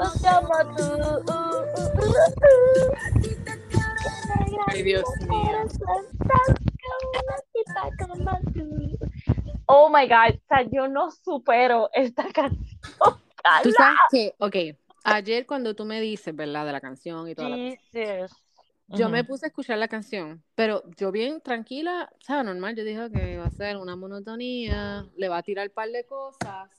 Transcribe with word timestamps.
como 0.00 0.54
tú. 0.74 1.12
Ay, 4.68 4.82
Dios 4.82 5.04
mío. 5.28 5.58
Oh 9.66 9.88
my 9.88 10.08
God, 10.08 10.34
o 10.34 10.40
sea, 10.48 10.62
yo 10.70 10.88
no 10.88 11.10
supero 11.10 11.90
esta 11.92 12.24
canción. 12.32 12.66
Tú 13.62 13.70
sabes 13.72 13.98
que, 14.10 14.34
ok, 14.38 14.56
ayer 15.04 15.46
cuando 15.46 15.74
tú 15.74 15.84
me 15.84 16.00
dices, 16.00 16.34
¿verdad? 16.34 16.66
De 16.66 16.72
la 16.72 16.80
canción 16.80 17.28
y 17.28 17.34
todo. 17.34 17.56
Jesus. 17.56 18.36
Yo 18.88 19.08
me 19.08 19.20
Ujú. 19.20 19.28
puse 19.28 19.46
a 19.46 19.48
escuchar 19.48 19.78
la 19.78 19.86
canción, 19.86 20.42
pero 20.56 20.82
yo 20.96 21.12
bien 21.12 21.40
tranquila, 21.40 22.10
¿sabes? 22.20 22.44
Normal, 22.44 22.74
yo 22.74 22.82
dije 22.82 23.08
que 23.12 23.38
va 23.38 23.46
a 23.46 23.50
ser 23.50 23.76
una 23.76 23.94
monotonía, 23.94 25.06
le 25.16 25.28
va 25.28 25.38
a 25.38 25.42
tirar 25.42 25.68
un 25.68 25.74
par 25.74 25.90
de 25.90 26.04
cosas 26.04 26.70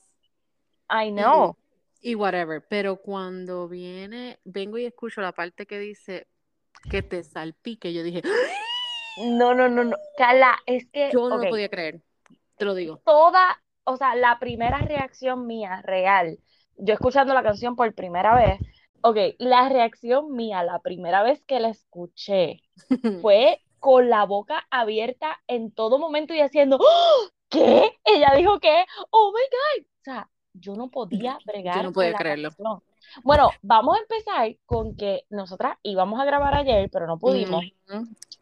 I 0.92 1.08
know. 1.08 1.56
Y 2.02 2.14
whatever. 2.14 2.62
Pero 2.68 2.96
cuando 2.96 3.68
viene, 3.68 4.38
vengo 4.44 4.76
y 4.76 4.84
escucho 4.84 5.20
la 5.20 5.32
parte 5.32 5.66
que 5.66 5.78
dice 5.78 6.26
que 6.90 7.02
te 7.02 7.22
salpique, 7.22 7.92
yo 7.92 8.02
dije, 8.02 8.22
No, 9.18 9.54
no, 9.54 9.68
no, 9.68 9.84
no. 9.84 9.96
Carla, 10.18 10.58
es 10.66 10.86
que 10.90 11.10
yo 11.12 11.28
no 11.28 11.38
lo 11.38 11.48
podía 11.48 11.68
creer, 11.68 12.02
te 12.56 12.64
lo 12.64 12.74
digo. 12.74 12.98
toda, 13.04 13.62
o 13.84 13.96
sea, 13.96 14.14
la 14.14 14.38
primera 14.38 14.78
reacción 14.78 15.46
mía 15.46 15.82
real, 15.84 16.38
yo 16.76 16.94
escuchando 16.94 17.34
la 17.34 17.42
canción 17.42 17.76
por 17.76 17.94
primera 17.94 18.34
vez, 18.34 18.58
ok, 19.02 19.16
la 19.38 19.68
reacción 19.68 20.32
mía 20.32 20.62
la 20.62 20.80
primera 20.80 21.22
vez 21.22 21.42
que 21.46 21.60
la 21.60 21.68
escuché 21.68 22.62
fue 23.22 23.60
con 23.78 24.10
la 24.10 24.24
boca 24.24 24.66
abierta 24.70 25.40
en 25.46 25.72
todo 25.72 25.98
momento 25.98 26.34
y 26.34 26.40
haciendo. 26.40 26.78
¿qué? 27.52 27.98
Ella 28.04 28.32
dijo 28.36 28.58
que, 28.58 28.84
oh 29.10 29.32
my 29.32 29.42
God. 29.42 29.84
O 29.84 30.04
sea, 30.04 30.30
yo 30.54 30.74
no 30.74 30.88
podía 30.88 31.38
bregar 31.44 31.78
no 31.78 31.84
con 31.84 31.94
podía 31.94 32.14
creerlo. 32.14 32.48
canción. 32.50 32.82
Bueno, 33.24 33.50
vamos 33.62 33.96
a 33.96 34.00
empezar 34.00 34.56
con 34.66 34.96
que 34.96 35.24
nosotras 35.30 35.76
íbamos 35.82 36.20
a 36.20 36.24
grabar 36.24 36.54
ayer, 36.54 36.88
pero 36.90 37.06
no 37.06 37.18
pudimos. 37.18 37.64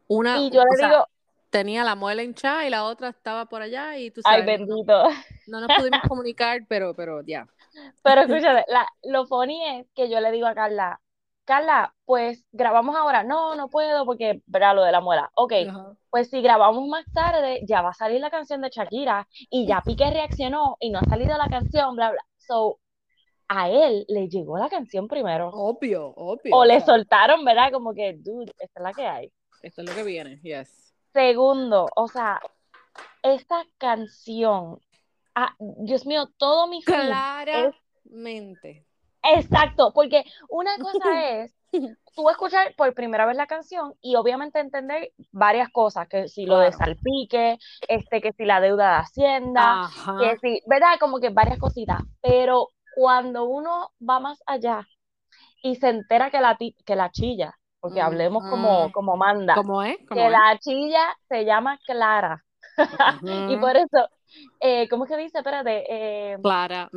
Una, 0.07 0.39
Y 0.39 0.51
yo 0.51 0.63
sea, 0.77 1.07
tenía 1.51 1.85
la 1.85 1.95
muela 1.95 2.23
hinchada 2.23 2.67
y 2.67 2.71
la 2.71 2.85
otra 2.85 3.09
estaba 3.09 3.47
por 3.47 3.63
allá 3.63 3.97
y 3.99 4.11
tú 4.11 4.21
ay, 4.25 4.41
sabes, 4.41 4.61
no, 4.61 4.67
bendito. 4.67 5.03
no 5.47 5.61
nos 5.61 5.77
pudimos 5.77 6.01
comunicar, 6.09 6.61
pero, 6.69 6.95
pero 6.95 7.23
ya. 7.23 7.47
Pero 8.03 8.23
escúchate, 8.23 8.65
la, 8.69 8.87
lo 9.05 9.27
funny 9.27 9.65
es 9.79 9.87
que 9.95 10.11
yo 10.11 10.21
le 10.21 10.33
digo 10.33 10.47
a 10.47 10.55
Carla, 10.55 11.01
Carla, 11.51 11.93
pues 12.05 12.47
grabamos 12.53 12.95
ahora. 12.95 13.25
No, 13.25 13.57
no 13.57 13.69
puedo 13.69 14.07
porque, 14.07 14.41
verá 14.47 14.73
lo 14.73 14.85
de 14.85 14.93
la 14.93 15.01
muela. 15.01 15.33
Ok, 15.35 15.53
Ajá. 15.69 15.97
pues 16.09 16.31
si 16.31 16.43
grabamos 16.43 16.87
más 16.87 17.05
tarde, 17.13 17.61
ya 17.67 17.83
va 17.83 17.91
a 17.91 17.95
salir 17.95 18.21
la 18.21 18.31
canción 18.31 18.61
de 18.61 18.69
Shakira 18.69 19.27
y 19.51 19.67
ya 19.67 19.81
Piqué 19.81 20.13
reaccionó 20.13 20.77
y 20.79 20.91
no 20.91 21.01
ha 21.01 21.05
salido 21.07 21.37
la 21.37 21.49
canción, 21.49 21.97
bla, 21.97 22.13
bla. 22.13 22.25
So, 22.37 22.79
a 23.49 23.69
él 23.69 24.05
le 24.07 24.29
llegó 24.29 24.59
la 24.59 24.69
canción 24.69 25.09
primero. 25.09 25.49
Obvio, 25.49 26.13
obvio. 26.15 26.55
O 26.55 26.65
le 26.65 26.81
soltaron, 26.83 27.45
¿verdad? 27.45 27.73
Como 27.73 27.95
que, 27.95 28.17
dude, 28.17 28.53
esta 28.57 28.79
es 28.79 28.85
la 28.85 28.93
que 28.93 29.07
hay. 29.09 29.33
Esto 29.61 29.83
es 29.83 29.89
lo 29.89 29.95
que 29.97 30.05
viene, 30.05 30.39
yes. 30.45 30.95
Segundo, 31.13 31.89
o 31.97 32.07
sea, 32.07 32.41
esta 33.25 33.65
canción, 33.77 34.79
ah, 35.35 35.53
Dios 35.59 36.07
mío, 36.07 36.29
todo 36.39 36.69
mi 36.69 36.81
Claramente. 36.85 38.87
Exacto, 39.23 39.93
porque 39.95 40.25
una 40.49 40.79
cosa 40.79 41.23
es 41.43 41.55
tú 42.17 42.29
escuchar 42.31 42.75
por 42.77 42.95
primera 42.95 43.27
vez 43.27 43.37
la 43.37 43.47
canción 43.47 43.95
y 44.01 44.17
obviamente 44.17 44.61
entender 44.61 45.13
varias 45.33 45.71
cosas, 45.71 46.09
que 46.09 46.29
si 46.29 46.47
lo 46.47 46.59
de 46.59 46.73
Claro. 46.73 46.73
salpique, 46.73 47.59
este, 47.89 48.21
que 48.21 48.33
si 48.33 48.45
la 48.45 48.61
deuda 48.61 48.91
de 48.95 48.97
Hacienda, 49.03 49.81
que 50.17 50.37
si, 50.39 50.61
¿verdad? 50.67 50.99
Como 51.01 51.21
que 51.21 51.31
varias 51.31 51.59
cositas, 51.59 52.03
pero 52.23 52.69
cuando 52.97 53.45
uno 53.45 53.93
va 54.09 54.21
más 54.21 54.43
allá 54.47 54.87
y 55.63 55.77
se 55.77 55.89
entera 55.91 56.31
que 56.31 56.41
la, 56.41 56.57
ti- 56.57 56.77
que 56.87 56.97
la 56.97 57.11
chilla, 57.11 57.55
porque 57.81 58.01
hablemos 58.01 58.45
como, 58.47 58.91
Ujú. 58.91 58.93
como 58.93 59.17
manda, 59.17 59.63
¿Cómo 59.63 59.83
es? 59.83 59.99
¿Cómo 60.09 60.13
que 60.13 60.31
es? 60.31 60.45
la 60.45 60.59
chilla 60.61 61.01
se 61.29 61.45
llama 61.45 61.79
Clara, 61.87 62.45
y 63.47 63.57
por 63.59 63.77
eso, 63.77 64.09
eh, 64.61 64.89
¿cómo 64.89 65.05
es 65.05 65.11
que 65.11 65.17
dice? 65.17 65.39
Espérate, 65.39 65.85
eh, 66.35 66.39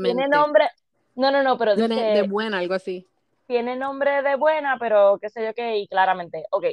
tiene 0.01 0.27
Claramente. 0.27 0.27
nombre, 0.27 0.69
no, 1.15 1.31
no, 1.31 1.43
no, 1.43 1.57
pero 1.57 1.75
De, 1.75 1.87
dice 1.87 2.01
de 2.01 2.27
buena, 2.27 2.59
algo 2.59 2.73
así. 2.73 3.07
tiene 3.47 3.75
nombre 3.75 4.21
de 4.23 4.35
buena, 4.35 4.77
pero 4.79 5.17
qué 5.21 5.29
sé 5.29 5.43
yo 5.45 5.53
qué, 5.53 5.77
y 5.77 5.87
claramente. 5.87 6.45
Ok. 6.51 6.65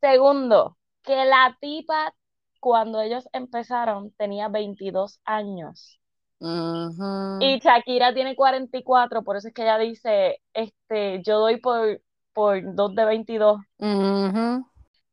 Segundo, 0.00 0.76
que 1.02 1.24
la 1.24 1.56
tipa, 1.60 2.14
cuando 2.60 3.00
ellos 3.00 3.28
empezaron, 3.32 4.10
tenía 4.12 4.48
22 4.48 5.20
años. 5.24 5.98
Ujú. 6.40 7.38
Y 7.40 7.58
Shakira 7.58 8.12
tiene 8.12 8.36
44, 8.36 9.22
por 9.22 9.36
eso 9.36 9.48
es 9.48 9.54
que 9.54 9.62
ella 9.62 9.78
dice, 9.78 10.40
este, 10.52 11.22
yo 11.22 11.38
doy 11.38 11.58
por, 11.58 12.00
por 12.32 12.74
2 12.74 12.94
de 12.94 13.04
22. 13.04 13.60
Ujú. 13.78 14.66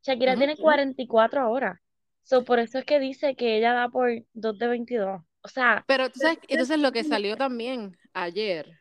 Shakira 0.03 0.35
tiene 0.35 0.53
Ujú. 0.53 0.63
44 0.63 1.41
ahora. 1.41 1.81
So, 2.23 2.43
por 2.43 2.59
eso 2.59 2.79
es 2.79 2.85
que 2.85 2.99
dice 2.99 3.35
que 3.35 3.57
ella 3.57 3.73
da 3.73 3.89
por 3.89 4.09
2 4.33 4.57
de 4.57 4.67
22. 4.67 5.21
O 5.43 5.47
sea, 5.47 5.87
Pero 5.87 6.09
tú 6.09 6.19
sabes, 6.19 6.39
entonces 6.47 6.79
lo 6.79 6.91
que 6.91 7.03
salió 7.03 7.35
también 7.37 7.97
ayer 8.13 8.79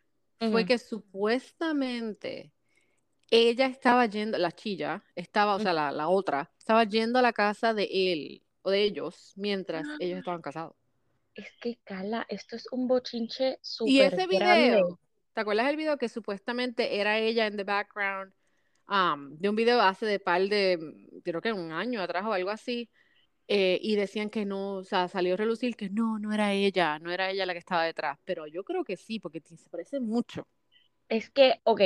fue 0.50 0.64
que 0.64 0.78
supuestamente 0.78 2.52
ella 3.30 3.66
estaba 3.66 4.06
yendo, 4.06 4.38
la 4.38 4.52
chilla, 4.52 5.04
estaba, 5.14 5.54
o 5.54 5.60
sea, 5.60 5.72
la, 5.72 5.92
la 5.92 6.08
otra, 6.08 6.52
estaba 6.58 6.84
yendo 6.84 7.18
a 7.18 7.22
la 7.22 7.32
casa 7.32 7.74
de 7.74 7.88
él 7.92 8.44
o 8.62 8.70
de 8.70 8.82
ellos 8.84 9.32
mientras 9.36 9.94
ellos 9.98 10.18
estaban 10.18 10.42
casados. 10.42 10.74
es 11.34 11.48
que, 11.60 11.78
Carla, 11.84 12.24
esto 12.28 12.54
es 12.56 12.66
un 12.70 12.86
bochinche 12.86 13.58
Y 13.84 14.00
súper 14.00 14.14
ese 14.14 14.26
grande. 14.28 14.80
video, 14.80 15.00
¿te 15.32 15.40
acuerdas 15.40 15.66
del 15.66 15.76
video 15.76 15.98
que 15.98 16.08
supuestamente 16.08 17.00
era 17.00 17.18
ella 17.18 17.46
en 17.46 17.56
the 17.56 17.64
background? 17.64 18.32
um, 18.88 19.36
de 19.38 19.48
un 19.48 19.56
video 19.56 19.80
hace 19.80 20.06
de 20.06 20.18
par 20.20 20.42
de, 20.48 20.78
creo 21.24 21.40
que 21.40 21.52
un 21.52 21.72
año 21.72 22.00
atrás 22.02 22.24
o 22.26 22.32
algo 22.32 22.50
así, 22.50 22.90
eh, 23.52 23.80
y 23.82 23.96
decían 23.96 24.30
que 24.30 24.44
no, 24.44 24.74
o 24.74 24.84
sea, 24.84 25.08
salió 25.08 25.34
a 25.34 25.36
relucir 25.36 25.74
que 25.74 25.90
no, 25.90 26.20
no 26.20 26.32
era 26.32 26.52
ella, 26.52 27.00
no 27.00 27.10
era 27.10 27.30
ella 27.30 27.46
la 27.46 27.52
que 27.52 27.58
estaba 27.58 27.82
detrás, 27.84 28.16
pero 28.24 28.46
yo 28.46 28.62
creo 28.62 28.84
que 28.84 28.96
sí, 28.96 29.18
porque 29.18 29.42
se 29.44 29.68
parece 29.68 29.98
mucho. 29.98 30.46
Es 31.08 31.30
que, 31.30 31.60
ok, 31.64 31.80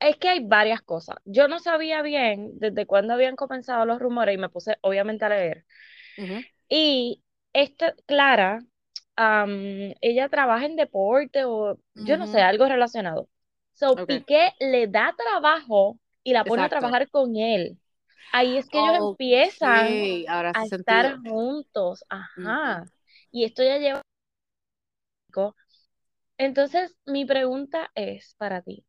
es 0.00 0.16
que 0.16 0.28
hay 0.28 0.44
varias 0.44 0.82
cosas. 0.82 1.18
Yo 1.24 1.46
no 1.46 1.60
sabía 1.60 2.02
bien 2.02 2.58
desde 2.58 2.86
cuándo 2.86 3.14
habían 3.14 3.36
comenzado 3.36 3.86
los 3.86 4.00
rumores 4.00 4.34
y 4.34 4.38
me 4.38 4.48
puse 4.48 4.78
obviamente 4.80 5.24
a 5.24 5.28
leer. 5.28 5.64
Y 6.68 7.22
esta, 7.52 7.94
Clara, 8.06 8.58
am, 9.14 9.94
ella 10.00 10.28
trabaja 10.28 10.66
en 10.66 10.74
deporte 10.74 11.44
o 11.44 11.78
yo 11.94 12.16
no 12.16 12.26
sé, 12.26 12.40
algo 12.40 12.66
relacionado. 12.66 13.28
So. 13.74 13.94
Piqué 14.06 14.54
le 14.58 14.88
da 14.88 15.14
trabajo 15.16 16.00
y 16.24 16.32
la 16.32 16.44
pone 16.44 16.64
a 16.64 16.68
trabajar 16.68 17.08
con 17.10 17.36
él. 17.36 17.78
Ahí 18.32 18.56
es 18.56 18.68
que 18.68 18.78
ellos 18.78 19.10
empiezan 19.12 20.28
ahora 20.28 20.50
a 20.54 20.64
estar 20.64 21.18
juntos. 21.22 22.04
Ajá. 22.08 22.86
Y 23.30 23.44
esto 23.44 23.62
ya 23.62 23.78
lleva. 23.78 24.02
Entonces, 26.38 26.96
mi 27.06 27.24
pregunta 27.24 27.90
es 27.94 28.34
para 28.38 28.62
ti. 28.62 28.84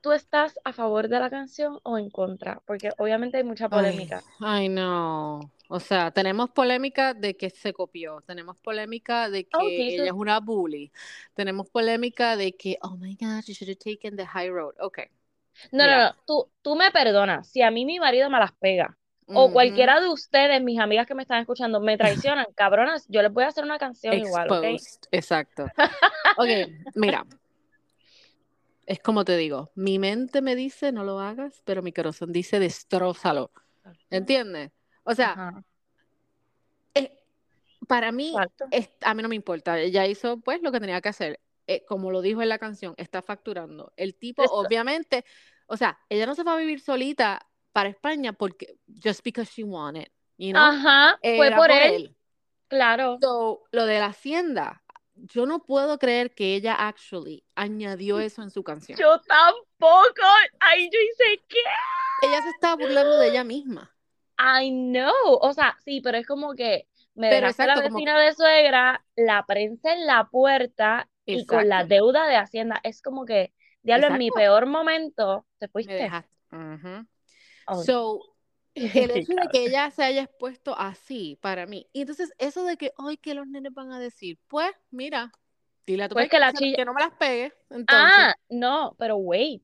¿Tú 0.00 0.12
estás 0.12 0.58
a 0.64 0.72
favor 0.72 1.08
de 1.08 1.20
la 1.20 1.30
canción 1.30 1.78
o 1.82 1.98
en 1.98 2.10
contra? 2.10 2.62
Porque 2.66 2.90
obviamente 2.98 3.36
hay 3.36 3.44
mucha 3.44 3.68
polémica. 3.68 4.22
ay, 4.40 4.68
no. 4.68 5.40
O 5.68 5.78
sea, 5.78 6.10
tenemos 6.10 6.50
polémica 6.50 7.14
de 7.14 7.36
que 7.36 7.50
se 7.50 7.72
copió, 7.72 8.22
tenemos 8.22 8.56
polémica 8.56 9.30
de 9.30 9.46
Oh, 9.52 9.58
que 9.58 9.66
ella 9.66 9.92
Jesus. 9.92 10.06
es 10.06 10.12
una 10.12 10.40
bully, 10.40 10.90
tenemos 11.34 11.68
polémica 11.68 12.36
de 12.36 12.52
que, 12.56 12.76
oh 12.82 12.96
my 12.96 13.14
God, 13.14 13.44
you 13.46 13.54
should 13.54 13.68
have 13.68 13.78
taken 13.78 14.16
the 14.16 14.26
high 14.26 14.48
road. 14.50 14.74
Ok, 14.80 14.98
No, 15.72 15.78
no, 15.78 15.84
mira. 15.84 16.10
no. 16.10 16.16
Tú, 16.26 16.50
tú 16.62 16.76
me 16.76 16.90
perdonas. 16.90 17.50
Si 17.50 17.62
a 17.62 17.70
mí 17.70 17.84
mi 17.84 17.98
marido 17.98 18.30
me 18.30 18.38
las 18.38 18.52
pega, 18.52 18.96
o 19.26 19.52
cualquiera 19.52 20.00
de 20.00 20.08
ustedes, 20.08 20.62
mis 20.62 20.78
amigas 20.80 21.06
que 21.06 21.14
me 21.14 21.22
están 21.22 21.40
escuchando, 21.40 21.80
me 21.80 21.96
traicionan, 21.98 22.46
cabronas, 22.54 23.06
yo 23.08 23.22
les 23.22 23.32
voy 23.32 23.44
a 23.44 23.48
hacer 23.48 23.64
una 23.64 23.78
canción 23.78 24.14
igual, 24.14 24.50
¿ok? 24.50 24.64
Exacto. 25.12 25.68
Ok, 26.36 26.48
mira. 26.94 27.24
Es 28.86 28.98
como 29.00 29.24
te 29.24 29.36
digo, 29.36 29.70
mi 29.74 29.98
mente 29.98 30.42
me 30.42 30.56
dice 30.56 30.90
no 30.90 31.04
lo 31.04 31.20
hagas, 31.20 31.60
pero 31.64 31.82
mi 31.82 31.92
corazón 31.92 32.32
dice 32.32 32.58
destrózalo. 32.58 33.50
¿Entiendes? 34.10 34.72
O 35.04 35.14
sea, 35.14 35.32
Ajá, 35.32 35.62
eh, 36.94 37.12
para 37.86 38.10
mí, 38.10 38.34
es- 38.70 38.90
a 39.02 39.14
mí 39.14 39.22
no 39.22 39.28
me 39.28 39.36
importa. 39.36 39.78
Ella 39.78 40.06
hizo 40.06 40.38
pues 40.40 40.62
lo 40.62 40.72
que 40.72 40.80
tenía 40.80 41.00
que 41.00 41.08
hacer. 41.08 41.38
Eh, 41.72 41.84
como 41.86 42.10
lo 42.10 42.20
dijo 42.20 42.42
en 42.42 42.48
la 42.48 42.58
canción, 42.58 42.94
está 42.96 43.22
facturando. 43.22 43.92
El 43.96 44.16
tipo, 44.16 44.42
Esto- 44.42 44.56
obviamente, 44.56 45.24
o 45.66 45.76
sea, 45.76 46.00
ella 46.08 46.26
no 46.26 46.34
se 46.34 46.42
va 46.42 46.54
a 46.54 46.56
vivir 46.56 46.80
solita 46.80 47.46
para 47.70 47.88
España 47.88 48.32
porque 48.32 48.74
just 48.88 49.22
because 49.22 49.48
she 49.54 49.62
wanted, 49.62 50.08
you 50.36 50.50
know? 50.50 50.60
Ajá, 50.60 51.16
fue 51.22 51.46
Era 51.46 51.56
por 51.56 51.70
él, 51.70 52.16
claro. 52.66 53.18
So, 53.20 53.62
lo 53.70 53.86
de 53.86 54.00
la 54.00 54.06
hacienda, 54.06 54.82
yo 55.14 55.46
no 55.46 55.62
puedo 55.62 55.96
creer 56.00 56.34
que 56.34 56.56
ella 56.56 56.74
actually 56.74 57.44
añadió 57.54 58.18
eso 58.18 58.42
en 58.42 58.50
su 58.50 58.64
canción. 58.64 58.98
Yo 58.98 59.20
tampoco. 59.20 60.26
Ay, 60.58 60.90
yo 60.92 60.98
hice 60.98 61.40
qué. 61.46 61.60
Ella 62.22 62.42
se 62.42 62.48
estaba 62.48 62.74
burlando 62.74 63.16
de 63.16 63.28
ella 63.28 63.44
misma. 63.44 63.94
I 64.40 64.70
know. 64.72 65.38
O 65.40 65.52
sea, 65.52 65.76
sí, 65.84 66.00
pero 66.00 66.18
es 66.18 66.26
como 66.26 66.54
que 66.54 66.88
me 67.14 67.28
Pero 67.28 67.46
dejaste 67.46 67.66
la 67.66 67.74
como 67.74 67.94
vecina 67.94 68.18
de 68.18 68.34
suegra, 68.34 69.04
la 69.14 69.46
prensa 69.46 69.92
en 69.92 70.06
la 70.06 70.28
puerta 70.28 71.08
y 71.24 71.46
con 71.46 71.68
la 71.68 71.84
deuda 71.84 72.26
de 72.28 72.36
Hacienda. 72.36 72.80
Es 72.84 73.02
como 73.02 73.24
que, 73.24 73.52
Diablo, 73.82 74.08
en 74.08 74.18
mi 74.18 74.30
peor 74.32 74.66
momento, 74.66 75.46
te 75.58 75.68
Me 75.82 75.94
fuiste. 75.94 75.94
dejaste. 75.94 76.30
Ujú. 76.52 77.06
Oh, 77.68 77.84
So, 77.84 78.20
el 78.74 79.10
hecho 79.10 79.32
de 79.34 79.48
que 79.48 79.64
ella 79.66 79.90
se 79.90 80.02
haya 80.04 80.22
expuesto 80.22 80.76
así 80.78 81.38
para 81.40 81.66
mí. 81.66 81.88
Y 81.92 82.02
entonces, 82.02 82.32
eso 82.38 82.64
de 82.64 82.76
que, 82.76 82.92
ay, 82.98 83.16
que 83.16 83.34
los 83.34 83.46
nenes 83.46 83.72
van 83.74 83.92
a 83.92 83.98
decir, 84.00 84.38
pues, 84.48 84.72
mira, 84.90 85.32
dile 85.86 86.04
a 86.04 86.08
tu 86.08 86.14
Pues 86.14 86.28
que 86.28 86.38
la 86.38 86.52
chilla- 86.52 86.76
que 86.76 86.84
no 86.84 86.94
me 86.94 87.00
las 87.02 87.14
pegue. 87.14 87.52
Entonces, 87.70 88.26
Ah, 88.26 88.34
no, 88.48 88.94
pero 88.98 89.16
wait. 89.16 89.62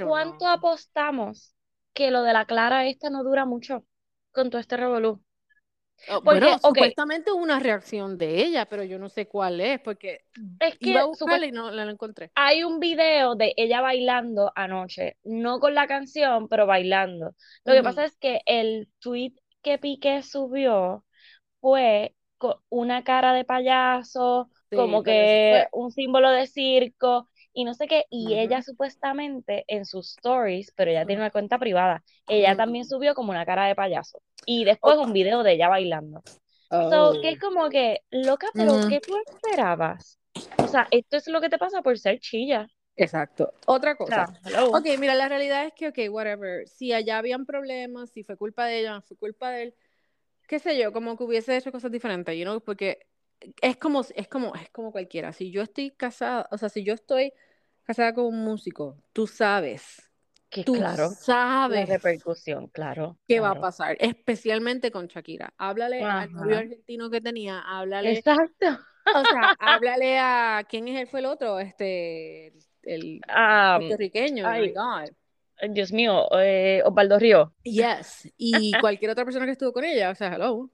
¿Cuánto 0.00 0.46
know. 0.46 0.50
apostamos 0.58 1.54
que 1.94 2.10
lo 2.10 2.22
de 2.22 2.32
la 2.32 2.46
Clara 2.46 2.86
esta 2.86 3.10
no 3.10 3.24
dura 3.24 3.44
mucho 3.46 3.86
con 4.32 4.50
todo 4.50 4.60
este 4.60 4.76
revolú? 4.76 5.22
Oh, 6.06 6.22
Porque, 6.22 6.40
bueno, 6.40 6.58
supuestamente 6.58 7.30
hubo 7.32 7.42
una 7.42 7.60
reacción 7.60 8.18
de 8.18 8.42
ella, 8.44 8.66
pero 8.68 8.82
yo 8.84 8.98
no 8.98 9.08
sé 9.08 9.26
cuál 9.28 9.60
es, 9.60 9.80
porque 9.80 10.24
es 10.58 10.78
que 10.78 10.90
iba 10.90 11.02
a 11.02 11.04
buscarla 11.04 11.46
y 11.46 11.52
no 11.52 11.70
la 11.70 11.84
encontré. 11.90 12.32
hay 12.34 12.64
un 12.64 12.80
video 12.80 13.34
de 13.34 13.52
ella 13.56 13.80
bailando 13.80 14.52
anoche, 14.54 15.16
no 15.24 15.60
con 15.60 15.74
la 15.74 15.86
canción, 15.86 16.48
pero 16.48 16.66
bailando. 16.66 17.34
Lo 17.64 17.74
que 17.74 17.82
pasa 17.82 18.04
es 18.04 18.16
que 18.16 18.40
el 18.46 18.88
tweet 19.00 19.34
que 19.62 19.78
Piqué 19.78 20.22
subió 20.22 21.04
fue 21.60 22.16
con 22.38 22.56
una 22.70 23.04
cara 23.04 23.34
de 23.34 23.44
payaso, 23.44 24.50
Sí, 24.70 24.76
como 24.76 25.02
que 25.04 25.28
fue- 25.48 25.68
un 25.72 25.90
símbolo 25.92 26.30
de 26.30 26.46
circo 26.48 27.30
y 27.52 27.64
no 27.64 27.74
sé 27.74 27.86
qué, 27.86 28.04
y 28.10 28.34
ella 28.34 28.62
supuestamente 28.62 29.64
en 29.68 29.84
sus 29.84 30.16
stories, 30.16 30.72
pero 30.76 30.90
ella 30.90 31.04
tiene 31.06 31.22
una 31.22 31.30
cuenta 31.30 31.58
privada, 31.58 32.02
ella 32.28 32.56
también 32.56 32.84
subió 32.84 33.14
como 33.14 33.30
una 33.30 33.44
cara 33.44 33.66
de 33.66 33.74
payaso 33.74 34.20
y 34.46 34.64
después 34.64 34.96
Oh. 34.98 35.02
un 35.02 35.12
video 35.12 35.42
de 35.42 35.52
ella 35.52 35.68
bailando. 35.68 36.22
Oh. 36.70 36.90
So, 36.90 37.20
que 37.20 37.30
es 37.30 37.38
como 37.38 37.68
que, 37.68 38.00
loca, 38.10 38.48
pero. 38.54 38.88
¿qué 38.88 39.00
tú 39.00 39.14
esperabas? 39.26 40.18
O 40.58 40.66
sea, 40.66 40.88
esto 40.90 41.18
es 41.18 41.28
lo 41.28 41.40
que 41.40 41.50
te 41.50 41.58
pasa 41.58 41.82
por 41.82 41.98
ser 41.98 42.18
chilla. 42.18 42.66
Exacto. 42.96 43.52
Otra 43.66 43.96
cosa. 43.96 44.26
hello. 44.44 44.70
Ok, 44.70 44.86
mira, 44.98 45.14
la 45.14 45.28
realidad 45.28 45.66
es 45.66 45.72
que, 45.74 45.88
ok, 45.88 45.98
whatever. 46.10 46.66
Si 46.68 46.92
allá 46.92 47.18
habían 47.18 47.44
problemas, 47.46 48.10
si 48.10 48.24
fue 48.24 48.36
culpa 48.36 48.66
de 48.66 48.80
ella, 48.80 48.94
no 48.94 49.02
fue 49.02 49.16
culpa 49.16 49.50
de 49.50 49.62
él, 49.64 49.74
qué 50.48 50.58
sé 50.58 50.78
yo, 50.78 50.92
como 50.92 51.16
que 51.16 51.24
hubiese 51.24 51.56
hecho 51.56 51.72
cosas 51.72 51.90
diferentes, 51.90 52.34
you 52.36 52.44
know, 52.44 52.60
porque 52.60 52.98
es 53.60 53.76
como, 53.76 54.02
es 54.14 54.28
como, 54.28 54.54
es 54.54 54.70
como 54.70 54.92
cualquiera. 54.92 55.32
Si 55.32 55.50
yo 55.50 55.62
estoy 55.62 55.90
casada, 55.90 56.48
o 56.50 56.58
sea, 56.58 56.68
si 56.68 56.84
yo 56.84 56.94
estoy 56.94 57.32
casada 57.84 58.14
con 58.14 58.26
un 58.26 58.44
músico, 58.44 58.96
tú 59.12 59.26
sabes, 59.26 60.10
Que 60.48 60.64
tú 60.64 60.74
claro, 60.74 61.04
la 61.04 61.08
sabes 61.10 61.88
repercusión, 61.88 62.68
claro, 62.68 63.18
qué 63.26 63.40
va 63.40 63.50
a 63.50 63.60
pasar, 63.60 63.96
especialmente 64.00 64.90
con 64.90 65.06
Shakira. 65.06 65.54
Háblale 65.56 66.02
al 66.02 66.32
novio 66.32 66.58
argentino 66.58 67.10
que 67.10 67.20
tenía, 67.20 67.60
háblale, 67.60 68.12
Exacto. 68.12 68.66
o 69.14 69.24
sea, 69.24 69.56
háblale 69.58 70.18
a, 70.18 70.64
¿quién 70.68 70.88
es 70.88 71.00
él? 71.00 71.06
Fue 71.08 71.20
el 71.20 71.26
otro? 71.26 71.58
Este, 71.58 72.52
el, 72.82 73.20
Ah, 73.28 73.76
puertorriqueño, 73.80 74.44
oh 74.46 74.50
my 74.50 74.54
ay, 74.54 74.72
God. 74.72 75.10
Dios 75.70 75.92
mío, 75.92 76.26
eh, 76.38 76.82
Osvaldo 76.84 77.18
Río. 77.18 77.54
Yes, 77.62 78.28
y 78.36 78.72
cualquier 78.80 79.12
otra 79.12 79.24
persona 79.24 79.46
que 79.46 79.52
estuvo 79.52 79.72
con 79.72 79.84
ella, 79.84 80.10
o 80.10 80.14
sea, 80.14 80.34
hello. 80.34 80.70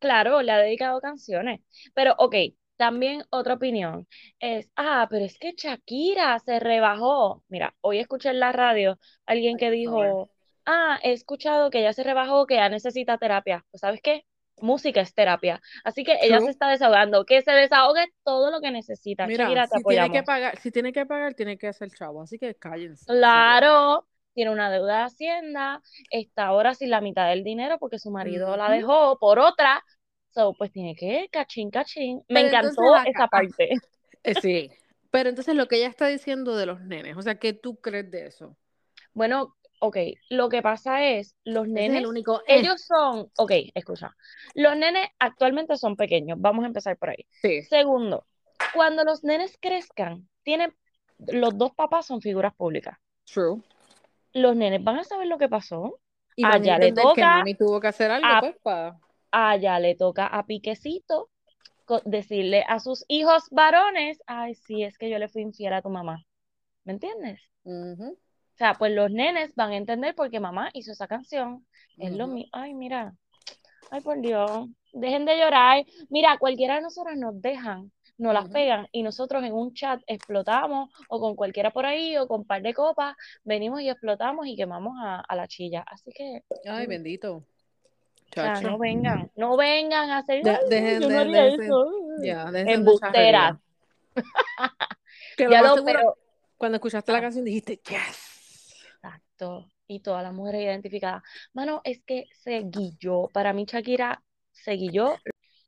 Claro, 0.00 0.42
le 0.42 0.52
ha 0.52 0.58
dedicado 0.58 1.00
canciones. 1.00 1.60
Pero, 1.94 2.14
ok, 2.18 2.34
también 2.76 3.24
otra 3.30 3.54
opinión 3.54 4.08
es, 4.38 4.70
ah, 4.74 5.06
pero 5.10 5.26
es 5.26 5.38
que 5.38 5.52
Shakira 5.52 6.38
se 6.38 6.58
rebajó. 6.58 7.44
Mira, 7.48 7.74
hoy 7.82 7.98
escuché 7.98 8.30
en 8.30 8.40
la 8.40 8.52
radio 8.52 8.98
alguien 9.26 9.58
que 9.58 9.70
dijo, 9.70 10.30
ah, 10.64 10.98
he 11.02 11.12
escuchado 11.12 11.70
que 11.70 11.80
ella 11.80 11.92
se 11.92 12.04
rebajó, 12.04 12.46
que 12.46 12.56
ya 12.56 12.70
necesita 12.70 13.18
terapia. 13.18 13.64
Pues, 13.70 13.82
¿sabes 13.82 14.00
qué? 14.02 14.24
Música 14.62 15.00
es 15.02 15.14
terapia. 15.14 15.60
Así 15.84 16.04
que 16.04 16.18
ella 16.22 16.40
se 16.40 16.50
está 16.50 16.68
desahogando. 16.68 17.24
Que 17.24 17.42
se 17.42 17.52
desahogue 17.52 18.06
todo 18.24 18.50
lo 18.50 18.60
que 18.60 18.70
necesita. 18.70 19.26
Mira, 19.26 19.44
Shakira, 19.44 19.68
te 19.68 19.78
si 19.78 19.84
tiene 19.84 20.10
que 20.10 20.22
pagar, 20.22 20.58
si 20.58 20.70
tiene 20.70 20.92
que 20.92 21.06
pagar, 21.06 21.34
tiene 21.34 21.58
que 21.58 21.68
hacer 21.68 21.90
chavo, 21.90 22.22
así 22.22 22.38
que 22.38 22.54
cállense. 22.54 23.04
Claro, 23.06 24.06
tiene 24.34 24.50
una 24.50 24.70
deuda 24.70 24.98
de 24.98 25.02
Hacienda, 25.04 25.82
está 26.10 26.46
ahora 26.46 26.74
sin 26.74 26.90
la 26.90 27.00
mitad 27.00 27.28
del 27.28 27.44
dinero 27.44 27.78
porque 27.78 27.98
su 27.98 28.10
marido 28.10 28.56
la 28.56 28.70
dejó 28.70 29.18
por 29.18 29.38
otra. 29.38 29.82
So, 30.30 30.54
pues 30.54 30.70
tiene 30.70 30.94
que 30.94 31.28
cachín, 31.30 31.70
cachín. 31.70 32.18
Me 32.28 32.44
Pero 32.44 32.48
encantó 32.48 32.96
esa 33.04 33.26
parte. 33.26 33.70
Eh, 34.22 34.34
sí, 34.34 34.70
pero 35.10 35.28
entonces 35.28 35.54
lo 35.54 35.66
que 35.66 35.76
ella 35.76 35.88
está 35.88 36.06
diciendo 36.06 36.56
de 36.56 36.66
los 36.66 36.80
nenes, 36.82 37.16
o 37.16 37.22
sea, 37.22 37.36
¿qué 37.36 37.52
tú 37.52 37.76
crees 37.76 38.10
de 38.10 38.26
eso? 38.26 38.56
Bueno, 39.12 39.56
ok, 39.80 39.96
lo 40.28 40.48
que 40.48 40.62
pasa 40.62 41.04
es, 41.04 41.34
los 41.44 41.66
Ese 41.66 41.72
es 41.86 41.86
el 41.88 41.92
nenes, 41.92 42.06
único. 42.06 42.40
eh, 42.46 42.60
ellos 42.60 42.82
son, 42.82 43.30
ok, 43.36 43.50
escucha, 43.74 44.14
los 44.54 44.76
nenes 44.76 45.08
actualmente 45.18 45.76
son 45.76 45.96
pequeños, 45.96 46.38
vamos 46.40 46.64
a 46.64 46.68
empezar 46.68 46.96
por 46.96 47.10
ahí. 47.10 47.26
sí. 47.42 47.62
Segundo, 47.62 48.26
cuando 48.74 49.02
los 49.04 49.24
nenes 49.24 49.56
crezcan, 49.60 50.28
tienen, 50.44 50.74
los 51.18 51.56
dos 51.58 51.72
papás 51.74 52.06
son 52.06 52.20
figuras 52.20 52.54
públicas. 52.54 52.96
True. 53.24 53.62
Los 54.32 54.56
nenes 54.56 54.82
van 54.84 54.98
a 54.98 55.04
saber 55.04 55.26
lo 55.26 55.38
que 55.38 55.48
pasó, 55.48 55.98
Y 56.36 56.44
Allá 56.44 56.78
le 56.78 56.88
que 56.94 57.02
toca 57.02 57.38
mami 57.38 57.54
tuvo 57.54 57.80
que 57.80 57.88
hacer 57.88 58.10
algo, 58.10 58.26
a- 58.28 58.40
pues, 58.40 58.56
para. 58.62 58.96
allá 59.30 59.78
le 59.78 59.94
toca 59.94 60.26
a 60.26 60.44
Piquecito 60.46 61.28
decirle 62.04 62.64
a 62.68 62.78
sus 62.78 63.04
hijos 63.08 63.44
varones, 63.50 64.22
ay, 64.26 64.54
sí, 64.54 64.84
es 64.84 64.96
que 64.96 65.10
yo 65.10 65.18
le 65.18 65.28
fui 65.28 65.42
infiel 65.42 65.72
a 65.72 65.82
tu 65.82 65.88
mamá. 65.90 66.24
¿Me 66.84 66.92
entiendes? 66.92 67.40
Ujú, 67.64 68.12
O 68.12 68.56
sea, 68.56 68.74
pues 68.74 68.92
los 68.92 69.10
nenes 69.10 69.54
van 69.56 69.72
a 69.72 69.76
entender 69.76 70.14
porque 70.14 70.38
mamá 70.38 70.70
hizo 70.72 70.92
esa 70.92 71.08
canción. 71.08 71.66
Es 71.98 72.12
lo 72.12 72.26
mismo. 72.28 72.48
Ay, 72.52 72.74
mira. 72.74 73.12
Ay, 73.90 74.00
por 74.02 74.20
Dios. 74.20 74.68
Dejen 74.92 75.24
de 75.24 75.36
llorar. 75.38 75.84
Mira, 76.08 76.38
cualquiera 76.38 76.76
de 76.76 76.82
nosotras 76.82 77.16
nos 77.18 77.40
dejan, 77.42 77.90
nos 78.20 78.34
las 78.34 78.48
pegan 78.50 78.86
y 78.92 79.02
nosotros 79.02 79.42
en 79.44 79.52
un 79.52 79.72
chat 79.74 80.00
explotamos 80.06 80.90
o 81.08 81.20
con 81.20 81.34
cualquiera 81.36 81.70
por 81.70 81.86
ahí 81.86 82.16
o 82.16 82.28
con 82.28 82.40
un 82.40 82.46
par 82.46 82.62
de 82.62 82.74
copas, 82.74 83.16
venimos 83.44 83.80
y 83.80 83.88
explotamos 83.88 84.46
y 84.46 84.56
quemamos 84.56 84.94
a, 85.02 85.20
a 85.20 85.36
la 85.36 85.48
chilla. 85.48 85.84
Así 85.86 86.10
que, 86.12 86.42
Ay, 86.68 86.86
mm, 86.86 86.90
bendito. 86.90 87.36
o 87.36 87.44
sea, 88.32 88.54
Chacho. 88.54 88.70
no 88.70 88.78
vengan, 88.78 89.30
no 89.36 89.56
vengan 89.56 90.10
a 90.10 90.18
hacer, 90.18 90.42
De- 90.44 90.50
"Ay, 90.50 90.56
no, 90.62 90.68
dejen 90.68 91.00
yo 91.00 91.08
no 91.08 91.14
de- 91.14 91.18
haría 91.20 91.44
déjense- 91.46 91.64
eso. 91.64 91.86
Ya, 92.22 92.72
Embusteras. 92.72 93.56
Ya 95.38 95.48
más 95.48 95.62
lo, 95.62 95.74
seguro, 95.76 95.84
pero, 95.84 96.18
cuando 96.58 96.76
escuchaste 96.76 97.12
la 97.12 97.18
Ah. 97.18 97.20
canción 97.22 97.44
dijiste, 97.44 97.80
yes. 97.88 98.84
exacto. 98.96 99.66
Y 99.86 100.00
todas 100.00 100.22
las 100.22 100.32
mujeres 100.34 100.62
identificadas. 100.62 101.22
Mano, 101.54 101.80
es 101.84 102.02
que 102.04 102.26
se 102.42 102.60
guilló. 102.60 103.28
Para 103.32 103.52
mí, 103.52 103.64
Shakira 103.66 104.22
se 104.52 104.72
guilló. 104.72 105.16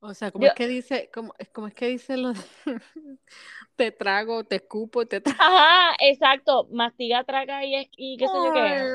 O 0.05 0.15
sea, 0.15 0.33
¿cómo 0.33 0.45
Yo- 0.45 0.51
es 0.51 0.55
que 0.55 0.67
dice, 0.67 1.11
cómo, 1.15 1.33
es- 1.39 1.49
cómo 1.51 1.69
es 1.69 1.75
que 1.75 1.87
dice 1.87 2.17
lo 2.17 2.33
de 2.33 2.41
te 3.77 3.93
trago, 3.93 4.45
te 4.45 4.57
escupo, 4.57 5.07
te 5.07 5.21
trago? 5.21 5.39
Ajá, 5.41 5.97
exacto. 6.01 6.67
Mastiga, 6.71 7.25
traga 7.25 7.65
y, 7.65 7.75
es- 7.77 7.89
y 7.97 8.17
qué 8.19 8.29
sé 8.29 8.43
yo 8.43 8.53
qué. 8.53 8.95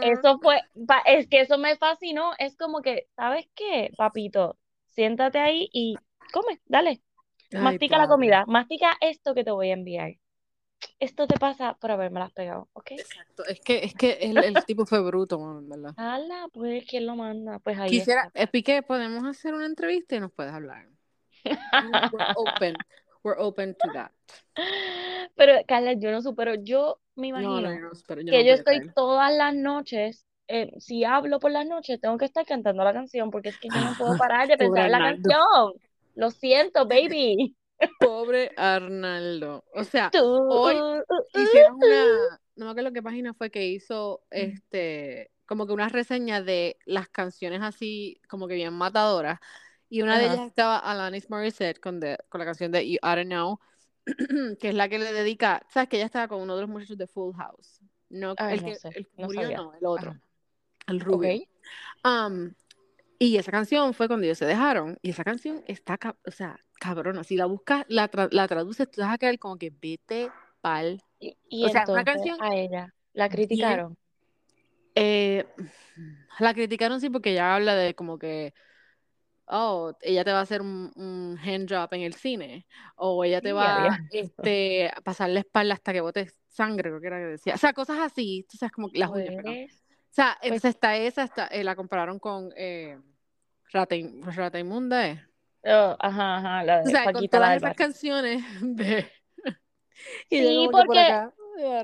Eso 0.00 0.38
fue, 0.40 0.60
pa- 0.86 1.02
es 1.06 1.28
que 1.28 1.40
eso 1.40 1.58
me 1.58 1.76
fascinó. 1.76 2.32
Es 2.38 2.56
como 2.56 2.82
que, 2.82 3.08
¿sabes 3.16 3.46
qué, 3.54 3.92
papito? 3.96 4.58
Siéntate 4.90 5.38
ahí 5.38 5.68
y 5.72 5.96
come, 6.32 6.60
dale. 6.66 7.02
Mastica 7.58 7.98
la 7.98 8.08
comida, 8.08 8.44
mastica 8.46 8.96
esto 9.00 9.34
que 9.34 9.44
te 9.44 9.50
voy 9.52 9.70
a 9.70 9.74
enviar. 9.74 10.14
Esto 11.00 11.26
te 11.26 11.38
pasa 11.38 11.74
por 11.74 11.90
haberme 11.90 12.20
las 12.20 12.32
pegado, 12.32 12.68
¿ok? 12.72 12.92
Exacto, 12.92 13.44
es 13.46 13.60
que, 13.60 13.84
es 13.84 13.94
que 13.94 14.12
el, 14.20 14.42
el 14.42 14.64
tipo 14.64 14.86
fue 14.86 15.00
bruto, 15.00 15.38
mano, 15.38 15.58
en 15.58 15.68
verdad. 15.68 15.94
Hala, 15.96 16.48
pues, 16.52 16.84
¿quién 16.88 17.06
lo 17.06 17.16
manda? 17.16 17.58
Pues 17.58 17.78
ahí 17.78 17.90
Quisiera, 17.90 18.22
está. 18.22 18.42
eh, 18.42 18.46
Piqué, 18.46 18.82
podemos 18.82 19.24
hacer 19.26 19.54
una 19.54 19.66
entrevista 19.66 20.16
y 20.16 20.20
nos 20.20 20.32
puedes 20.32 20.52
hablar. 20.52 20.88
We're 22.12 22.26
open, 22.36 22.74
we're 23.22 23.36
open 23.38 23.74
to 23.74 23.90
that. 23.90 24.12
Pero, 25.36 25.52
Carla, 25.66 25.92
yo 25.94 26.10
no 26.10 26.22
supero, 26.22 26.54
yo 26.54 27.00
me 27.16 27.28
No, 27.28 27.38
imagino 27.40 27.70
no, 27.70 27.80
no, 27.80 27.90
pero 28.06 28.20
yo 28.20 28.32
que 28.32 28.42
no 28.42 28.48
yo 28.48 28.54
estoy 28.54 28.80
todas 28.94 29.34
las 29.34 29.54
noches, 29.54 30.26
eh, 30.48 30.70
si 30.78 31.04
hablo 31.04 31.40
por 31.40 31.50
las 31.50 31.66
noches, 31.66 32.00
tengo 32.00 32.16
que 32.18 32.24
estar 32.24 32.46
cantando 32.46 32.84
la 32.84 32.92
canción, 32.92 33.30
porque 33.30 33.50
es 33.50 33.58
que 33.58 33.70
yo 33.70 33.80
no 33.82 33.94
puedo 33.96 34.14
parar 34.16 34.48
de 34.48 34.56
pensar 34.56 34.86
en 34.86 34.92
la 34.92 35.02
canción. 35.02 35.72
Lo 36.14 36.30
siento, 36.30 36.86
baby. 36.86 37.56
Pobre 37.98 38.50
Arnaldo. 38.56 39.64
O 39.74 39.84
sea, 39.84 40.10
hoy 40.22 40.76
hicieron 41.34 41.76
una, 41.76 42.40
no 42.56 42.64
me 42.66 42.70
acuerdo 42.70 42.92
qué 42.92 43.02
página 43.02 43.34
fue 43.34 43.50
que 43.50 43.66
hizo 43.66 44.22
este, 44.30 45.30
como 45.46 45.66
que 45.66 45.72
una 45.72 45.88
reseña 45.88 46.42
de 46.42 46.78
las 46.86 47.08
canciones 47.08 47.60
así, 47.62 48.20
como 48.28 48.46
que 48.48 48.54
bien 48.54 48.72
matadoras. 48.74 49.38
Y 49.88 50.02
una 50.02 50.18
de 50.18 50.24
ellas 50.26 50.46
estaba 50.46 50.78
Alanis 50.78 51.30
Morissette 51.30 51.78
con, 51.78 52.00
de- 52.00 52.18
con 52.28 52.38
la 52.40 52.44
canción 52.44 52.72
de 52.72 52.88
You 52.88 52.98
I 53.02 53.16
Don't 53.16 53.26
Know, 53.26 53.60
que 54.58 54.68
es 54.68 54.74
la 54.74 54.88
que 54.88 54.98
le 54.98 55.12
dedica, 55.12 55.64
sabes 55.70 55.88
que 55.88 55.96
ella 55.96 56.06
estaba 56.06 56.28
con 56.28 56.40
uno 56.40 56.56
de 56.56 56.62
los 56.62 56.70
muchachos 56.70 56.98
de 56.98 57.06
Full 57.06 57.34
House. 57.36 57.80
No, 58.08 58.34
Ay, 58.38 58.54
el 58.56 58.62
no 58.62 58.68
que 58.68 58.74
sé, 58.76 58.88
el 58.88 59.06
que 59.06 59.22
no 59.22 59.26
murió, 59.26 59.42
sabía. 59.42 59.56
no, 59.56 59.74
el 59.74 59.86
otro, 59.86 60.10
Ajá. 60.10 60.20
el 60.88 61.00
rubio. 61.00 61.30
Um, 62.04 62.52
y 63.26 63.36
esa 63.36 63.50
canción 63.50 63.94
fue 63.94 64.08
cuando 64.08 64.24
ellos 64.24 64.38
se 64.38 64.46
dejaron. 64.46 64.98
Y 65.02 65.10
esa 65.10 65.24
canción 65.24 65.62
está, 65.66 65.98
o 66.26 66.30
sea, 66.30 66.58
cabrona. 66.80 67.24
Si 67.24 67.36
la 67.36 67.46
buscas, 67.46 67.84
la, 67.88 68.10
tra- 68.10 68.30
la 68.30 68.48
traduces, 68.48 68.90
tú 68.90 69.00
vas 69.00 69.14
a 69.14 69.18
quedar 69.18 69.38
como 69.38 69.56
que 69.56 69.70
vete 69.70 70.30
pal. 70.60 71.02
Y, 71.18 71.36
y 71.48 71.64
O 71.64 71.68
sea, 71.68 71.84
una 71.88 72.04
canción 72.04 72.36
a 72.40 72.54
ella 72.54 72.94
la 73.12 73.28
criticaron. 73.28 73.96
Eh, 74.94 75.44
la 76.38 76.54
criticaron 76.54 77.00
sí 77.00 77.10
porque 77.10 77.32
ella 77.32 77.54
habla 77.54 77.74
de 77.74 77.94
como 77.94 78.18
que 78.18 78.54
oh, 79.46 79.92
ella 80.00 80.24
te 80.24 80.32
va 80.32 80.38
a 80.38 80.42
hacer 80.42 80.60
un, 80.60 80.92
un 80.96 81.38
hand 81.38 81.68
job 81.70 81.88
en 81.92 82.02
el 82.02 82.14
cine, 82.14 82.66
o 82.96 83.24
ella 83.24 83.40
te 83.40 83.52
va 83.52 83.86
a 83.86 83.98
este, 84.10 84.90
pasar 85.04 85.30
la 85.30 85.40
espalda 85.40 85.74
hasta 85.74 85.92
que 85.92 86.00
botes 86.00 86.40
sangre, 86.48 86.90
creo 86.90 87.00
que 87.00 87.06
era 87.06 87.18
que 87.18 87.24
decía. 87.26 87.54
O 87.54 87.58
sea, 87.58 87.72
cosas 87.72 87.98
así, 87.98 88.46
tú 88.50 88.56
sabes, 88.56 88.72
como 88.72 88.88
las 88.92 89.10
uñas, 89.10 89.34
pues, 89.42 89.72
O 89.72 89.86
sea, 90.10 90.36
pues 90.40 90.52
entonces 90.52 90.70
está 90.70 90.96
esa, 90.96 91.24
está, 91.24 91.46
eh, 91.48 91.64
la 91.64 91.76
compararon 91.76 92.18
con 92.18 92.50
eh, 92.56 92.98
Rata, 93.72 93.96
Rata 94.22 94.58
Inmunda, 94.58 95.08
¿eh? 95.08 95.22
Oh, 95.66 95.96
ajá, 95.98 96.36
ajá, 96.36 96.64
la 96.64 96.82
de 96.82 96.88
o 96.88 96.90
sea, 96.90 97.12
con 97.12 97.26
todas 97.28 97.56
esas 97.56 97.74
canciones 97.74 98.42
de... 98.60 99.10
sí, 100.30 100.68
porque, 100.70 101.28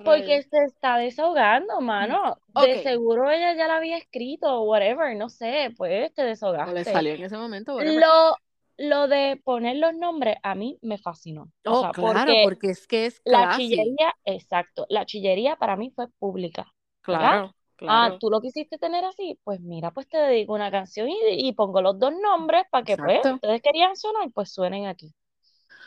porque 0.05 0.43
se 0.43 0.65
está 0.65 0.99
desahogando, 0.99 1.81
mano. 1.81 2.37
De 2.63 2.83
seguro 2.83 3.31
ella 3.31 3.55
ya 3.55 3.67
la 3.67 3.77
había 3.77 3.97
escrito, 3.97 4.63
whatever, 4.63 5.17
no 5.17 5.29
sé, 5.29 5.73
pues 5.77 6.13
te 6.15 6.23
desahogaste. 6.25 6.75
Le 6.75 6.85
salió 6.85 7.15
en 7.15 7.25
ese 7.25 7.39
momento, 7.39 7.81
Lo, 7.81 8.37
lo 8.77 9.09
de 9.09 9.41
poner 9.45 9.77
los 9.77 9.95
nombres 9.95 10.37
a 10.43 10.55
mí 10.55 10.79
me 10.83 10.99
fascinó. 10.99 11.51
Oh, 11.65 11.91
claro, 11.93 12.33
porque, 12.45 12.69
es 12.69 12.87
que 12.87 13.07
es 13.07 13.21
La 13.25 13.57
chillería, 13.57 14.15
exacto, 14.25 14.87
la 14.89 15.07
chillería 15.07 15.57
para 15.57 15.77
mí 15.77 15.93
fue 15.95 16.09
pública. 16.19 16.67
Claro. 17.03 17.55
Ah, 17.89 18.17
tú 18.19 18.31
lo 18.31 18.41
quisiste 18.41 18.79
tener 18.79 19.05
así, 19.05 19.39
pues 19.45 19.61
mira, 19.61 19.91
pues 19.91 20.09
te 20.09 20.19
dedico 20.19 20.55
una 20.55 20.71
canción 20.71 21.09
y, 21.09 21.53
pongo 21.53 21.83
los 21.83 21.99
dos 21.99 22.13
nombres 22.21 22.65
para 22.71 22.85
que 22.85 22.97
pues 22.97 23.25
ustedes 23.25 23.63
querían 23.63 23.97
sonar, 23.97 24.31
pues 24.33 24.53
suenen 24.53 24.87
aquí. 24.87 25.13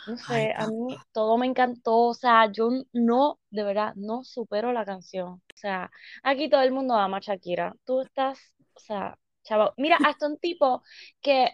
No 0.07 0.17
sé, 0.17 0.53
a 0.55 0.67
mí 0.67 0.97
todo 1.13 1.37
me 1.37 1.45
encantó, 1.45 1.97
o 1.97 2.13
sea, 2.13 2.51
yo 2.51 2.69
no, 2.91 3.39
de 3.49 3.63
verdad, 3.63 3.93
no 3.95 4.23
supero 4.23 4.73
la 4.73 4.85
canción. 4.85 5.29
O 5.29 5.41
sea, 5.55 5.89
aquí 6.23 6.49
todo 6.49 6.61
el 6.61 6.71
mundo 6.71 6.95
ama 6.95 7.17
a 7.17 7.21
Shakira. 7.21 7.73
Tú 7.85 8.01
estás, 8.01 8.53
o 8.73 8.79
sea, 8.79 9.17
chavo, 9.43 9.73
mira, 9.77 9.97
hasta 10.05 10.27
un 10.27 10.37
tipo 10.39 10.83
que, 11.21 11.49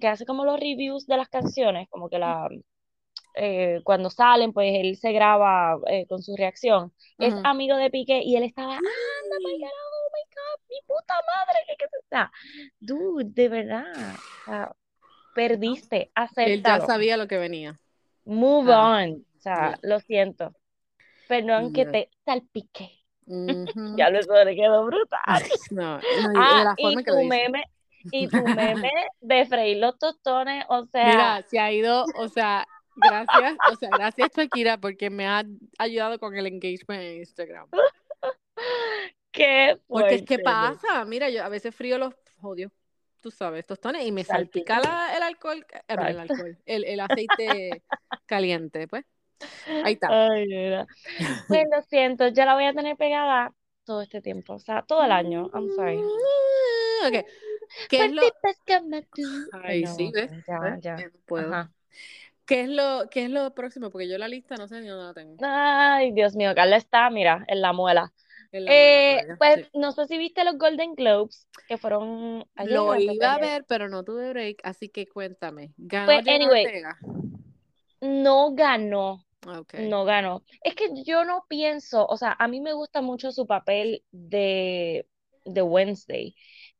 que 0.00 0.08
hace 0.08 0.26
como 0.26 0.44
los 0.44 0.60
reviews 0.60 1.06
de 1.06 1.16
las 1.16 1.28
canciones, 1.30 1.88
como 1.88 2.10
que 2.10 2.18
la, 2.18 2.48
eh, 3.34 3.80
cuando 3.84 4.10
salen, 4.10 4.52
pues 4.52 4.72
él 4.74 4.96
se 4.96 5.12
graba 5.12 5.78
eh, 5.88 6.06
con 6.06 6.22
su 6.22 6.36
reacción. 6.36 6.92
Es 7.18 7.34
amigo 7.44 7.76
de 7.76 7.90
Piqué 7.90 8.22
y 8.22 8.36
él 8.36 8.44
estaba, 8.44 8.74
anda, 8.74 9.36
my 9.44 9.58
God, 9.58 9.68
oh 9.68 10.10
my 10.12 10.34
God, 10.34 10.60
mi 10.68 10.76
puta 10.86 11.14
madre, 11.14 11.60
que 11.66 11.76
qué 11.76 11.84
está. 12.00 12.32
Dude, 12.80 13.30
de 13.30 13.48
verdad, 13.48 14.16
perdiste, 15.34 16.10
acéptalo. 16.14 16.52
Él 16.52 16.62
ya 16.62 16.80
sabía 16.80 17.16
lo 17.16 17.26
que 17.26 17.38
venía. 17.38 17.80
Move 18.24 18.72
ah, 18.72 19.02
on, 19.02 19.26
o 19.36 19.40
sea, 19.40 19.78
lo 19.82 20.00
siento. 20.00 20.54
Perdón 21.28 21.72
que 21.72 21.86
te 21.86 22.10
salpique. 22.24 23.04
ya 23.96 24.10
lo 24.10 24.44
le 24.44 24.54
quedó 24.54 24.84
brutal. 24.84 25.42
No, 25.70 26.00
ah, 26.36 26.74
y 26.76 27.02
tu 27.04 27.24
meme, 27.24 27.64
y 28.10 28.28
tu 28.28 28.44
meme 28.46 28.92
de 29.20 29.46
freír 29.46 29.78
los 29.78 29.98
tostones, 29.98 30.64
o 30.68 30.84
sea. 30.86 31.06
Mira, 31.06 31.42
se 31.42 31.58
ha 31.58 31.72
ido, 31.72 32.04
o 32.16 32.28
sea, 32.28 32.66
Gracias, 32.96 33.56
o 33.72 33.76
sea, 33.76 33.88
gracias 33.90 34.30
Shakira 34.36 34.78
porque 34.78 35.10
me 35.10 35.26
ha 35.26 35.44
ayudado 35.78 36.18
con 36.18 36.36
el 36.36 36.46
engagement 36.46 37.02
en 37.02 37.18
Instagram. 37.18 37.68
Qué 39.32 39.78
Porque 39.88 40.14
es 40.14 40.22
que 40.22 40.38
pasa, 40.38 41.04
mira, 41.04 41.28
yo 41.28 41.42
a 41.42 41.48
veces 41.48 41.74
frío 41.74 41.98
los 41.98 42.14
odio, 42.40 42.70
tú 43.20 43.32
sabes, 43.32 43.66
tostones 43.66 44.06
y 44.06 44.12
me 44.12 44.22
salpica 44.22 44.78
el 45.16 45.22
alcohol, 45.22 45.66
eh, 45.72 45.80
el, 45.88 46.20
alcohol 46.20 46.56
el, 46.66 47.00
aceite 47.00 47.82
caliente, 48.26 48.86
pues. 48.86 49.04
Ahí 49.82 49.94
está. 49.94 50.08
Ay, 50.10 50.46
Pues 51.48 51.64
lo 51.70 51.82
siento, 51.82 52.28
ya 52.28 52.46
la 52.46 52.54
voy 52.54 52.66
a 52.66 52.72
tener 52.72 52.96
pegada 52.96 53.52
todo 53.84 54.02
este 54.02 54.20
tiempo, 54.22 54.54
o 54.54 54.58
sea, 54.58 54.82
todo 54.82 55.04
el 55.04 55.12
año. 55.12 55.50
I'm 55.52 55.68
sorry. 55.74 56.00
Okay. 57.06 57.22
¿Qué 57.90 58.04
es 58.06 58.12
lo... 58.12 58.22
Ay, 59.62 59.86
sí, 59.86 60.10
¿ves? 60.14 60.30
Ya, 60.46 60.78
ya. 60.80 60.96
No 60.96 61.10
puedo. 61.26 61.68
¿Qué 62.46 62.62
es, 62.62 62.68
lo, 62.68 63.08
¿Qué 63.10 63.24
es 63.24 63.30
lo 63.30 63.54
próximo? 63.54 63.90
Porque 63.90 64.08
yo 64.08 64.18
la 64.18 64.28
lista 64.28 64.56
no 64.56 64.68
sé 64.68 64.80
ni 64.80 64.88
dónde 64.88 65.04
la 65.04 65.14
tengo. 65.14 65.36
Ay, 65.40 66.12
Dios 66.12 66.36
mío, 66.36 66.54
Carla 66.54 66.76
está, 66.76 67.08
mira, 67.10 67.44
en 67.48 67.60
la 67.60 67.72
muela. 67.72 68.12
eh, 68.52 69.22
pues 69.38 69.68
no 69.72 69.92
sé 69.92 70.06
si 70.06 70.18
viste 70.18 70.44
los 70.44 70.58
Golden 70.58 70.94
Globes, 70.94 71.48
que 71.66 71.78
fueron 71.78 72.44
Lo 72.64 72.98
iba 72.98 73.34
a 73.34 73.38
ver, 73.38 73.64
pero 73.66 73.88
no 73.88 74.04
tuve 74.04 74.30
break, 74.30 74.60
así 74.62 74.88
que 74.88 75.06
cuéntame. 75.06 75.72
¿Ganó 75.76 76.06
pues, 76.06 76.28
anyway, 76.28 76.66
No 78.00 78.54
ganó. 78.54 79.24
No 79.74 80.04
ganó. 80.04 80.42
Es 80.62 80.74
que 80.74 80.88
yo 81.04 81.24
no 81.24 81.44
pienso, 81.48 82.06
o 82.06 82.16
sea, 82.16 82.36
a 82.38 82.48
mí 82.48 82.60
me 82.60 82.72
gusta 82.72 83.00
mucho 83.02 83.32
su 83.32 83.46
papel 83.46 84.02
de, 84.10 85.06
de 85.44 85.62
Wednesday 85.62 86.34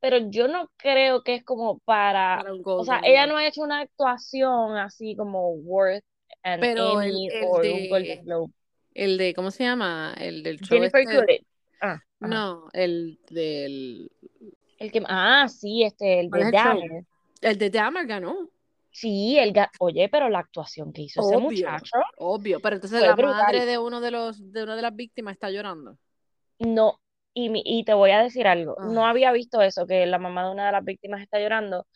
pero 0.05 0.19
yo 0.19 0.49
no 0.49 0.71
creo 0.77 1.23
que 1.23 1.37
es 1.37 1.45
como 1.45 1.79
para, 1.79 2.45
o 2.63 2.85
sea, 2.85 3.01
ella 3.03 3.27
no 3.27 3.39
ha 3.39 3.47
hecho 3.47 3.63
una 3.63 3.81
actuación 3.81 4.77
así 4.77 5.17
como 5.17 5.53
worth 5.53 6.05
an 6.43 6.61
pero 6.61 7.01
Emmy 7.01 7.29
el, 7.29 7.45
o 7.47 7.57
un 7.57 7.89
Golden 7.89 8.25
Globe. 8.27 8.53
El 8.93 9.17
de, 9.17 9.33
¿cómo 9.33 9.51
se 9.51 9.65
llama? 9.65 10.15
El 10.19 10.43
del 10.43 10.61
show 10.61 10.77
Jennifer 10.77 11.01
este... 11.09 11.47
Ah, 11.81 12.03
no, 12.21 12.69
el 12.75 13.19
del... 13.31 14.13
El 14.79 14.93
que, 14.93 15.03
ah, 15.09 15.49
sí, 15.49 15.85
este, 15.85 16.21
el 16.21 16.29
de 16.29 16.51
Dahmer. 16.51 17.05
El 17.41 17.57
de 17.57 17.71
Dahmer 17.71 18.07
ganó. 18.07 18.51
Sí, 18.91 19.39
el 19.39 19.55
oye, 19.79 20.11
pero 20.11 20.29
la 20.29 20.41
actuación 20.41 20.93
que 20.93 21.01
hizo 21.01 21.23
ese 21.23 21.39
muchacho. 21.39 21.97
Obvio, 22.19 22.61
pero 22.61 22.77
entonces 22.77 23.01
la 23.01 23.17
madre 23.17 23.65
de 23.65 23.79
uno 23.79 24.03
de 24.03 24.11
los 24.11 24.53
de 24.53 24.65
una 24.65 24.77
de 24.77 24.83
las 24.83 24.95
víctimas 24.95 25.33
está 25.33 25.51
llorando. 25.51 25.97
No, 26.59 27.01
y, 27.35 27.51
y 27.65 27.85
te 27.85 27.95
voy 27.95 28.13
a 28.13 28.23
decir 28.23 28.47
algo, 28.47 28.77
no 28.81 29.07
había 29.07 29.33
visto 29.33 29.61
eso, 29.61 29.87
que 29.87 30.07
la 30.07 30.19
mamá 30.19 30.45
de 30.47 30.53
una 30.53 30.67
de 30.67 30.73
las 30.73 30.85
víctimas 30.85 31.21
está 31.21 31.41
llorando, 31.41 31.87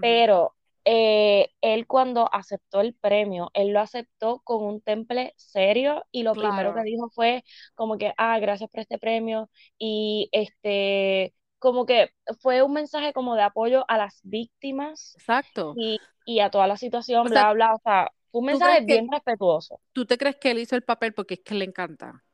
pero 0.00 0.54
eh, 0.84 1.50
él 1.60 1.86
cuando 1.86 2.32
aceptó 2.32 2.80
el 2.80 2.94
premio, 2.94 3.50
él 3.54 3.68
lo 3.68 3.80
aceptó 3.80 4.40
con 4.40 4.64
un 4.64 4.80
temple 4.80 5.34
serio 5.36 6.04
y 6.10 6.22
lo 6.22 6.32
primero 6.32 6.74
que 6.74 6.82
dijo 6.82 7.10
fue 7.10 7.44
como 7.74 7.98
que, 7.98 8.12
ah, 8.16 8.38
gracias 8.38 8.70
por 8.70 8.80
este 8.80 8.98
premio 8.98 9.50
y 9.78 10.28
este, 10.32 11.34
como 11.58 11.86
que 11.86 12.10
fue 12.40 12.62
un 12.62 12.72
mensaje 12.72 13.12
como 13.12 13.34
de 13.34 13.42
apoyo 13.42 13.84
a 13.88 13.98
las 13.98 14.20
víctimas. 14.22 15.14
Exacto. 15.18 15.74
Y, 15.76 16.00
y 16.24 16.40
a 16.40 16.50
toda 16.50 16.66
la 16.66 16.76
situación, 16.76 17.24
bla, 17.26 17.52
bla, 17.52 17.74
o 17.74 17.80
sea, 17.84 18.10
fue 18.30 18.40
un 18.40 18.46
mensaje 18.46 18.84
bien 18.84 19.08
respetuoso. 19.10 19.80
¿Tú 19.92 20.06
te 20.06 20.18
crees 20.18 20.36
que 20.36 20.50
él 20.50 20.58
hizo 20.58 20.74
el 20.74 20.82
papel 20.82 21.12
porque 21.12 21.34
es 21.34 21.40
que 21.40 21.54
le 21.54 21.64
encanta? 21.64 22.24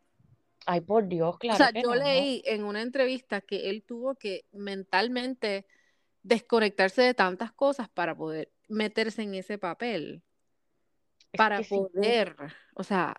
Ay, 0.67 0.81
por 0.81 1.07
Dios, 1.09 1.39
claro. 1.39 1.55
O 1.55 1.59
sea, 1.59 1.83
yo 1.83 1.95
leí 1.95 2.43
en 2.47 2.65
una 2.65 2.83
entrevista 2.83 3.41
que 3.41 3.71
él 3.71 3.85
tuvo 3.87 4.15
que 4.15 4.45
mentalmente 4.53 5.67
desconectarse 6.23 7.03
de 7.03 7.15
tantas 7.15 7.53
cosas 7.53 7.89
para 7.89 8.17
poder 8.17 8.51
meterse 8.69 9.23
en 9.23 9.35
ese 9.35 9.59
papel. 9.59 10.23
para 11.37 11.61
poder, 11.63 12.37
o 12.75 12.83
sea. 12.83 13.15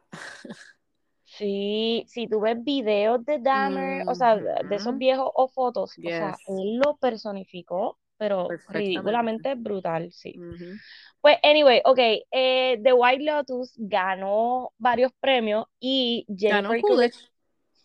Sí, 1.23 2.05
si 2.07 2.27
tú 2.27 2.39
ves 2.39 2.63
videos 2.63 3.25
de 3.25 3.39
Dahmer, 3.39 4.07
o 4.07 4.15
sea, 4.15 4.37
de 4.37 4.75
esos 4.75 4.97
viejos 4.97 5.29
o 5.33 5.47
fotos, 5.49 5.97
o 5.97 6.01
sea, 6.01 6.37
él 6.47 6.77
lo 6.77 6.95
personificó, 6.95 7.99
pero 8.15 8.47
ridículamente 8.69 9.55
brutal, 9.55 10.11
sí. 10.13 10.39
Pues, 11.19 11.37
anyway, 11.43 11.81
ok, 11.83 11.99
eh, 12.31 12.79
The 12.81 12.93
White 12.93 13.23
Lotus 13.23 13.73
ganó 13.75 14.71
varios 14.77 15.11
premios 15.19 15.65
y 15.79 16.25
Jennifer 16.37 16.79
Coolidge 16.81 17.34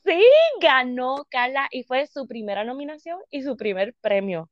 Sí, 0.04 0.22
ganó 0.60 1.26
Carla 1.28 1.68
y 1.70 1.84
fue 1.84 2.06
su 2.06 2.26
primera 2.26 2.64
nominación 2.64 3.18
y 3.30 3.42
su 3.42 3.56
primer 3.56 3.94
premio. 4.00 4.48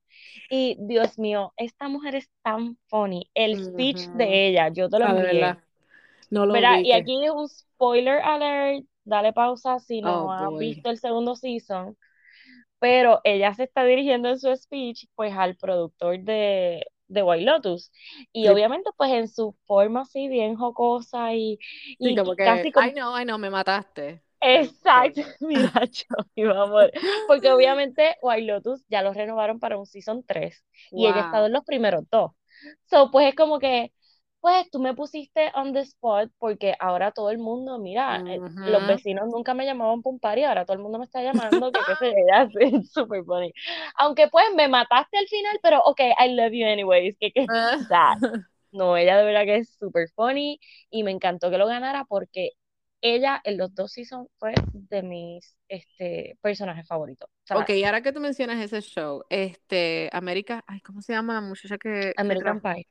Y 0.51 0.77
Dios 0.81 1.19
mío, 1.19 1.53
esta 1.57 1.89
mujer 1.89 2.15
es 2.17 2.31
tan 2.43 2.77
funny. 2.89 3.31
El 3.35 3.65
speech 3.65 4.09
de 4.11 4.49
ella, 4.49 4.69
yo 4.69 4.89
te 4.89 4.99
lo 4.99 5.07
envié. 5.07 5.57
No 6.31 6.45
lo 6.45 6.57
Y 6.57 6.93
aquí 6.93 7.25
es 7.25 7.31
un 7.31 7.49
spoiler 7.49 8.21
alert. 8.21 8.85
Dale 9.05 9.33
pausa 9.33 9.79
si 9.79 10.03
no 10.03 10.27
oh, 10.27 10.33
has 10.33 10.59
visto 10.59 10.91
el 10.91 10.99
segundo 10.99 11.35
season. 11.35 11.97
Pero 12.79 13.21
ella 13.25 13.55
se 13.55 13.65
está 13.65 13.85
dirigiendo 13.85 14.29
en 14.29 14.39
su 14.39 14.55
speech 14.55 15.07
pues 15.15 15.33
al 15.35 15.57
productor 15.57 16.21
de, 16.21 16.87
de 17.09 17.23
White 17.23 17.45
Lotus. 17.45 17.91
Y 18.33 18.49
obviamente, 18.49 18.91
pues 18.97 19.11
en 19.13 19.29
su 19.29 19.57
forma 19.67 20.03
así, 20.03 20.29
bien 20.29 20.57
jocosa 20.57 21.35
y, 21.35 21.59
y 21.99 22.15
casi 22.37 22.71
como... 22.71 22.87
Ay, 22.87 22.93
no, 22.95 23.15
ay, 23.15 23.25
no, 23.25 23.39
me 23.39 23.51
mataste. 23.51 24.23
Exacto, 24.41 25.21
mira, 25.41 25.73
mi 26.37 26.45
amor. 26.45 26.91
Porque 27.27 27.51
obviamente 27.51 28.17
White 28.23 28.43
Lotus 28.47 28.85
ya 28.89 29.03
lo 29.03 29.13
renovaron 29.13 29.59
para 29.59 29.79
un 29.79 29.87
season 29.87 30.25
3 30.27 30.65
y 30.95 31.07
ella 31.07 31.21
ha 31.21 31.25
estado 31.25 31.47
en 31.47 31.53
los 31.53 31.65
primeros 31.65 32.05
dos. 32.11 32.33
So, 32.87 33.11
pues 33.11 33.29
es 33.29 33.35
como 33.35 33.59
que, 33.59 33.93
pues 34.41 34.71
tú 34.71 34.79
me 34.81 34.95
pusiste 34.95 35.51
on 35.55 35.73
the 35.73 35.81
spot 35.81 36.31
porque 36.39 36.75
ahora 36.79 37.11
todo 37.13 37.31
el 37.31 37.39
mundo, 37.39 37.79
mira, 37.79 38.23
eh, 38.27 38.43
los 38.65 38.85
vecinos 38.87 39.29
nunca 39.29 39.55
me 39.55 39.67
llamaban 39.67 40.03
Pumpari, 40.03 40.45
ahora 40.45 40.65
todo 40.65 40.77
el 40.77 40.83
mundo 40.83 40.99
me 40.99 41.05
está 41.05 41.23
llamando, 41.23 41.73
que 41.73 41.81
qué 41.85 41.95
yo, 42.13 42.61
es 42.61 42.93
súper 42.93 43.25
funny. 43.25 43.53
Aunque 43.97 44.29
pues 44.29 44.45
me 44.55 44.69
mataste 44.69 45.19
al 45.19 45.27
final, 45.27 45.59
pero 45.63 45.81
ok, 45.85 46.01
I 46.19 46.35
love 46.35 46.53
you 46.53 46.67
anyways, 46.67 47.17
que 47.19 47.33
qué 47.33 47.47
No, 48.71 48.97
ella 48.97 49.17
de 49.17 49.25
verdad 49.25 49.45
que 49.45 49.57
es 49.59 49.71
súper 49.79 50.09
funny 50.15 50.61
y 50.91 51.03
me 51.03 51.11
encantó 51.11 51.51
que 51.51 51.59
lo 51.59 51.67
ganara 51.67 52.05
porque 52.05 52.51
ella 53.01 53.41
en 53.45 53.59
los 53.59 53.75
dos 53.75 53.93
seasons 53.93 54.29
fue 54.39 54.55
de 54.73 55.03
mis 55.03 55.57
este, 55.69 56.37
personajes 56.41 56.87
favoritos. 56.87 57.29
Ok, 57.51 57.71
ahora 57.85 58.03
que 58.03 58.13
tú 58.13 58.21
mencionas 58.21 58.59
ese 58.59 58.81
show, 58.81 59.25
este, 59.29 60.11
América, 60.13 60.65
ay, 60.67 60.81
¿cómo 60.81 61.01
se 61.03 61.13
llama 61.13 61.35
la 61.35 61.41
muchacha 61.41 61.79
que... 61.79 62.13
American 62.17 62.61
Pie. 62.61 62.87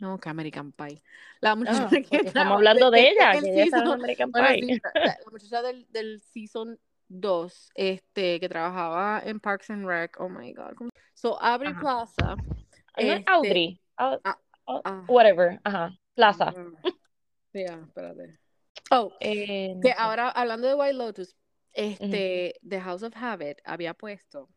No, 0.00 0.18
que 0.18 0.28
American 0.28 0.72
Pie. 0.72 1.02
La 1.40 1.54
muchacha 1.54 1.88
que 2.10 2.16
estamos 2.16 2.56
hablando 2.56 2.90
de, 2.90 3.08
ella, 3.10 3.32
que 3.40 3.62
ella 3.62 3.78
American 3.92 4.32
Pie. 4.32 4.80
la, 4.94 5.16
muchacha 5.30 5.62
del, 5.62 5.86
del 5.90 6.20
season 6.20 6.78
2, 7.08 7.70
este, 7.74 8.40
que 8.40 8.48
trabajaba 8.48 9.22
en 9.24 9.40
Parks 9.40 9.70
and 9.70 9.86
Rec, 9.86 10.18
oh 10.20 10.28
my 10.28 10.52
God. 10.52 10.74
So, 11.14 11.40
Aubrey 11.40 11.74
Plaza. 11.74 12.36
Este, 12.96 13.24
Audrey. 13.26 13.80
Ah, 13.96 14.18
ah. 14.24 15.04
whatever, 15.06 15.60
ajá, 15.64 15.96
Plaza. 16.14 16.52
Ya, 17.52 17.78
espérate. 17.86 18.43
Oh, 18.94 19.12
eh, 19.20 19.74
que 19.82 19.92
ahora 19.96 20.30
hablando 20.30 20.68
de 20.68 20.74
White 20.74 20.94
Lotus, 20.94 21.36
este, 21.72 22.54
The 22.66 22.80
House 22.80 23.02
of 23.02 23.14
Habit 23.16 23.58
había 23.64 23.94
puesto 23.94 24.48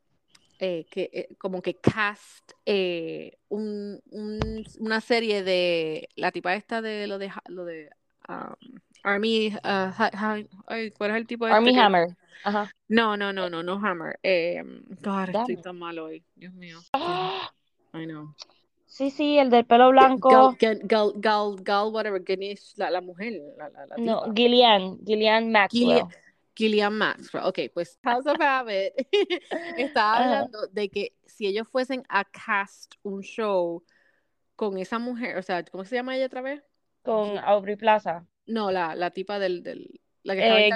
eh, 0.60 0.86
que 0.92 1.10
eh, 1.12 1.36
como 1.40 1.62
que 1.62 1.76
cast 1.76 2.52
un, 3.50 4.00
un, 4.12 4.66
una 4.80 5.02
serie 5.02 5.44
de 5.44 6.10
la 6.16 6.32
tipa 6.32 6.56
esta 6.56 6.82
de 6.82 7.08
lo 7.08 7.18
de 7.18 7.32
lo 7.48 7.66
de 7.66 7.90
um, 8.30 8.80
Army 9.04 9.54
uh, 9.56 9.92
¿cuál 10.98 11.12
es 11.12 11.18
el 11.18 11.28
tipo 11.28 11.46
de 11.46 11.54
Army 11.54 11.70
este 11.70 11.82
Hammer 11.82 12.18
Ajá. 12.44 12.72
no 12.88 13.18
no 13.18 13.34
no 13.34 13.50
no 13.50 13.64
no 13.64 13.74
Hammer 13.74 14.20
eh, 14.22 14.64
God, 15.02 15.30
estoy 15.30 15.58
tan 15.58 15.78
mal 15.78 15.98
hoy 15.98 16.24
Dios 16.36 16.54
mío. 16.54 16.80
I 17.94 18.06
know 18.06 18.36
Sí, 18.98 19.12
sí, 19.12 19.38
el 19.38 19.52
del 19.52 19.64
pelo 19.64 19.92
blanco. 19.92 20.56
Gal, 20.60 20.80
Gal, 20.82 21.14
Gal, 21.18 21.56
Gal 21.60 21.94
whatever, 21.94 22.20
Ganesh, 22.20 22.74
la, 22.78 22.90
la 22.90 23.00
mujer. 23.00 23.40
La, 23.56 23.70
la, 23.70 23.86
la 23.86 23.96
no, 24.00 24.34
Gillian, 24.34 24.98
Gillian 25.06 25.52
Maxwell. 25.52 26.08
Gillian, 26.56 26.98
Maxwell. 26.98 27.46
Ok, 27.46 27.60
pues 27.76 28.00
House 28.04 28.26
of 28.26 28.42
Habit 28.42 28.94
estaba 29.78 30.18
hablando 30.18 30.66
de 30.72 30.90
que 30.90 31.14
si 31.28 31.46
ellos 31.46 31.68
fuesen 31.68 32.06
a 32.10 32.24
cast 32.26 32.96
un 33.04 33.22
show 33.22 33.84
con 34.56 34.80
esa 34.80 34.98
mujer, 34.98 35.38
o 35.38 35.44
sea, 35.44 35.64
¿cómo 35.64 35.86
se 35.86 35.94
llama 35.94 36.16
ella 36.16 36.26
otra 36.26 36.42
vez? 36.42 36.64
Con 37.04 37.38
Aubrey 37.38 37.76
Plaza. 37.76 38.26
No, 38.48 38.72
la, 38.72 38.96
la 38.96 39.12
tipa 39.12 39.38
del, 39.38 39.62
del 39.62 40.02
la 40.24 40.34
que 40.34 40.70
eh, 40.70 40.72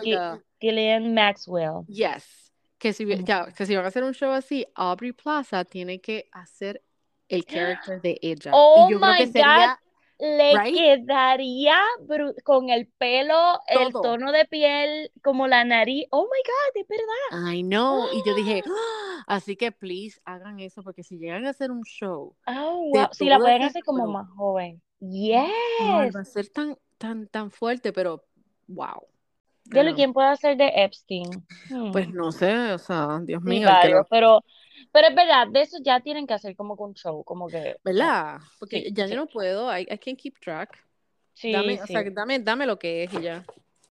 Gillian 0.59 1.15
Maxwell. 1.15 1.87
Yes. 1.87 2.53
Que 2.77 2.93
si, 2.93 3.03
que, 3.07 3.25
que 3.57 3.65
si 3.65 3.75
van 3.75 3.85
a 3.85 3.87
hacer 3.87 4.03
un 4.03 4.13
show 4.13 4.29
así, 4.29 4.67
Aubrey 4.75 5.11
Plaza 5.11 5.65
tiene 5.65 5.99
que 5.99 6.29
hacer 6.31 6.83
el 7.31 7.45
character 7.45 8.01
de 8.01 8.17
ella. 8.21 8.51
Oh 8.53 8.87
y 8.87 8.93
yo 8.93 8.99
my 8.99 9.15
creo 9.17 9.33
que 9.33 9.41
God. 9.41 9.75
Le 10.23 10.53
quedaría 10.71 11.79
con 12.43 12.69
el 12.69 12.85
pelo, 12.99 13.59
el 13.65 13.91
tono 13.91 14.31
de 14.31 14.45
piel, 14.45 15.11
como 15.23 15.47
la 15.47 15.63
nariz. 15.63 16.05
Oh 16.11 16.25
my 16.25 16.29
God, 16.29 16.81
es 16.81 16.87
verdad. 16.87 17.51
I 17.51 17.63
know. 17.63 18.05
Y 18.13 18.21
yo 18.23 18.35
dije, 18.35 18.61
¡Ah! 18.67 19.23
así 19.25 19.55
que 19.55 19.71
please 19.71 20.21
hagan 20.23 20.59
eso, 20.59 20.83
porque 20.83 21.01
si 21.01 21.17
llegan 21.17 21.47
a 21.47 21.49
hacer 21.49 21.71
un 21.71 21.81
show. 21.81 22.35
Oh, 22.45 22.91
wow. 22.93 23.07
Si 23.13 23.25
la 23.25 23.39
pueden 23.39 23.63
hacer 23.63 23.83
como 23.83 24.05
más 24.05 24.29
joven. 24.29 24.79
Yes. 24.99 25.49
va 26.15 26.21
a 26.21 26.25
ser 26.25 26.49
tan, 26.49 26.77
tan, 26.99 27.27
tan 27.27 27.49
fuerte, 27.49 27.91
pero 27.91 28.23
wow. 28.67 29.07
¿Y 29.65 29.93
quién 29.93 30.13
puede 30.13 30.29
hacer 30.29 30.57
de 30.57 30.71
Epstein? 30.75 31.45
Pues 31.91 32.07
hmm. 32.07 32.13
no 32.13 32.31
sé, 32.31 32.73
o 32.73 32.77
sea, 32.77 33.19
Dios 33.23 33.41
mío. 33.41 33.67
pero 34.09 34.43
pero 34.91 35.07
es 35.07 35.15
verdad, 35.15 35.47
de 35.47 35.61
eso 35.61 35.77
ya 35.81 35.99
tienen 35.99 36.27
que 36.27 36.33
hacer 36.33 36.55
como 36.55 36.75
con 36.75 36.93
show, 36.93 37.23
como 37.23 37.47
que. 37.47 37.75
¿Verdad? 37.83 38.39
Porque 38.59 38.91
ya 38.91 39.07
yo 39.07 39.15
no 39.15 39.27
puedo, 39.27 39.75
I, 39.75 39.81
I 39.89 39.97
can 39.97 40.15
keep 40.15 40.39
track. 40.39 40.77
Sí, 41.33 41.51
dame, 41.51 41.81
O 41.81 41.87
sea, 41.87 42.03
dame, 42.11 42.39
dame 42.39 42.65
lo 42.65 42.77
que 42.77 43.03
es 43.03 43.13
y 43.13 43.21
ya. 43.21 43.45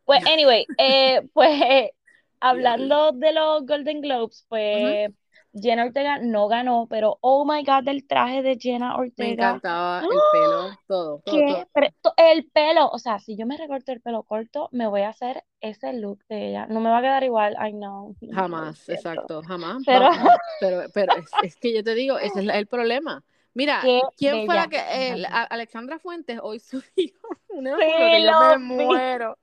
Pues, 0.05 0.25
anyway, 0.25 0.65
eh, 0.77 1.21
pues 1.33 1.91
hablando 2.39 3.11
de 3.11 3.33
los 3.33 3.65
Golden 3.65 4.01
Globes, 4.01 4.45
pues. 4.49 5.11
Jenna 5.61 5.85
Ortega 5.85 6.19
no 6.19 6.47
ganó, 6.47 6.87
pero 6.89 7.17
oh 7.21 7.45
my 7.45 7.63
god, 7.63 7.83
del 7.83 8.05
traje 8.07 8.41
de 8.41 8.57
Jenna 8.59 8.95
Ortega. 8.95 9.27
Me 9.27 9.31
encantaba 9.31 10.01
el 10.01 10.07
pelo, 10.31 10.79
todo, 10.87 11.21
todo, 11.25 12.13
El 12.17 12.45
pelo, 12.51 12.89
o 12.89 12.99
sea, 12.99 13.19
si 13.19 13.35
yo 13.35 13.45
me 13.45 13.57
recorto 13.57 13.91
el 13.91 14.01
pelo 14.01 14.23
corto, 14.23 14.69
me 14.71 14.87
voy 14.87 15.01
a 15.01 15.09
hacer 15.09 15.43
ese 15.61 15.93
look 15.93 16.19
de 16.29 16.49
ella. 16.49 16.67
No 16.67 16.79
me 16.79 16.89
va 16.89 16.99
a 16.99 17.01
quedar 17.01 17.23
igual, 17.23 17.55
I 17.61 17.71
know. 17.71 18.15
Jamás, 18.31 18.87
exacto, 18.89 19.41
jamás. 19.43 19.83
Pero, 19.85 20.09
pero, 20.93 21.13
es, 21.43 21.55
que 21.55 21.73
yo 21.73 21.83
te 21.83 21.95
digo, 21.95 22.17
ese 22.17 22.41
es 22.41 22.49
el 22.49 22.67
problema. 22.67 23.23
Mira, 23.53 23.81
¿quién 24.15 24.45
fue 24.45 24.55
la 24.55 24.67
que 24.67 24.79
Alexandra 25.49 25.97
Fuentes 25.97 26.39
hoy 26.43 26.59
subió 26.59 27.13
una 27.49 27.71
foto 27.71 27.81
que 27.87 28.23
yo 28.23 28.59
me 28.59 28.75
muero? 28.75 29.37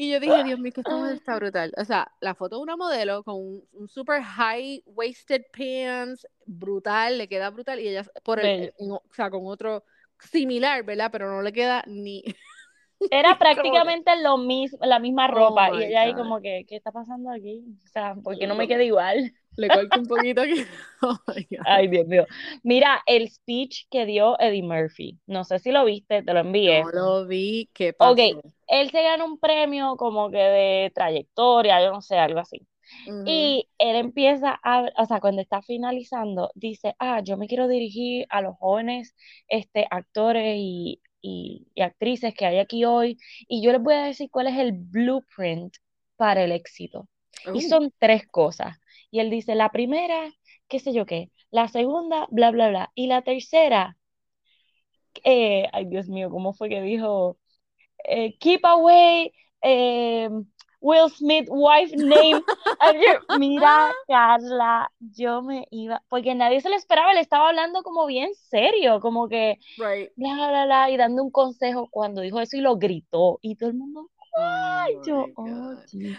Y 0.00 0.12
yo 0.12 0.20
dije, 0.20 0.44
Dios 0.44 0.60
mío, 0.60 0.72
que 0.72 0.80
esto 0.82 1.06
está 1.06 1.34
brutal. 1.34 1.72
O 1.76 1.84
sea, 1.84 2.12
la 2.20 2.36
foto 2.36 2.54
de 2.54 2.62
una 2.62 2.76
modelo 2.76 3.24
con 3.24 3.34
un, 3.72 3.88
super 3.88 4.22
high 4.22 4.80
waisted 4.86 5.42
pants, 5.50 6.24
brutal, 6.46 7.18
le 7.18 7.26
queda 7.26 7.50
brutal. 7.50 7.80
Y 7.80 7.88
ella, 7.88 8.04
por 8.22 8.38
el, 8.38 8.72
o 8.78 9.02
sea, 9.10 9.28
con 9.28 9.40
otro 9.46 9.82
similar, 10.20 10.84
¿verdad? 10.84 11.10
Pero 11.10 11.28
no 11.28 11.42
le 11.42 11.52
queda 11.52 11.82
ni. 11.88 12.22
Era 13.10 13.36
prácticamente 13.40 14.12
lo 14.22 14.38
mismo, 14.38 14.78
la 14.82 15.00
misma 15.00 15.26
oh 15.26 15.34
ropa. 15.34 15.70
y 15.74 15.86
ella 15.86 16.02
ahí 16.02 16.14
como 16.14 16.40
que, 16.40 16.64
¿qué 16.68 16.76
está 16.76 16.92
pasando 16.92 17.32
aquí? 17.32 17.64
O 17.84 17.88
sea, 17.88 18.14
¿por 18.14 18.38
qué 18.38 18.46
no 18.46 18.54
me 18.54 18.68
queda 18.68 18.84
igual? 18.84 19.32
Le 19.56 19.66
corto 19.66 19.98
un 19.98 20.06
poquito 20.06 20.42
aquí. 20.42 20.64
Oh 21.02 21.18
Ay, 21.64 21.88
Dios 21.88 22.06
mío. 22.06 22.24
Mira, 22.62 23.02
el 23.06 23.28
speech 23.28 23.88
que 23.90 24.06
dio 24.06 24.38
Eddie 24.38 24.62
Murphy. 24.62 25.18
No 25.26 25.42
sé 25.42 25.58
si 25.58 25.72
lo 25.72 25.84
viste, 25.84 26.22
te 26.22 26.32
lo 26.32 26.40
envié. 26.40 26.84
No 26.84 26.90
lo 26.90 27.26
vi, 27.26 27.68
¿qué 27.72 27.92
pasó? 27.92 28.12
Ok, 28.12 28.18
él 28.68 28.90
se 28.90 29.02
gana 29.02 29.24
un 29.24 29.38
premio 29.38 29.96
como 29.96 30.30
que 30.30 30.38
de 30.38 30.92
trayectoria, 30.94 31.82
yo 31.82 31.92
no 31.92 32.02
sé, 32.02 32.18
algo 32.18 32.40
así. 32.40 32.66
Y 33.26 33.68
él 33.78 33.96
empieza 33.96 34.58
a, 34.62 34.90
o 34.96 35.06
sea, 35.06 35.20
cuando 35.20 35.42
está 35.42 35.60
finalizando, 35.62 36.50
dice, 36.54 36.94
ah, 36.98 37.20
yo 37.22 37.36
me 37.36 37.46
quiero 37.46 37.68
dirigir 37.68 38.26
a 38.30 38.40
los 38.40 38.56
jóvenes 38.56 39.14
este, 39.46 39.86
actores 39.90 40.56
y, 40.58 41.00
y, 41.20 41.66
actrices 41.82 42.34
que 42.34 42.46
hay 42.46 42.58
aquí 42.58 42.84
hoy, 42.84 43.18
y 43.46 43.62
yo 43.62 43.72
les 43.72 43.82
voy 43.82 43.94
a 43.94 44.04
decir 44.04 44.30
cuál 44.30 44.46
es 44.46 44.56
el 44.58 44.72
blueprint 44.72 45.74
para 46.16 46.44
el 46.44 46.52
éxito. 46.52 47.08
Y 47.54 47.64
oh. 47.66 47.68
son 47.68 47.92
tres 47.98 48.26
cosas. 48.26 48.78
Y 49.10 49.20
él 49.20 49.30
dice, 49.30 49.54
la 49.54 49.70
primera, 49.70 50.30
qué 50.68 50.78
sé 50.78 50.92
yo 50.92 51.06
qué, 51.06 51.30
la 51.50 51.68
segunda, 51.68 52.26
bla, 52.30 52.50
bla, 52.50 52.68
bla, 52.68 52.92
y 52.94 53.06
la 53.06 53.22
tercera, 53.22 53.96
eh, 55.24 55.68
ay 55.72 55.86
Dios 55.86 56.08
mío, 56.08 56.30
¿cómo 56.30 56.52
fue 56.54 56.68
que 56.68 56.80
dijo? 56.82 57.38
Eh, 58.04 58.36
keep 58.38 58.60
away 58.64 59.32
eh, 59.62 60.28
Will 60.80 61.10
Smith 61.10 61.48
wife 61.50 61.94
name. 61.96 62.42
Mira, 63.38 63.92
Carla, 64.06 64.90
yo 65.00 65.42
me 65.42 65.66
iba, 65.70 66.02
porque 66.08 66.34
nadie 66.34 66.60
se 66.60 66.68
lo 66.68 66.76
esperaba, 66.76 67.14
le 67.14 67.20
estaba 67.20 67.48
hablando 67.48 67.82
como 67.82 68.06
bien 68.06 68.30
serio, 68.34 69.00
como 69.00 69.28
que 69.28 69.58
right. 69.76 70.10
bla, 70.16 70.34
bla, 70.34 70.64
bla, 70.66 70.90
y 70.90 70.96
dando 70.96 71.22
un 71.24 71.30
consejo 71.30 71.88
cuando 71.90 72.20
dijo 72.20 72.40
eso 72.40 72.56
y 72.56 72.60
lo 72.60 72.76
gritó, 72.76 73.38
y 73.42 73.56
todo 73.56 73.70
el 73.70 73.76
mundo, 73.76 74.08
Ay, 74.40 74.94
oh 74.96 75.04
yo, 75.04 75.26
oh, 75.36 75.74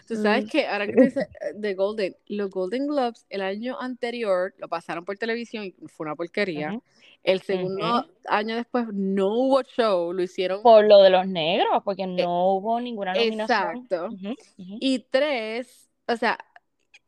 Tú 0.07 0.15
sabes 0.15 0.49
que 0.49 0.67
ahora 0.67 0.87
que 0.87 1.01
dice 1.01 1.21
eh, 1.21 1.53
de 1.55 1.73
Golden, 1.73 2.15
los 2.27 2.49
Golden 2.49 2.87
Globes 2.87 3.25
el 3.29 3.41
año 3.41 3.79
anterior 3.79 4.53
lo 4.57 4.67
pasaron 4.67 5.05
por 5.05 5.17
televisión 5.17 5.65
y 5.65 5.71
fue 5.87 6.05
una 6.05 6.15
porquería. 6.15 6.79
El 7.23 7.41
segundo 7.41 8.05
año 8.27 8.55
después 8.55 8.87
no 8.93 9.27
hubo 9.27 9.61
show, 9.63 10.13
lo 10.13 10.23
hicieron 10.23 10.61
por 10.61 10.85
lo 10.85 11.01
de 11.01 11.09
los 11.09 11.27
negros, 11.27 11.81
porque 11.83 12.03
eh, 12.03 12.07
no 12.07 12.53
hubo 12.53 12.79
ninguna 12.79 13.13
nominación. 13.13 13.77
Exacto. 13.77 14.09
Y 14.57 14.99
tres, 15.09 15.89
o 16.07 16.15
sea, 16.15 16.37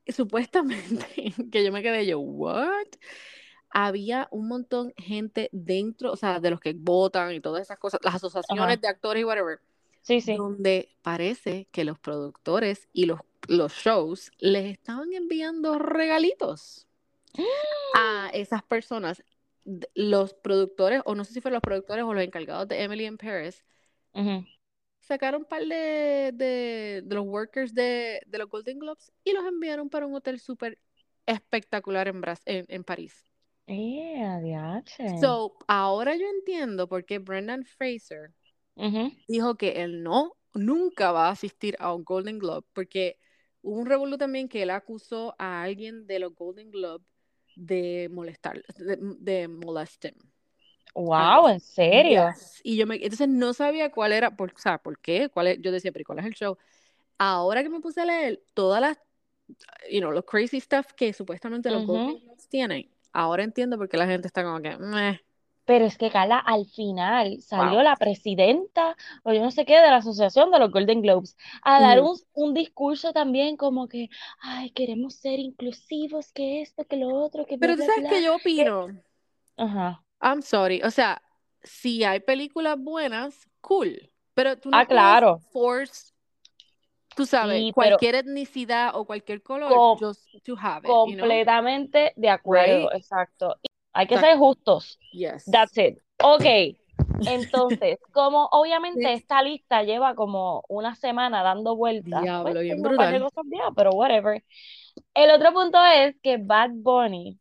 supuestamente 0.07 1.05
que 1.51 1.63
yo 1.63 1.71
me 1.71 1.81
quedé 1.81 2.05
yo, 2.05 2.19
what? 2.19 2.87
Había 3.69 4.27
un 4.31 4.49
montón 4.49 4.93
gente 4.97 5.49
dentro, 5.53 6.11
o 6.11 6.17
sea, 6.17 6.41
de 6.41 6.49
los 6.49 6.59
que 6.59 6.73
votan 6.73 7.33
y 7.33 7.39
todas 7.39 7.61
esas 7.61 7.79
cosas, 7.79 8.01
las 8.03 8.15
asociaciones 8.15 8.81
de 8.81 8.87
actores 8.89 9.21
y 9.21 9.23
whatever 9.23 9.61
Sí, 10.01 10.21
sí. 10.21 10.35
Donde 10.35 10.89
parece 11.01 11.67
que 11.71 11.83
los 11.83 11.99
productores 11.99 12.89
y 12.91 13.05
los, 13.05 13.19
los 13.47 13.73
shows 13.73 14.31
les 14.39 14.71
estaban 14.71 15.13
enviando 15.13 15.77
regalitos 15.79 16.87
a 17.95 18.29
esas 18.33 18.63
personas. 18.63 19.23
Los 19.93 20.33
productores, 20.33 21.01
o 21.05 21.13
no 21.13 21.23
sé 21.23 21.33
si 21.33 21.41
fueron 21.41 21.55
los 21.55 21.61
productores 21.61 22.03
o 22.03 22.13
los 22.13 22.23
encargados 22.23 22.67
de 22.67 22.81
Emily 22.81 23.05
in 23.05 23.17
Paris, 23.17 23.63
sacaron 24.99 25.41
un 25.41 25.47
par 25.47 25.63
de, 25.63 26.31
de, 26.33 27.03
los 27.07 27.25
workers 27.25 27.73
de, 27.73 28.21
de, 28.25 28.37
los 28.37 28.49
Golden 28.49 28.79
Globes 28.79 29.11
y 29.23 29.33
los 29.33 29.45
enviaron 29.45 29.89
para 29.89 30.07
un 30.07 30.15
hotel 30.15 30.39
súper 30.39 30.79
espectacular 31.25 32.07
en, 32.07 32.21
en, 32.45 32.65
en 32.67 32.83
París. 32.83 33.25
Eh, 34.97 35.17
so, 35.19 35.57
ahora 35.67 36.15
yo 36.15 36.25
entiendo 36.27 36.89
por 36.89 37.05
qué 37.05 37.19
Brendan 37.19 37.63
Fraser 37.63 38.33
dijo 39.27 39.55
que 39.55 39.83
él 39.83 40.03
no, 40.03 40.35
nunca 40.53 41.11
va 41.11 41.27
a 41.27 41.31
asistir 41.31 41.75
a 41.79 41.93
un 41.93 42.03
Golden 42.03 42.39
Globe, 42.39 42.65
porque 42.73 43.19
hubo 43.61 43.77
un 43.79 43.85
revuelo 43.85 44.17
también 44.17 44.49
que 44.49 44.63
él 44.63 44.69
acusó 44.69 45.35
a 45.37 45.61
alguien 45.63 46.07
de 46.07 46.19
los 46.19 46.35
Golden 46.35 46.71
Globe 46.71 47.03
de 47.55 48.09
molestar, 48.11 48.61
de, 48.77 48.97
de 49.19 49.47
molesting. 49.47 50.15
Wow, 50.93 51.47
¿en 51.47 51.59
serio? 51.59 52.29
Yes. 52.33 52.61
Y 52.63 52.77
yo 52.77 52.87
me, 52.87 52.95
entonces 52.95 53.27
no 53.27 53.53
sabía 53.53 53.91
cuál 53.91 54.11
era, 54.13 54.35
por, 54.35 54.51
o 54.53 54.57
sea, 54.59 54.77
¿por 54.77 54.99
qué? 54.99 55.29
¿Cuál 55.29 55.47
es? 55.47 55.61
Yo 55.61 55.71
decía, 55.71 55.91
pero 55.91 56.05
¿cuál 56.05 56.19
es 56.19 56.25
el 56.25 56.33
show? 56.33 56.57
Ahora 57.17 57.63
que 57.63 57.69
me 57.69 57.81
puse 57.81 58.01
a 58.01 58.05
leer 58.05 58.43
todas 58.53 58.81
las, 58.81 58.97
you 59.91 59.99
know, 59.99 60.11
los 60.11 60.25
crazy 60.25 60.59
stuff 60.59 60.93
que 60.93 61.13
supuestamente 61.13 61.69
los 61.71 61.83
Ujú. 61.83 61.93
Golden 61.93 62.19
Globes 62.19 62.47
tienen, 62.49 62.89
ahora 63.13 63.43
entiendo 63.43 63.77
por 63.77 63.89
qué 63.89 63.97
la 63.97 64.07
gente 64.07 64.27
está 64.27 64.43
como 64.43 64.61
que, 64.61 64.77
meh. 64.77 65.19
Pero 65.65 65.85
es 65.85 65.97
que, 65.97 66.09
Carla, 66.11 66.39
al 66.39 66.65
final 66.65 67.39
salió 67.41 67.77
Wow. 67.77 67.83
la 67.83 67.95
presidenta, 67.95 68.95
o 69.23 69.31
yo 69.33 69.41
no 69.41 69.51
sé 69.51 69.65
qué, 69.65 69.75
de 69.79 69.89
la 69.89 69.97
Asociación 69.97 70.51
de 70.51 70.59
los 70.59 70.71
Golden 70.71 71.01
Globes, 71.01 71.37
a 71.63 71.79
dar 71.79 72.01
un, 72.01 72.17
un 72.33 72.53
discurso 72.53 73.13
también 73.13 73.57
como 73.57 73.87
que, 73.87 74.09
ay, 74.41 74.71
queremos 74.71 75.15
ser 75.15 75.39
inclusivos, 75.39 76.31
que 76.33 76.61
esto, 76.61 76.85
que 76.85 76.97
lo 76.97 77.09
otro, 77.15 77.45
que 77.45 77.57
bla, 77.57 77.67
Pero 77.67 77.75
tú 77.75 77.83
sabes 77.83 78.03
que 78.09 78.23
yo 78.23 78.35
que- 78.35 78.37
opino, 78.37 78.87
Ajá. 79.57 80.03
I'm 80.21 80.41
sorry, 80.41 80.81
o 80.83 80.91
sea, 80.91 81.21
si 81.63 82.03
hay 82.03 82.19
películas 82.19 82.77
buenas, 82.79 83.47
cool, 83.61 84.11
pero 84.33 84.57
tú 84.57 84.69
no 84.71 84.77
Ah, 84.77 84.85
claro. 84.85 85.39
force, 85.51 86.13
tú 87.15 87.25
sabes, 87.25 87.59
Sí, 87.59 87.71
cualquier 87.73 88.15
etnicidad 88.15 88.95
o 88.95 89.05
cualquier 89.05 89.41
color 89.41 89.97
just 89.99 90.21
to 90.45 90.55
have 90.57 90.87
it, 90.89 90.89
you 91.05 91.15
know? 91.15 91.25
completamente 91.25 92.13
de 92.15 92.29
acuerdo, 92.29 92.89
Right? 92.89 92.97
exacto. 92.97 93.55
Hay 93.93 94.07
que 94.07 94.17
ser 94.17 94.37
justos. 94.37 94.99
Yes. 95.11 95.45
That's 95.51 95.77
it. 95.77 95.97
Ok. 96.23 96.77
Entonces, 97.27 97.99
como 98.11 98.47
obviamente 98.51 99.13
esta 99.13 99.41
lista 99.43 99.83
lleva 99.83 100.15
como 100.15 100.63
una 100.67 100.95
semana 100.95 101.43
dando 101.43 101.75
vueltas, 101.75 102.21
Diablo, 102.21 102.51
pues 102.51 102.63
bien 102.63 102.81
par 102.81 103.11
de 103.11 103.19
brutal. 103.19 103.73
pero 103.75 103.91
whatever. 103.91 104.43
El 105.13 105.31
otro 105.31 105.53
punto 105.53 105.83
es 105.83 106.15
que 106.21 106.37
Bad 106.37 106.71
Bunny, 106.73 107.37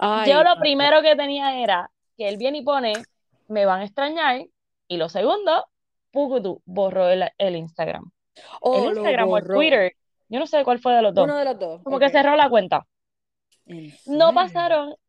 Ay, 0.00 0.30
yo 0.30 0.42
lo 0.42 0.56
primero 0.58 1.02
que 1.02 1.16
tenía 1.16 1.60
era 1.60 1.90
que 2.16 2.28
él 2.28 2.36
viene 2.36 2.58
y 2.58 2.62
pone, 2.62 2.92
me 3.48 3.66
van 3.66 3.80
a 3.80 3.84
extrañar, 3.84 4.44
y 4.88 4.96
lo 4.96 5.08
segundo, 5.08 5.66
Pucutu 6.10 6.62
borró 6.64 7.08
el, 7.08 7.24
el 7.38 7.56
Instagram. 7.56 8.10
Oh, 8.60 8.76
El 8.76 8.84
lo 8.84 8.90
Instagram 8.96 9.28
o 9.28 9.38
el. 9.38 9.44
Twitter, 9.44 9.92
yo 10.28 10.38
no 10.38 10.46
sé 10.46 10.64
cuál 10.64 10.78
fue 10.78 10.94
de 10.94 11.02
los 11.02 11.14
dos, 11.14 11.24
Uno 11.24 11.36
de 11.36 11.44
los 11.44 11.58
dos. 11.58 11.82
como 11.82 11.98
que 11.98 12.10
cerró 12.10 12.36
la 12.36 12.48
cuenta. 12.48 12.86
¿En 13.66 13.92
No 14.04 14.32
pasaron, 14.34 14.94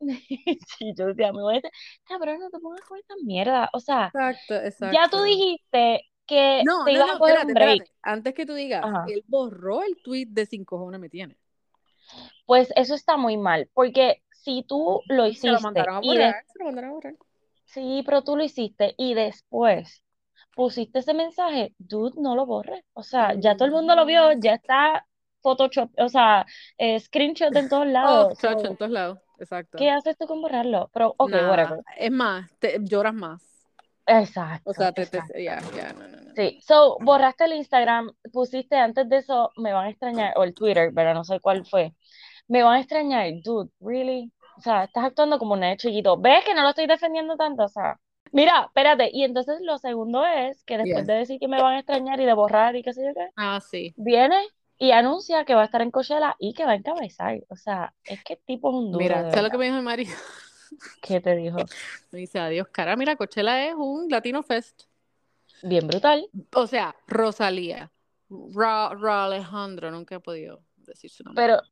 sí, 0.78 0.94
yo 0.96 1.06
decía, 1.06 1.32
me 1.32 1.42
voy 1.42 1.54
a 1.54 1.56
decir, 1.56 1.70
cabrón, 2.04 2.38
no 2.40 2.50
te 2.50 2.58
pongas 2.60 2.84
con 2.84 2.98
esta 2.98 3.14
mierda, 3.24 3.68
o 3.72 3.80
sea, 3.80 4.14
Exacto, 4.14 4.54
exacto. 4.64 5.00
ya 5.00 5.08
tú 5.10 5.22
dijiste 5.22 6.02
que 6.26 6.66
No, 6.66 6.84
te 6.84 6.92
no, 6.92 6.94
ibas 6.94 7.06
no, 7.06 7.14
a 7.14 7.18
coger 7.18 7.38
espérate, 7.38 7.44
un 7.44 7.56
break. 7.56 7.84
espérate. 7.84 7.90
Antes 8.02 8.34
que 8.34 8.44
tú 8.46 8.54
digas, 8.54 8.88
Ajá. 8.88 9.04
él 9.04 9.24
borró 9.26 9.82
el 9.82 9.96
tweet 10.02 10.26
de 10.30 10.46
Sin 10.46 10.64
cojones 10.66 11.00
me 11.00 11.08
tiene. 11.08 11.36
Pues 12.46 12.72
eso 12.76 12.94
está 12.94 13.16
muy 13.16 13.36
mal, 13.36 13.68
porque 13.74 14.22
si 14.30 14.64
tú 14.66 15.04
lo 15.08 15.26
Se 15.40 15.50
lo 15.50 15.60
hiciste 15.60 15.60
mandaron 15.60 15.96
a 15.96 16.00
y 16.00 16.16
de, 16.16 16.24
borrar, 16.24 16.44
se 16.46 16.58
lo 16.58 16.64
mandaron 16.66 16.90
a 16.90 16.94
borrar. 16.94 17.14
sí, 17.64 18.02
pero 18.04 18.22
tú 18.22 18.36
lo 18.36 18.44
hiciste 18.44 18.94
y 18.98 19.14
después 19.14 20.02
pusiste 20.54 21.00
ese 21.00 21.14
mensaje, 21.14 21.74
dude, 21.78 22.20
no 22.20 22.34
lo 22.36 22.46
borres. 22.46 22.84
O 22.94 23.02
sea, 23.02 23.34
ya 23.38 23.56
todo 23.56 23.66
el 23.66 23.72
mundo 23.74 23.94
lo 23.96 24.06
vio, 24.06 24.32
ya 24.40 24.54
está 24.54 25.06
Photoshop, 25.46 25.90
o 25.98 26.08
sea, 26.08 26.44
eh, 26.76 26.98
screenshot 26.98 27.54
en 27.54 27.68
todos 27.68 27.86
Oh, 27.88 27.90
lados. 27.90 28.38
chacho, 28.38 28.60
so, 28.60 28.66
en 28.66 28.76
todos 28.76 28.90
lados. 28.90 29.18
Exacto. 29.38 29.78
¿qué 29.78 29.90
haces 29.90 30.16
tú 30.18 30.26
con 30.26 30.40
borrarlo? 30.42 30.90
Pero, 30.92 31.14
ok, 31.18 31.30
Nada. 31.30 31.50
whatever. 31.50 31.80
Es 31.96 32.10
más, 32.10 32.50
te, 32.58 32.78
lloras 32.80 33.14
más. 33.14 33.42
Exacto, 34.08 34.70
O 34.70 34.74
sea, 34.74 34.92
te, 34.92 35.06
te, 35.06 35.18
ya, 35.44 35.60
ya, 35.76 35.92
no, 35.92 36.08
no, 36.08 36.16
no. 36.22 36.34
Sí, 36.34 36.60
so, 36.66 36.98
borraste 37.00 37.44
el 37.44 37.52
Instagram, 37.54 38.10
pusiste 38.32 38.76
antes 38.76 39.08
de 39.08 39.16
eso, 39.18 39.52
me 39.56 39.72
van 39.72 39.86
a 39.86 39.90
extrañar, 39.90 40.32
o 40.36 40.44
el 40.44 40.54
Twitter, 40.54 40.90
pero 40.94 41.12
no 41.14 41.24
sé 41.24 41.40
cuál 41.40 41.64
fue. 41.66 41.92
Me 42.48 42.62
van 42.62 42.74
a 42.76 42.80
extrañar, 42.80 43.26
dude, 43.42 43.70
really? 43.80 44.32
O 44.58 44.60
sea, 44.60 44.84
estás 44.84 45.04
actuando 45.04 45.38
como 45.38 45.54
un 45.54 45.76
chiquito. 45.76 46.16
¿Ves 46.18 46.44
que 46.44 46.54
no 46.54 46.62
lo 46.62 46.70
estoy 46.70 46.86
defendiendo 46.86 47.36
tanto? 47.36 47.64
O 47.64 47.68
sea, 47.68 47.98
mira, 48.32 48.64
espérate. 48.66 49.10
Y 49.12 49.24
entonces 49.24 49.58
lo 49.62 49.76
segundo 49.78 50.24
es 50.24 50.62
que 50.64 50.78
después 50.78 50.98
Yes. 51.02 51.06
de 51.06 51.14
decir 51.14 51.40
que 51.40 51.48
me 51.48 51.60
van 51.60 51.74
a 51.74 51.78
extrañar 51.80 52.20
y 52.20 52.24
de 52.24 52.32
borrar 52.32 52.76
y 52.76 52.82
qué 52.82 52.92
sé 52.92 53.04
yo 53.04 53.12
qué, 53.14 53.28
Ah, 53.36 53.60
sí. 53.60 53.92
viene 53.96 54.36
y 54.78 54.90
anuncia 54.92 55.44
que 55.44 55.54
va 55.54 55.62
a 55.62 55.64
estar 55.66 55.80
en 55.82 55.90
Coachella 55.90 56.36
y 56.38 56.52
que 56.54 56.64
va 56.64 56.72
a 56.72 56.76
encabezar. 56.76 57.42
O 57.48 57.56
sea, 57.56 57.94
es 58.04 58.22
que 58.24 58.34
el 58.34 58.40
tipo 58.40 58.70
es 58.70 58.74
un 58.76 58.92
duro, 58.92 59.04
Mira, 59.04 59.30
¿sabes 59.30 59.42
lo 59.44 59.50
que 59.50 59.58
me 59.58 59.64
dijo 59.66 59.76
mi 59.76 59.82
marido? 59.82 60.14
¿Qué 61.02 61.20
te 61.20 61.36
dijo? 61.36 61.58
Me 62.12 62.18
dice, 62.20 62.38
adiós, 62.38 62.68
cara. 62.68 62.96
Mira, 62.96 63.16
Coachella 63.16 63.66
es 63.68 63.74
un 63.74 64.08
Latino 64.08 64.42
Fest. 64.42 64.82
Bien 65.62 65.86
brutal. 65.86 66.28
O 66.54 66.66
sea, 66.66 66.94
Rosalía, 67.06 67.90
Ra, 68.28 68.90
Ra 68.94 69.24
Alejandro, 69.26 69.90
nunca 69.90 70.16
he 70.16 70.20
podido 70.20 70.62
decir 70.76 71.10
su 71.10 71.24
nombre. 71.24 71.44
Pero 71.44 71.62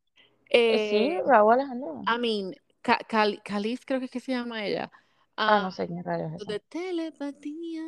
eh, 0.51 0.89
sí, 0.91 0.97
Eh, 1.15 1.23
Raúl 1.27 1.55
Alejandro. 1.55 2.03
I 2.07 2.19
mean, 2.19 2.55
Ca- 2.81 3.01
Cali- 3.09 3.41
Calis 3.45 3.85
creo 3.85 3.99
que 3.99 4.07
es 4.07 4.11
que 4.11 4.21
se 4.21 4.33
llama 4.33 4.65
ella. 4.65 4.91
Ah, 5.37 5.59
Ah, 5.59 5.63
no 5.65 5.71
sé 5.73 5.87
quién 5.87 6.05
rayos 6.05 6.33
es 6.41 6.47
de 6.47 6.61
telepatía. 6.61 7.83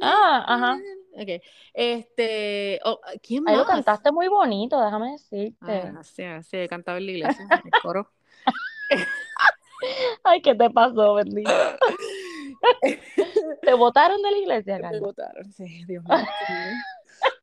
Ah, 0.00 0.44
ajá. 0.46 0.78
Ok. 1.14 1.42
Este, 1.74 2.80
oh, 2.84 3.00
¿quién 3.22 3.48
Ahí 3.48 3.56
lo 3.56 3.64
más? 3.64 3.74
cantaste 3.74 4.12
muy 4.12 4.28
bonito, 4.28 4.80
déjame 4.80 5.12
decirte. 5.12 5.56
Ah, 5.62 6.02
sí, 6.02 6.22
sí, 6.42 6.68
cantaba 6.68 6.98
en 6.98 7.06
la 7.06 7.12
iglesia, 7.12 7.46
el 7.64 7.72
coro. 7.82 8.10
Ay, 10.24 10.42
¿qué 10.42 10.54
te 10.54 10.70
pasó, 10.70 11.14
bendito? 11.14 11.50
¿Te 13.62 13.74
botaron 13.74 14.22
de 14.22 14.30
la 14.30 14.38
iglesia, 14.38 14.76
Me 14.76 14.82
Carla? 14.82 15.00
botaron, 15.00 15.52
sí, 15.52 15.84
Dios 15.86 16.04
mío. 16.04 16.16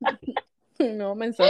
No, 0.77 1.15
mensaje. 1.15 1.49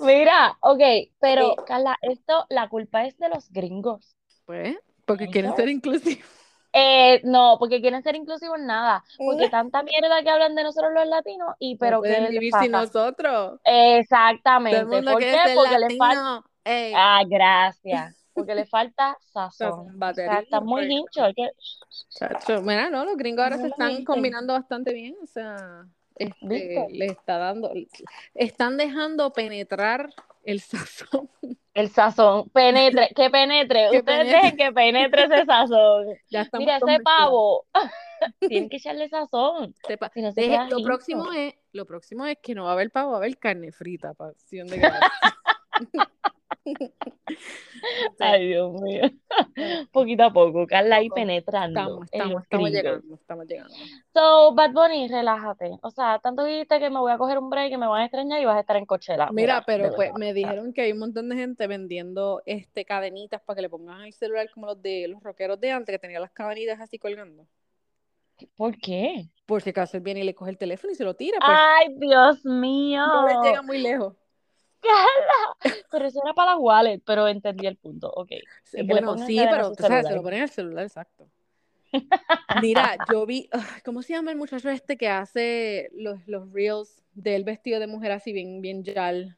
Mira, 0.00 0.58
ok, 0.60 0.80
pero. 1.20 1.54
Carla, 1.66 1.96
esto, 2.02 2.46
la 2.48 2.68
culpa 2.68 3.06
es 3.06 3.16
de 3.18 3.28
los 3.28 3.48
gringos. 3.50 4.16
Pues, 4.44 4.76
porque 5.06 5.28
quieren 5.28 5.54
ser 5.54 5.68
inclusivos. 5.68 6.26
Eh, 6.72 7.20
no, 7.24 7.56
porque 7.58 7.80
quieren 7.80 8.02
ser 8.02 8.16
inclusivos 8.16 8.58
en 8.58 8.66
nada. 8.66 9.04
Porque 9.18 9.44
No 9.44 9.50
tanta 9.50 9.82
mierda 9.82 10.22
que 10.22 10.30
hablan 10.30 10.54
de 10.54 10.64
nosotros 10.64 10.92
los 10.94 11.06
latinos, 11.06 11.54
y 11.58 11.76
pero 11.76 12.00
¿qué 12.00 12.08
pueden 12.08 12.22
les 12.24 12.32
vivir 12.32 12.50
pasa? 12.50 12.62
sin 12.62 12.72
nosotros. 12.72 13.60
Todo 13.60 13.60
Exactamente. 13.64 14.78
el 14.78 14.86
mundo 14.86 15.12
¿Por 15.12 15.20
qué? 15.20 15.32
ser 15.32 15.54
Porque 15.54 15.78
les 15.78 15.98
falta. 15.98 16.42
Ah, 16.96 17.22
gracias. 17.26 18.16
Porque 18.34 18.54
le 18.54 18.64
falta 18.64 19.18
sazón. 19.20 19.50
Sazón, 19.52 19.80
O 19.80 19.84
sea, 19.84 19.92
batería, 19.96 20.38
está 20.40 20.60
muy 20.62 20.84
hincho. 20.90 21.22
Que... 21.36 21.50
chacho. 22.08 22.62
Mira, 22.62 22.88
no, 22.88 23.04
los 23.04 23.16
gringos 23.18 23.42
ahora 23.44 23.56
No 23.56 23.62
se 23.62 23.68
están 23.68 24.04
combinando 24.04 24.54
bastante 24.54 24.94
bien. 24.94 25.14
O 25.22 25.26
sea, 25.26 25.84
este, 26.16 26.86
le 26.90 27.06
está 27.06 27.36
dando, 27.36 27.70
están 28.34 28.78
dejando 28.78 29.32
penetrar 29.34 30.08
el 30.44 30.60
sazón. 30.60 31.28
El 31.74 31.88
sazón. 31.88 32.50
Penetre, 32.50 33.08
que 33.16 33.30
penetre. 33.30 33.88
Que 33.90 33.98
Ustedes 34.00 34.18
penetre. 34.26 34.36
dejen 34.42 34.56
que 34.58 34.72
penetre 34.72 35.24
ese 35.24 35.44
sazón. 35.46 36.06
Ya 36.30 36.46
Mira, 36.58 36.76
ese 36.76 37.00
pavo. 37.02 37.64
Tienen 38.40 38.68
que 38.68 38.76
echarle 38.76 39.08
sazón. 39.08 39.74
Sepa- 39.88 40.10
Si 40.12 40.20
no 40.20 40.32
se 40.32 40.42
deje- 40.42 40.50
queda 40.50 40.68
lo 40.68 40.82
próximo 40.84 41.32
es, 41.32 41.54
lo 41.72 41.86
próximo 41.86 42.26
es 42.26 42.36
que 42.42 42.54
no 42.54 42.64
va 42.64 42.70
a 42.70 42.72
haber 42.74 42.90
pavo, 42.90 43.12
va 43.12 43.16
a 43.16 43.20
haber 43.20 43.38
carne 43.38 43.72
frita 43.72 44.12
para 44.12 44.32
acción 44.32 44.66
de. 44.68 44.82
Ay, 48.20 48.48
Dios 48.48 48.80
mío. 48.80 49.02
Poquito 49.92 50.24
a 50.24 50.32
poco, 50.32 50.66
Carla 50.66 50.96
ahí 50.96 51.08
penetrando 51.10 51.80
Estamos, 51.80 52.08
estamos, 52.12 52.42
estamos 52.42 52.70
llegando, 52.70 53.14
estamos 53.14 53.46
llegando. 53.46 53.74
So, 54.12 54.54
Bad 54.54 54.72
Bunny, 54.72 55.08
relájate. 55.08 55.78
O 55.82 55.90
sea, 55.90 56.20
tanto 56.20 56.44
dijiste 56.44 56.78
que 56.78 56.90
me 56.90 57.00
voy 57.00 57.12
a 57.12 57.18
coger 57.18 57.38
un 57.38 57.50
break, 57.50 57.70
que 57.70 57.78
me 57.78 57.86
van 57.86 58.02
a 58.02 58.04
extrañar 58.04 58.40
y 58.40 58.44
vas 58.44 58.56
a 58.56 58.60
estar 58.60 58.76
en 58.76 58.86
Coachella. 58.86 59.28
Mira, 59.32 59.56
de 59.56 59.62
pero 59.66 59.94
pues 59.94 60.12
me 60.14 60.32
dijeron 60.32 60.72
que 60.72 60.82
hay 60.82 60.92
un 60.92 60.98
montón 60.98 61.28
de 61.28 61.36
gente 61.36 61.66
vendiendo 61.66 62.42
este 62.46 62.84
cadenitas 62.84 63.40
para 63.42 63.56
que 63.56 63.62
le 63.62 63.70
pongan 63.70 64.02
el 64.02 64.12
celular 64.12 64.48
como 64.52 64.66
los 64.66 64.80
de 64.80 65.08
los 65.08 65.22
rockeros 65.22 65.60
de 65.60 65.72
antes, 65.72 65.92
que 65.92 65.98
tenían 65.98 66.22
las 66.22 66.32
cadenitas 66.32 66.80
así 66.80 66.98
colgando. 66.98 67.46
¿Por 68.56 68.76
qué? 68.78 69.28
Por 69.46 69.62
si 69.62 69.70
acaso 69.70 69.96
él 69.96 70.02
viene 70.02 70.20
y 70.20 70.24
le 70.24 70.34
coge 70.34 70.50
el 70.50 70.58
teléfono 70.58 70.92
y 70.92 70.96
se 70.96 71.04
lo 71.04 71.14
tira, 71.14 71.38
pues 71.38 71.58
Ay, 71.58 71.94
Dios 71.98 72.44
mío. 72.44 73.06
no 73.06 73.26
les 73.26 73.36
llega 73.42 73.62
muy 73.62 73.78
lejos. 73.78 74.14
Carla. 74.82 75.82
Pero 75.90 76.06
eso 76.06 76.20
era 76.22 76.34
para 76.34 76.52
las 76.52 76.60
wallets, 76.60 77.02
pero 77.04 77.28
entendí 77.28 77.66
el 77.66 77.76
punto. 77.76 78.10
Ok. 78.14 78.32
Bueno, 78.84 79.16
sí, 79.18 79.38
pero 79.48 79.72
tú 79.72 79.82
sabes, 79.82 80.06
se 80.06 80.14
lo 80.14 80.22
ponen 80.22 80.42
al 80.42 80.50
celular, 80.50 80.84
exacto. 80.84 81.28
Mira, 82.62 82.96
yo 83.10 83.26
vi, 83.26 83.48
¿cómo 83.84 84.02
se 84.02 84.14
llama 84.14 84.30
el 84.30 84.38
muchacho 84.38 84.70
este 84.70 84.96
que 84.96 85.08
hace 85.08 85.90
los, 85.92 86.26
los 86.26 86.50
reels 86.52 87.02
del 87.12 87.44
vestido 87.44 87.80
de 87.80 87.86
mujer 87.86 88.12
así 88.12 88.32
bien, 88.32 88.60
bien 88.60 88.82
yal? 88.82 89.36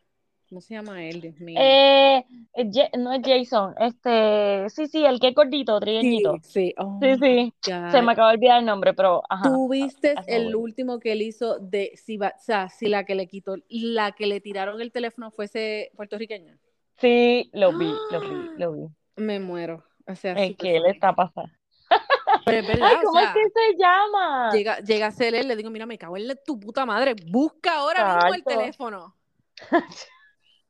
¿Cómo 0.48 0.60
se 0.60 0.74
llama 0.74 1.04
él, 1.04 1.20
Dios 1.20 1.38
mío? 1.40 1.60
Eh, 1.60 2.24
eh, 2.54 2.90
no 2.98 3.12
es 3.12 3.20
Jason, 3.24 3.74
este, 3.78 4.68
sí, 4.70 4.86
sí, 4.86 5.04
el 5.04 5.20
que 5.20 5.28
es 5.28 5.34
gordito, 5.34 5.78
trigueñito. 5.80 6.38
sí, 6.42 6.74
oh 6.78 6.98
Sí, 7.00 7.16
sí, 7.20 7.54
se 7.90 8.02
me 8.02 8.12
acaba 8.12 8.28
de 8.30 8.34
olvidar 8.36 8.60
el 8.60 8.66
nombre, 8.66 8.94
pero 8.94 9.22
ajá. 9.28 9.50
¿Tú 9.50 9.68
viste 9.68 10.12
hazme 10.12 10.36
el 10.36 10.54
último 10.54 11.00
que 11.00 11.12
él 11.12 11.22
hizo 11.22 11.58
de 11.58 11.92
si 11.96 12.16
va, 12.16 12.34
o 12.36 12.42
sea, 12.42 12.68
si 12.68 12.88
la 12.88 13.04
que 13.04 13.14
le 13.14 13.26
quitó, 13.26 13.56
la 13.68 14.12
que 14.12 14.26
le 14.26 14.40
tiraron 14.40 14.80
el 14.80 14.92
teléfono 14.92 15.30
fuese 15.30 15.90
puertorriqueña? 15.96 16.58
Sí, 16.98 17.50
lo 17.52 17.72
vi, 17.72 17.94
lo 18.10 18.20
vi, 18.20 18.50
lo 18.56 18.72
vi. 18.72 18.88
Me 19.16 19.38
muero. 19.40 19.84
O 20.06 20.14
sea, 20.14 20.36
Es 20.36 20.48
súper 20.48 20.68
que 20.72 20.80
le 20.80 20.90
está 20.90 21.12
pasando. 21.14 21.52
Pero 22.44 22.72
es 22.72 22.78
Ay, 22.82 22.96
o 22.96 23.06
¿cómo 23.06 23.20
es 23.20 23.30
que 23.30 23.40
se 23.50 23.76
llama? 23.78 24.52
llega, 24.52 24.78
llega 24.80 25.06
a 25.06 25.10
ser 25.12 25.34
él, 25.34 25.48
le 25.48 25.56
digo, 25.56 25.70
mira, 25.70 25.86
me 25.86 25.98
cago 25.98 26.16
en 26.16 26.28
la- 26.28 26.36
tu 26.36 26.58
puta 26.58 26.84
madre, 26.86 27.14
busca 27.30 27.74
ahora 27.76 28.04
mismo 28.04 28.34
el 28.34 28.44
teléfono. 28.44 29.14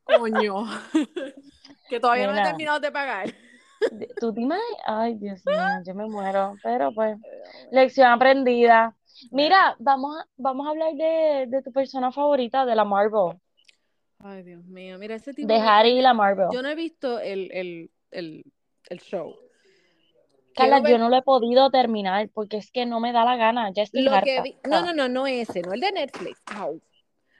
Coño. 0.05 0.65
que 1.89 2.01
todavía 2.01 2.27
no 2.27 2.37
he 2.39 2.43
terminado 2.43 2.81
de 2.81 2.93
pagar. 2.93 3.35
¿Tú 4.21 4.33
te 4.33 4.41
imaginas? 4.41 4.69
Ay, 4.87 5.15
Dios 5.17 5.45
mío, 5.47 5.57
yo 5.87 5.95
me 5.95 6.07
muero. 6.07 6.55
Pero 6.63 6.93
pues, 6.93 7.19
lección 7.71 8.09
aprendida. 8.09 8.97
Mira, 9.31 9.77
vamos 9.79 10.17
a, 10.19 10.27
vamos 10.37 10.67
a 10.67 10.71
hablar 10.71 10.93
de, 10.95 11.47
de 11.49 11.63
tu 11.63 11.73
persona 11.73 12.11
favorita 12.13 12.65
de 12.65 12.75
la 12.75 12.85
Marvel. 12.85 13.39
Ay, 14.19 14.43
Dios 14.43 14.65
mío, 14.65 14.99
mira 14.99 15.17
ese 15.17 15.35
tipo 15.35 15.47
De 15.49 15.59
Harry 15.61 15.99
y 15.99 16.01
la 16.01 16.15
Marvel. 16.15 16.49
Yo 16.53 16.63
no 16.63 16.69
he 16.69 16.75
visto 16.75 17.19
el, 17.21 17.51
el, 17.53 17.91
el, 18.11 18.45
el 18.89 19.01
show. 19.01 19.35
Carla, 20.57 20.79
yo 20.89 20.99
no 20.99 21.09
lo 21.09 21.17
he 21.17 21.23
podido 21.23 21.69
terminar 21.71 22.29
porque 22.33 22.57
es 22.59 22.71
que 22.71 22.87
no 22.87 23.01
me 23.01 23.13
da 23.13 23.25
la 23.25 23.37
gana. 23.37 23.71
Ya 23.73 23.83
estoy 23.83 24.03
lo 24.03 24.13
que 24.23 24.39
harta. 24.39 24.43
vi- 24.43 24.57
No, 24.69 24.83
no, 24.83 24.95
no, 24.95 25.09
no 25.09 25.27
ese, 25.27 25.63
no 25.63 25.73
el 25.73 25.81
de 25.81 25.91
Netflix. 25.93 26.41
Au. 26.47 26.81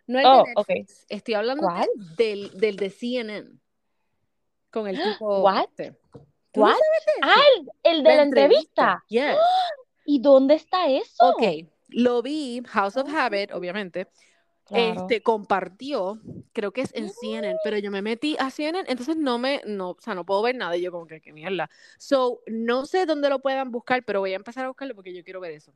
No 0.07 0.19
el 0.21 0.27
Oh, 0.27 0.45
de. 0.45 0.55
Netflix. 0.55 1.07
Estoy 1.09 1.35
hablando 1.35 1.67
del, 2.17 2.51
del 2.59 2.77
de 2.77 2.91
CNN. 2.91 3.51
Con 4.71 4.87
el 4.89 5.01
tipo. 5.03 5.41
What? 5.43 5.65
este. 5.69 5.93
¿Tú 6.53 6.61
no 6.61 6.67
¿Cuál? 6.67 6.73
sabes 6.75 7.07
de 7.07 7.13
Ah, 7.23 7.45
el, 7.85 7.97
el 7.97 8.05
de 8.05 8.17
la 8.17 8.23
entrevista. 8.23 9.05
Yes. 9.09 9.37
¿Y 10.07 10.21
dónde 10.21 10.55
está 10.55 10.89
eso? 10.89 11.31
Ok, 11.31 11.43
lo 11.89 12.23
vi, 12.23 12.63
House 12.67 12.97
of. 12.97 13.09
Habit, 13.13 13.53
obviamente. 13.53 14.09
Claro. 14.67 15.03
Este 15.03 15.23
compartió, 15.23 16.19
creo 16.53 16.73
que 16.73 16.81
es 16.83 16.95
en 16.95 17.11
CNN, 17.11 17.57
pero 17.65 17.77
yo 17.79 17.91
me 17.91 18.01
metí 18.03 18.37
a 18.39 18.51
CNN, 18.51 18.89
entonces 18.91 19.17
no 19.17 19.39
me, 19.39 19.61
no, 19.67 19.91
o 19.91 19.97
sea, 20.01 20.15
no 20.15 20.25
puedo 20.25 20.43
ver 20.43 20.55
nada. 20.57 20.77
Y 20.77 20.83
yo 20.83 20.91
como 20.93 21.07
que 21.07 21.21
qué 21.21 21.33
mierda. 21.33 21.69
So, 21.99 22.41
no 22.47 22.87
sé 22.87 23.05
dónde 23.07 23.29
lo 23.29 23.41
puedan 23.41 23.71
buscar, 23.71 24.05
pero 24.05 24.21
voy 24.21 24.33
a 24.33 24.37
empezar 24.37 24.65
a 24.65 24.69
buscarlo 24.69 24.95
porque 24.95 25.15
yo 25.15 25.23
quiero 25.25 25.41
ver 25.41 25.53
eso. 25.53 25.73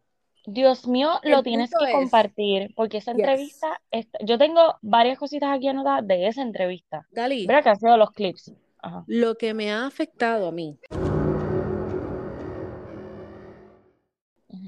Dios 0.51 0.87
mío, 0.87 1.21
El 1.23 1.33
lo 1.33 1.43
tienes 1.43 1.71
que 1.79 1.85
es- 1.85 1.93
compartir 1.93 2.73
porque 2.75 2.97
esa 2.99 3.13
Yes. 3.13 3.19
entrevista, 3.21 3.81
está- 3.91 4.19
yo 4.25 4.39
tengo 4.39 4.79
varias 4.81 5.19
cositas 5.19 5.55
aquí 5.55 5.69
anotadas 5.69 6.07
de 6.07 6.27
esa 6.27 6.41
entrevista. 6.41 7.07
Dalí, 7.11 7.41
Mira 7.47 7.63
que 7.63 7.69
han 7.69 7.79
sido 7.79 7.97
los 7.99 8.11
clips. 8.13 8.53
Ajá. 8.81 9.05
lo 9.09 9.35
que 9.37 9.53
me 9.55 9.73
ha 9.73 9.87
afectado 9.87 10.47
a 10.47 10.53
mí 10.53 10.79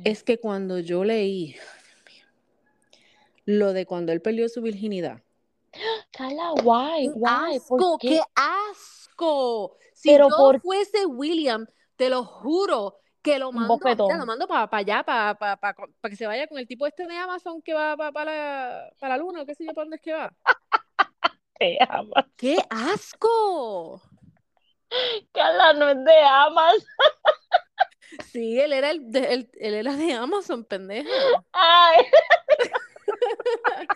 es 0.05 0.23
que 0.25 0.39
cuando 0.39 0.81
yo 0.81 1.05
leí 1.05 1.55
lo 3.45 3.73
de 3.73 3.87
cuando 3.87 4.13
él 4.13 4.21
perdió 4.21 4.49
su 4.49 4.61
virginidad. 4.63 5.23
Carla, 6.11 6.53
¡Qué 6.57 6.63
why, 6.63 7.11
asco! 7.25 7.77
¿por 7.77 7.99
qué? 8.01 8.09
¡Qué 8.09 8.21
asco! 8.35 9.77
Si 9.95 10.11
Pero 10.11 10.29
yo 10.29 10.37
por- 10.37 10.61
fuese 10.61 11.07
William, 11.07 11.67
te 11.97 12.11
lo 12.11 12.25
juro 12.25 13.00
que 13.23 13.39
lo 13.39 13.53
mando, 13.53 13.79
mira, 13.85 14.17
lo 14.19 14.27
mando 14.27 14.47
para 14.49 14.69
allá, 14.79 15.03
para 15.03 15.57
que 16.09 16.17
se 16.17 16.27
vaya 16.27 16.47
con 16.47 16.59
el 16.59 16.67
tipo 16.67 16.87
este 16.87 17.07
de 17.07 17.17
Amazon 17.17 17.61
que 17.63 17.75
va 17.75 17.97
para 17.97 18.25
la, 18.25 18.93
pa 18.99 19.09
la 19.09 19.17
luna, 19.19 19.43
o 19.43 19.47
qué 19.47 19.55
sé 19.55 19.65
yo, 19.65 19.73
para 19.75 19.85
dónde 19.85 19.97
es 19.97 20.03
que 20.03 20.13
va. 20.13 20.33
Te 21.59 21.77
amas. 21.89 22.25
¡Qué 22.37 22.57
asco! 22.71 24.01
Carla, 25.33 25.75
no 25.75 25.89
es 25.91 26.05
de 26.05 26.17
amas. 26.25 26.75
Sí, 28.33 28.59
él 28.59 28.73
era 28.73 28.91
el 28.91 29.09
de, 29.13 29.33
él, 29.35 29.51
él 29.55 29.75
era 29.75 29.95
de 29.95 30.13
Amazon, 30.15 30.65
pendeja. 30.65 31.09
Ay, 31.53 31.99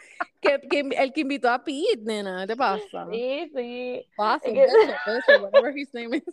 Que, 0.40 0.60
que 0.68 0.80
el 0.80 1.12
que 1.12 1.22
invitó 1.22 1.48
a 1.50 1.64
Pete, 1.64 1.98
nena, 2.04 2.42
¿qué 2.42 2.48
te 2.48 2.56
pasa? 2.56 3.06
sí, 3.10 3.50
sí. 3.54 4.06
Paso, 4.16 4.46
Es 4.46 4.52
que- 4.52 4.60
beso, 4.60 4.76
beso, 5.06 5.42
whatever 5.42 5.76
his 5.76 5.92
name 5.94 6.16
is. 6.18 6.24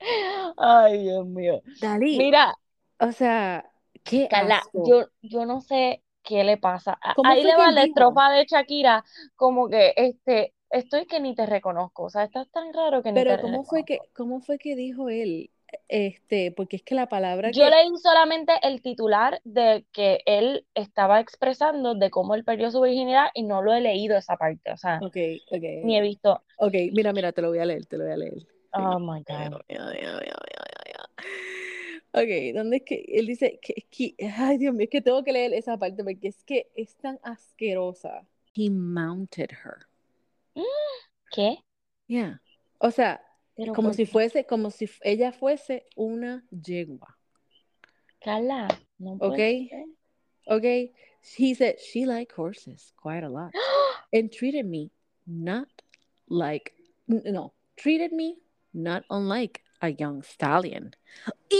Ay, 0.58 1.02
Dios 1.04 1.26
mío. 1.26 1.62
Dalí, 1.80 2.30
Mira, 2.30 2.56
o 3.00 3.12
sea, 3.12 3.70
qué 4.04 4.28
Carla, 4.28 4.68
asco. 4.72 4.72
yo, 4.72 5.06
yo 5.22 5.46
no 5.46 5.60
sé 5.60 6.02
qué 6.22 6.44
le 6.44 6.56
pasa. 6.58 6.98
A- 7.02 7.16
¿Cómo 7.16 7.34
Ahí 7.34 7.42
fue 7.42 7.50
le 7.50 7.56
va 7.56 7.72
la 7.72 7.84
estrofa 7.84 8.30
de 8.30 8.44
Shakira, 8.46 9.04
como 9.36 9.68
que 9.68 9.92
este, 9.96 10.54
estoy 10.70 11.06
que 11.06 11.20
ni 11.20 11.34
te 11.34 11.46
reconozco. 11.46 12.04
O 12.04 12.10
sea, 12.10 12.24
estás 12.24 12.48
tan 12.50 12.72
raro 12.72 13.02
que 13.02 13.12
ni 13.12 13.24
Pero 13.24 13.36
te 13.36 13.36
¿cómo 13.38 13.64
fue 13.64 13.84
reconozco. 13.84 13.84
que, 13.84 14.10
cómo 14.14 14.40
fue 14.40 14.58
que 14.58 14.76
dijo 14.76 15.08
él? 15.08 15.50
Este, 15.88 16.52
porque 16.52 16.76
es 16.76 16.82
que 16.84 16.94
la 16.94 17.08
palabra 17.08 17.52
Yo 17.52 17.68
que 17.68 17.70
leí 17.70 17.96
solamente 18.02 18.52
el 18.62 18.82
titular 18.82 19.40
de 19.44 19.86
que 19.92 20.20
él 20.26 20.66
estaba 20.74 21.20
expresando 21.20 21.94
de 21.94 22.10
cómo 22.10 22.34
él 22.34 22.44
perdió 22.44 22.70
su 22.70 22.80
virginidad 22.82 23.28
y 23.34 23.44
no 23.44 23.62
lo 23.62 23.72
he 23.72 23.80
leído 23.80 24.16
esa 24.16 24.36
parte. 24.36 24.72
O 24.72 24.76
sea, 24.76 25.06
ni 25.82 25.96
he 25.96 26.00
visto. 26.02 26.42
Ok, 26.58 26.74
mira, 26.92 27.12
mira, 27.14 27.32
te 27.32 27.40
lo 27.42 27.48
voy 27.48 27.58
a 27.60 27.64
leer, 27.66 27.86
te 27.86 27.96
lo 27.98 28.04
voy 28.04 28.12
a 28.12 28.16
leer. 28.16 28.46
Oh 28.72 28.98
my 28.98 29.22
God. 29.26 29.60
Ok, 32.12 32.54
¿dónde 32.54 32.76
es 32.78 32.82
que 32.84 33.04
él 33.08 33.26
dice 33.26 33.58
que, 33.60 33.74
que- 33.90 34.14
ay 34.36 34.56
Dios 34.58 34.74
mío, 34.74 34.84
es 34.84 34.90
que 34.90 35.00
tengo 35.02 35.22
que 35.22 35.32
leer 35.32 35.52
esa 35.52 35.76
parte 35.76 36.02
porque 36.02 36.28
es 36.28 36.42
que 36.44 36.70
es 36.74 36.96
tan 36.96 37.18
asquerosa. 37.22 38.26
He 38.54 38.70
mounted 38.70 39.50
her. 39.64 39.86
¿Qué? 41.32 41.58
Yeah. 42.06 42.40
O 42.78 42.90
sea, 42.90 43.20
Pero 43.54 43.74
como 43.74 43.92
si 43.92 44.06
qué? 44.06 44.12
fuese, 44.12 44.46
como 44.46 44.70
si 44.70 44.88
ella 45.02 45.32
fuese 45.32 45.86
una 45.94 46.46
yegua. 46.50 47.18
Carla, 48.20 48.68
no 48.98 49.12
Ok. 49.14 49.20
puede 49.36 49.68
ser. 49.68 49.84
Okay. 50.48 50.92
He 51.36 51.54
said 51.54 51.76
she 51.80 52.06
liked 52.06 52.32
horses 52.32 52.92
quite 52.96 53.24
a 53.24 53.28
lot 53.28 53.52
and 54.12 54.30
treated 54.32 54.64
me 54.64 54.90
not 55.26 55.68
like 56.28 56.72
no 57.08 57.52
treated 57.76 58.12
me 58.12 58.38
not 58.76 59.04
unlike 59.10 59.62
a 59.80 59.88
young 59.88 60.22
stallion. 60.22 60.94
Ew. 61.50 61.58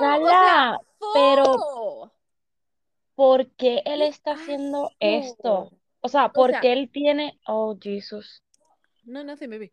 O 0.00 0.26
sea, 0.26 0.78
Carla, 0.78 0.78
pero. 1.12 2.12
¿por 3.14 3.50
qué 3.52 3.82
él 3.84 4.00
¡Qué 4.00 4.08
está 4.08 4.32
haciendo 4.32 4.90
esto? 4.98 5.72
O 6.00 6.08
sea, 6.08 6.26
O 6.26 6.32
¿por 6.32 6.50
sea, 6.50 6.60
qué 6.60 6.72
él 6.72 6.90
tiene... 6.90 7.38
Oh, 7.46 7.76
Jesus. 7.80 8.42
no, 9.04 9.22
nothing, 9.22 9.50
baby. 9.50 9.72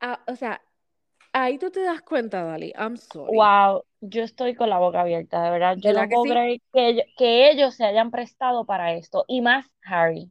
Ah, 0.00 0.22
o 0.26 0.36
sea, 0.36 0.62
ahí 1.32 1.58
tú 1.58 1.70
te 1.70 1.82
das 1.82 2.02
cuenta, 2.02 2.44
Dali. 2.44 2.72
I'm 2.78 2.96
sorry. 2.96 3.36
Wow, 3.36 3.84
yo 4.00 4.22
estoy 4.22 4.54
con 4.54 4.70
la 4.70 4.78
boca 4.78 5.00
abierta, 5.00 5.42
de 5.42 5.50
verdad. 5.50 5.76
Yo 5.76 5.88
¿Verdad 5.90 6.02
no 6.04 6.08
que 6.08 6.14
puedo 6.14 6.24
sí? 6.24 6.30
creer 6.30 6.60
que 6.72 6.88
ellos, 6.88 7.04
que 7.16 7.50
ellos 7.50 7.74
se 7.74 7.84
hayan 7.84 8.10
prestado 8.10 8.64
para 8.64 8.94
esto. 8.94 9.24
Y 9.28 9.40
más 9.40 9.66
Harry. 9.82 10.30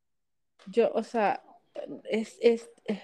Yo, 0.67 0.91
o 0.93 1.03
sea, 1.03 1.43
es, 2.09 2.37
es, 2.41 2.69
eh, 2.85 3.01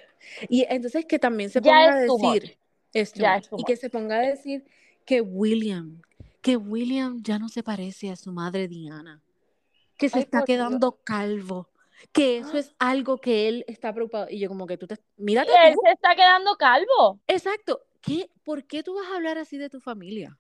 y 0.49 0.65
entonces 0.69 1.05
que 1.05 1.19
también 1.19 1.49
se 1.49 1.61
ponga 1.61 1.93
a 1.93 1.99
decir, 1.99 2.57
es 2.93 3.13
Ya 3.13 3.41
y 3.57 3.63
que 3.63 3.75
se 3.75 3.89
ponga 3.89 4.17
a 4.17 4.21
decir 4.21 4.65
que 5.05 5.21
William, 5.21 6.01
que 6.41 6.57
William 6.57 7.21
ya 7.23 7.39
no 7.39 7.49
se 7.49 7.63
parece 7.63 8.09
a 8.11 8.15
su 8.15 8.31
madre 8.31 8.67
Diana, 8.67 9.21
que 9.97 10.09
se 10.09 10.17
Ay, 10.17 10.23
está 10.23 10.39
Dios. 10.39 10.45
quedando 10.47 10.99
calvo, 11.03 11.69
que 12.11 12.37
eso 12.37 12.57
es 12.57 12.73
algo 12.79 13.17
que 13.19 13.47
él 13.47 13.65
está 13.67 13.93
preocupado. 13.93 14.27
Y 14.29 14.39
yo 14.39 14.47
como 14.49 14.65
que 14.67 14.77
tú 14.77 14.87
te, 14.87 14.97
mírate 15.17 15.51
Y 15.51 15.67
él 15.67 15.73
tú. 15.75 15.81
se 15.85 15.91
está 15.93 16.15
quedando 16.15 16.55
calvo. 16.55 17.19
Exacto. 17.27 17.81
¿Qué, 18.01 18.29
¿Por 18.43 18.65
qué 18.65 18.83
tú 18.83 18.95
vas 18.95 19.07
a 19.11 19.15
hablar 19.15 19.37
así 19.37 19.57
de 19.57 19.69
tu 19.69 19.79
familia? 19.79 20.37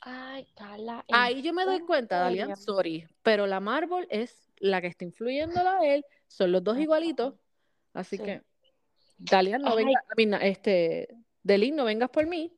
Ay, 0.00 0.46
Carla, 0.54 1.04
Ahí 1.10 1.40
yo 1.42 1.52
me 1.54 1.64
doy 1.64 1.76
¿en 1.78 1.86
cuenta, 1.86 2.18
Dalia, 2.18 2.44
serio? 2.46 2.56
sorry, 2.56 3.06
pero 3.22 3.46
la 3.46 3.58
Marvel 3.60 4.06
es 4.10 4.52
la 4.58 4.80
que 4.82 4.86
está 4.88 5.04
influyéndola 5.04 5.78
a 5.78 5.86
él, 5.86 6.04
son 6.28 6.52
los 6.52 6.62
dos 6.62 6.78
igualitos, 6.78 7.34
así 7.94 8.18
Sí. 8.18 8.22
que 8.22 8.42
Dalia, 9.16 9.58
no 9.58 9.74
Ay, 9.74 9.86
venga, 10.16 10.36
este, 10.38 11.08
Delin, 11.44 11.76
no 11.76 11.84
vengas 11.84 12.10
por 12.10 12.26
mí. 12.26 12.52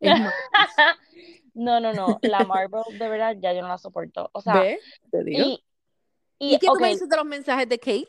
No, 1.52 1.80
no, 1.80 1.92
no. 1.92 2.18
La 2.22 2.44
Marvel, 2.44 2.82
de 2.96 3.08
verdad, 3.08 3.36
ya 3.38 3.52
yo 3.52 3.60
no 3.60 3.68
la 3.68 3.76
soporto. 3.76 4.30
O 4.32 4.40
sea, 4.40 4.54
¿Ve? 4.54 4.78
Te 5.10 5.24
digo. 5.24 5.40
y, 5.40 5.64
¿Y 6.38 6.54
y 6.54 6.58
qué 6.58 6.66
tú 6.68 6.72
ok, 6.72 6.80
me 6.80 6.88
dices 6.88 7.08
de 7.08 7.16
los 7.16 7.26
mensajes 7.26 7.68
de 7.68 7.78
Kate? 7.78 8.08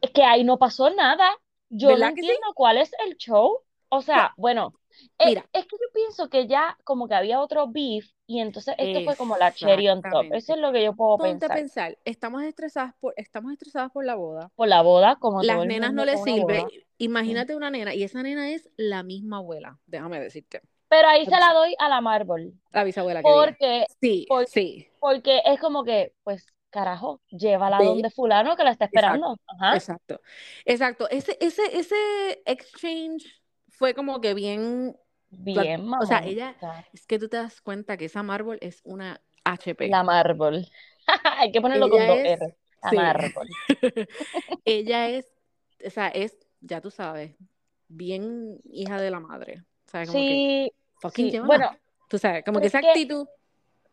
es 0.00 0.10
que 0.10 0.24
ahí 0.24 0.42
no 0.42 0.58
pasó 0.58 0.88
nada. 0.90 1.30
Yo 1.68 1.96
no 1.96 2.06
entiendo 2.06 2.46
cuál 2.54 2.78
es 2.78 2.90
el 3.06 3.16
show. 3.18 3.60
O 3.88 4.02
sea, 4.02 4.32
bueno, 4.36 4.74
eh, 5.18 5.26
Mira, 5.26 5.46
es 5.52 5.66
que 5.66 5.76
yo 5.76 5.92
pienso 5.92 6.28
que 6.28 6.46
ya 6.46 6.76
como 6.82 7.06
que 7.08 7.14
había 7.14 7.40
otro 7.40 7.68
beef 7.68 8.10
y 8.26 8.40
entonces 8.40 8.74
esto 8.78 9.04
fue 9.04 9.16
como 9.16 9.36
la 9.36 9.52
cherry 9.52 9.88
on 9.88 10.02
top. 10.02 10.26
Eso 10.32 10.54
es 10.54 10.60
lo 10.60 10.72
que 10.72 10.82
yo 10.82 10.94
puedo 10.94 11.18
Ponte 11.18 11.46
a 11.46 11.48
pensar. 11.48 11.56
pensar, 11.56 11.98
estamos 12.04 12.42
estresadas 12.42 12.94
por, 13.00 13.14
estamos 13.16 13.52
estresadas 13.52 13.92
por 13.92 14.04
la 14.04 14.14
boda. 14.14 14.50
Por 14.56 14.68
la 14.68 14.82
boda, 14.82 15.16
como 15.16 15.40
todo 15.40 15.46
Las 15.46 15.62
el 15.62 15.68
nenas 15.68 15.90
mundo 15.90 16.04
no 16.04 16.10
les 16.10 16.22
sirve. 16.22 16.85
Imagínate 16.98 17.54
una 17.56 17.70
nena, 17.70 17.94
y 17.94 18.02
esa 18.02 18.22
nena 18.22 18.50
es 18.50 18.70
la 18.76 19.02
misma 19.02 19.38
abuela, 19.38 19.78
déjame 19.86 20.20
decirte. 20.20 20.62
Pero 20.88 21.08
ahí 21.08 21.24
se 21.24 21.32
la 21.32 21.52
doy 21.52 21.74
a 21.78 21.88
la 21.88 22.00
Marvel. 22.00 22.54
La 22.72 22.84
bisabuela 22.84 23.20
que. 23.22 23.28
Porque, 23.28 23.86
Sí, 24.00 24.24
por- 24.28 24.46
sí. 24.46 24.88
porque 25.00 25.42
es 25.44 25.58
como 25.60 25.82
que, 25.84 26.12
pues, 26.22 26.46
carajo, 26.70 27.20
llévala 27.28 27.78
Ve. 27.78 27.86
donde 27.86 28.10
fulano 28.10 28.56
que 28.56 28.62
la 28.64 28.70
está 28.70 28.84
Exacto. 28.86 29.06
esperando. 29.08 29.36
Ajá. 29.46 29.74
Exacto, 29.76 30.20
exacto. 30.64 31.08
Ese, 31.10 31.36
ese, 31.40 31.62
ese 31.76 32.42
exchange 32.46 33.42
fue 33.68 33.94
como 33.94 34.20
que 34.20 34.34
bien. 34.34 34.96
Bien, 35.30 35.92
o 35.92 36.06
sea, 36.06 36.20
ella- 36.24 36.54
Es 36.92 37.04
que 37.06 37.18
tú 37.18 37.28
te 37.28 37.36
das 37.36 37.60
cuenta 37.60 37.96
que 37.96 38.04
esa 38.06 38.22
Marvel 38.22 38.58
es 38.62 38.80
una 38.84 39.20
HP. 39.44 39.88
La 39.88 40.02
Marvel. 40.04 40.70
Hay 41.38 41.50
que 41.50 41.60
ponerlo 41.60 41.90
con 41.90 42.06
dos 42.06 42.16
es- 42.18 42.40
R. 42.40 42.56
La 42.82 42.90
sí. 42.90 42.96
Marvel. 42.96 43.32
Ella 44.64 45.08
es, 45.08 45.26
o 45.84 45.90
sea, 45.90 46.08
es, 46.08 46.36
ya 46.66 46.80
tú 46.80 46.90
sabes, 46.90 47.36
bien 47.88 48.58
hija 48.64 49.00
de 49.00 49.10
la 49.10 49.20
madre. 49.20 49.62
O 49.86 49.90
sea, 49.90 50.06
como 50.06 50.18
que 50.18 50.18
Sí, 50.34 50.72
fucking 51.00 51.30
sí. 51.30 51.38
Bueno, 51.38 51.70
Tú 52.08 52.18
sabes, 52.18 52.44
como 52.44 52.60
que 52.60 52.66
es 52.66 52.72
esa 52.74 52.80
que- 52.80 52.88
actitud. 52.88 53.26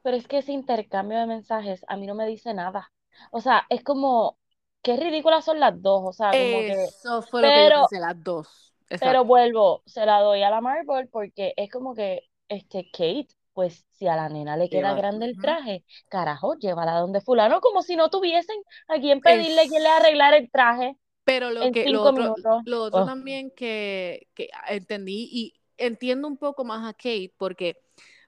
pero 0.01 0.17
es 0.17 0.27
que 0.27 0.39
ese 0.39 0.51
intercambio 0.51 1.19
de 1.19 1.25
mensajes 1.27 1.83
a 1.87 1.97
mí 1.97 2.05
no 2.05 2.15
me 2.15 2.27
dice 2.27 2.53
nada. 2.53 2.91
O 3.31 3.41
sea, 3.41 3.65
es 3.69 3.83
como, 3.83 4.37
qué 4.81 4.97
ridículas 4.97 5.45
son 5.45 5.59
las 5.59 5.81
dos. 5.81 6.01
O 6.05 6.13
sea, 6.13 6.31
como 6.31 6.61
que, 6.61 6.73
Eso 6.73 7.21
fue 7.23 7.41
lo 7.41 7.47
que 7.49 7.69
yo 7.69 7.81
pensé, 7.81 7.99
las 7.99 8.23
dos. 8.23 8.73
Pero 8.99 9.25
vuelvo, 9.25 9.81
se 9.85 10.05
la 10.05 10.19
doy 10.19 10.43
a 10.43 10.49
la 10.51 10.61
Marvel 10.61 11.07
porque 11.09 11.53
es 11.57 11.71
como 11.71 11.95
que 11.95 12.21
este 12.47 12.89
Kate, 12.91 13.29
pues 13.53 13.85
si 13.91 14.07
a 14.07 14.15
la 14.15 14.29
nena 14.29 14.57
le 14.57 14.69
queda 14.69 14.93
grande 14.93 15.25
el 15.25 15.37
traje, 15.39 15.83
carajo, 16.09 16.55
llévala 16.55 16.99
donde 16.99 17.21
fulano, 17.21 17.61
como 17.61 17.81
si 17.81 17.95
no 17.95 18.09
tuviesen 18.09 18.57
a 18.87 18.99
quien 18.99 19.21
pedirle 19.21 19.69
que 19.69 19.79
le 19.79 19.89
arreglar 19.89 20.33
el 20.35 20.51
traje. 20.51 20.97
Pero 21.23 21.51
lo 21.51 21.71
que 21.71 21.89
lo 21.89 22.03
otro, 22.03 22.35
lo 22.65 22.83
otro, 22.83 23.01
oh. 23.01 23.05
también 23.05 23.51
que, 23.51 24.27
que 24.33 24.49
entendí 24.67 25.29
y 25.31 25.53
entiendo 25.77 26.27
un 26.27 26.37
poco 26.37 26.65
más 26.65 26.87
a 26.87 26.93
Kate 26.93 27.33
porque 27.37 27.77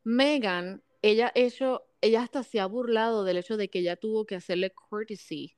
Megan, 0.03 0.81
ella 1.01 1.31
hecho, 1.35 1.83
ella 2.01 2.21
hasta 2.21 2.43
se 2.43 2.59
ha 2.59 2.65
burlado 2.65 3.23
del 3.23 3.37
hecho 3.37 3.57
de 3.57 3.69
que 3.69 3.79
ella 3.79 3.95
tuvo 3.95 4.25
que 4.25 4.35
hacerle 4.35 4.71
courtesy 4.71 5.55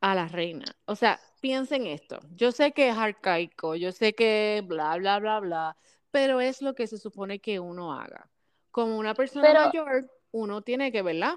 a 0.00 0.14
la 0.14 0.26
reina. 0.26 0.64
O 0.86 0.96
sea, 0.96 1.20
piensen 1.40 1.86
esto. 1.86 2.18
Yo 2.34 2.50
sé 2.50 2.72
que 2.72 2.88
es 2.88 2.96
arcaico, 2.96 3.76
yo 3.76 3.92
sé 3.92 4.14
que 4.14 4.62
bla, 4.66 4.96
bla, 4.96 5.20
bla, 5.20 5.40
bla, 5.40 5.76
pero 6.10 6.40
es 6.40 6.60
lo 6.60 6.74
que 6.74 6.86
se 6.86 6.98
supone 6.98 7.38
que 7.38 7.60
uno 7.60 7.92
haga. 7.92 8.28
Como 8.70 8.96
una 8.98 9.14
persona 9.14 9.66
mayor, 9.66 10.10
uno 10.32 10.62
tiene 10.62 10.90
que, 10.90 11.02
¿verdad? 11.02 11.34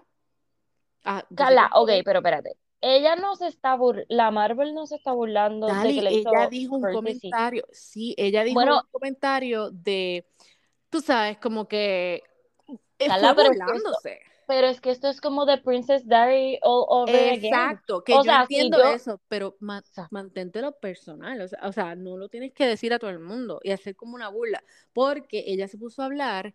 Ah, 1.03 1.23
Cala, 1.35 1.69
ok, 1.73 1.91
pero 2.03 2.19
espérate. 2.19 2.57
Ella 2.81 3.15
no 3.15 3.35
se 3.35 3.47
está 3.47 3.75
burlando, 3.75 4.07
la 4.09 4.31
Marvel 4.31 4.73
no 4.73 4.85
se 4.85 4.95
está 4.95 5.11
burlando 5.11 5.67
de 5.67 5.95
que 5.95 6.01
le 6.01 6.09
ella 6.09 6.47
dijo 6.49 6.75
un 6.75 6.93
comentario, 6.93 7.65
sí, 7.71 8.13
ella 8.17 8.43
dijo 8.43 8.59
un 8.59 8.81
comentario 8.91 9.71
de, 9.71 10.27
tú 10.89 11.01
sabes, 11.01 11.37
como 11.37 11.67
que 11.67 12.21
Cala, 12.97 13.33
burlándose. 13.33 14.19
Pero 14.47 14.67
es 14.67 14.79
que 14.79 14.91
esto 14.91 15.07
es 15.07 15.19
como 15.21 15.45
The 15.45 15.57
Princess 15.57 16.07
Diary 16.07 16.59
all 16.61 16.85
over 16.87 17.33
Exacto, 17.33 18.03
que 18.03 18.13
yo 18.13 18.31
entiendo 18.31 18.83
eso, 18.83 19.19
pero 19.27 19.55
mantente 20.11 20.61
lo 20.61 20.73
personal, 20.73 21.41
o 21.41 21.47
sea, 21.47 21.59
o 21.63 21.71
sea, 21.71 21.95
no 21.95 22.15
lo 22.15 22.29
tienes 22.29 22.53
que 22.53 22.67
decir 22.67 22.93
a 22.93 22.99
todo 22.99 23.09
el 23.09 23.19
mundo 23.19 23.59
y 23.63 23.71
hacer 23.71 23.95
como 23.95 24.15
una 24.15 24.29
burla, 24.29 24.63
porque 24.93 25.43
ella 25.47 25.67
se 25.67 25.79
puso 25.79 26.03
a 26.03 26.05
hablar 26.05 26.53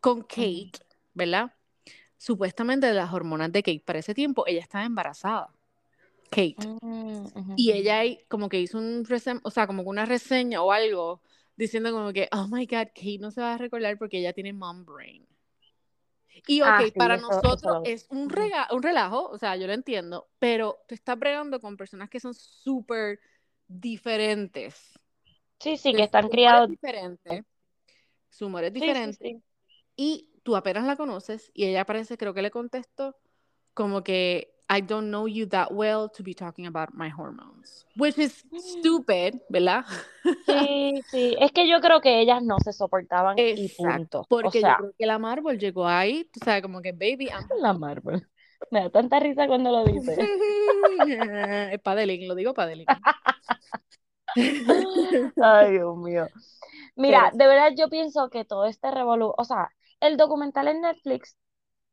con 0.00 0.22
Kate, 0.22 0.72
¿verdad? 1.14 1.52
Supuestamente 2.18 2.86
de 2.86 2.94
las 2.94 3.12
hormonas 3.12 3.52
de 3.52 3.62
Kate. 3.62 3.82
Para 3.84 3.98
ese 3.98 4.14
tiempo 4.14 4.44
ella 4.46 4.60
estaba 4.60 4.84
embarazada. 4.84 5.48
Kate. 6.30 6.56
Mm, 6.82 7.54
y 7.56 7.72
ella 7.72 8.02
como 8.28 8.48
que 8.48 8.60
hizo 8.60 8.78
un 8.78 9.06
o 9.42 9.50
sea, 9.50 9.66
como 9.66 9.82
una 9.82 10.06
reseña 10.06 10.62
o 10.62 10.72
algo 10.72 11.20
diciendo 11.56 11.92
como 11.92 12.12
que, 12.12 12.28
oh 12.32 12.46
my 12.48 12.66
God, 12.66 12.88
Kate 12.94 13.18
no 13.18 13.30
se 13.30 13.40
va 13.40 13.54
a 13.54 13.58
recordar 13.58 13.98
porque 13.98 14.18
ella 14.18 14.32
tiene 14.32 14.52
mom 14.52 14.84
brain. 14.84 15.26
Y 16.46 16.60
ok, 16.60 16.68
ah, 16.68 16.84
para 16.94 17.16
nosotros 17.16 17.82
es 17.84 18.06
un, 18.10 18.30
un 18.70 18.82
relajo, 18.82 19.28
o 19.28 19.38
sea, 19.38 19.56
yo 19.56 19.66
lo 19.66 19.72
entiendo, 19.72 20.28
pero 20.38 20.78
tú 20.86 20.94
estás 20.94 21.18
bregando 21.18 21.60
con 21.60 21.76
personas 21.76 22.10
que 22.10 22.20
son 22.20 22.34
súper 22.34 23.18
diferentes. 23.66 25.00
Sí, 25.58 25.76
sí, 25.78 25.94
que 25.94 26.02
están 26.02 26.28
criados. 26.28 26.68
diferente, 26.68 27.44
su 28.28 28.46
humor 28.46 28.64
es 28.64 28.72
diferente. 28.72 29.40
Y 29.96 30.28
tú 30.46 30.54
apenas 30.54 30.84
la 30.84 30.94
conoces 30.94 31.50
y 31.54 31.64
ella 31.64 31.84
parece, 31.84 32.16
creo 32.16 32.32
que 32.32 32.40
le 32.40 32.52
contestó 32.52 33.16
como 33.74 34.04
que 34.04 34.54
I 34.70 34.80
don't 34.80 35.08
know 35.08 35.26
you 35.26 35.48
that 35.48 35.72
well 35.72 36.08
to 36.16 36.22
be 36.22 36.34
talking 36.34 36.66
about 36.66 36.90
my 36.94 37.10
hormones. 37.10 37.84
Which 37.96 38.16
is 38.16 38.44
mm. 38.50 38.58
stupid, 38.60 39.40
¿verdad? 39.48 39.84
Sí, 40.46 41.02
sí. 41.10 41.36
Es 41.40 41.50
que 41.50 41.68
yo 41.68 41.80
creo 41.80 42.00
que 42.00 42.20
ellas 42.20 42.44
no 42.44 42.58
se 42.60 42.72
soportaban 42.72 43.36
y 43.36 43.68
punto. 43.70 44.24
Porque 44.28 44.60
yo 44.60 44.68
creo 44.78 44.92
que 44.96 45.06
la 45.06 45.18
Marvel 45.18 45.58
llegó 45.58 45.86
ahí, 45.86 46.30
tú 46.32 46.38
sabes, 46.44 46.62
como 46.62 46.80
que 46.80 46.92
baby. 46.92 47.26
I'm... 47.26 47.48
La 47.60 47.72
Marvel. 47.72 48.24
Me 48.70 48.82
da 48.82 48.90
tanta 48.90 49.18
risa 49.18 49.48
cuando 49.48 49.72
lo 49.72 49.84
dice. 49.84 50.16
es 51.72 51.80
Padelín, 51.80 52.28
lo 52.28 52.36
digo 52.36 52.54
Padelín. 52.54 52.86
Ay, 55.42 55.72
Dios 55.72 55.96
mío. 55.96 56.28
Mira, 56.94 57.30
de 57.34 57.46
verdad 57.46 57.72
yo 57.76 57.88
pienso 57.88 58.30
que 58.30 58.44
todo 58.44 58.66
este 58.66 58.90
revolú, 58.92 59.34
o 59.36 59.44
sea, 59.44 59.70
el 60.06 60.16
documental 60.16 60.68
en 60.68 60.82
Netflix, 60.82 61.36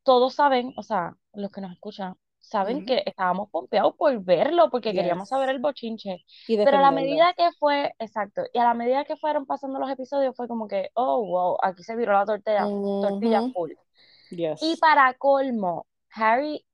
todos 0.04 0.36
saben, 0.36 0.73
o 0.78 0.84
sea, 0.84 1.15
los 1.34 1.52
que 1.52 1.62
nos 1.62 1.71
escuchan, 1.71 2.15
saben 2.39 2.86
que 2.86 3.04
estábamos 3.06 3.49
pompeados 3.49 3.95
por 3.95 4.21
verlo 4.23 4.69
porque 4.69 4.93
queríamos 4.93 5.30
saber 5.30 5.49
el 5.49 5.60
bochinche. 5.60 6.23
Pero 6.45 6.78
a 6.78 6.82
la 6.82 6.91
medida 6.91 7.34
que 7.34 7.49
fue, 7.58 7.93
exacto, 7.99 8.43
y 8.54 8.60
a 8.60 8.65
la 8.65 8.73
medida 8.73 9.06
que 9.06 9.15
fueron 9.15 9.45
pasando 9.45 9.80
los 9.80 9.89
episodios 9.89 10.36
fue 10.36 10.47
como 10.47 10.67
que, 10.67 10.89
oh, 10.93 11.26
wow, 11.26 11.58
aquí 11.62 11.84
se 11.84 11.95
viró 11.95 12.13
la 12.13 12.26
tortilla, 12.26 12.65
tortilla 12.65 13.41
full. 13.54 13.71
Y 14.30 14.78
para 14.78 15.13
colmo, 15.13 15.88
Harry 16.12 16.65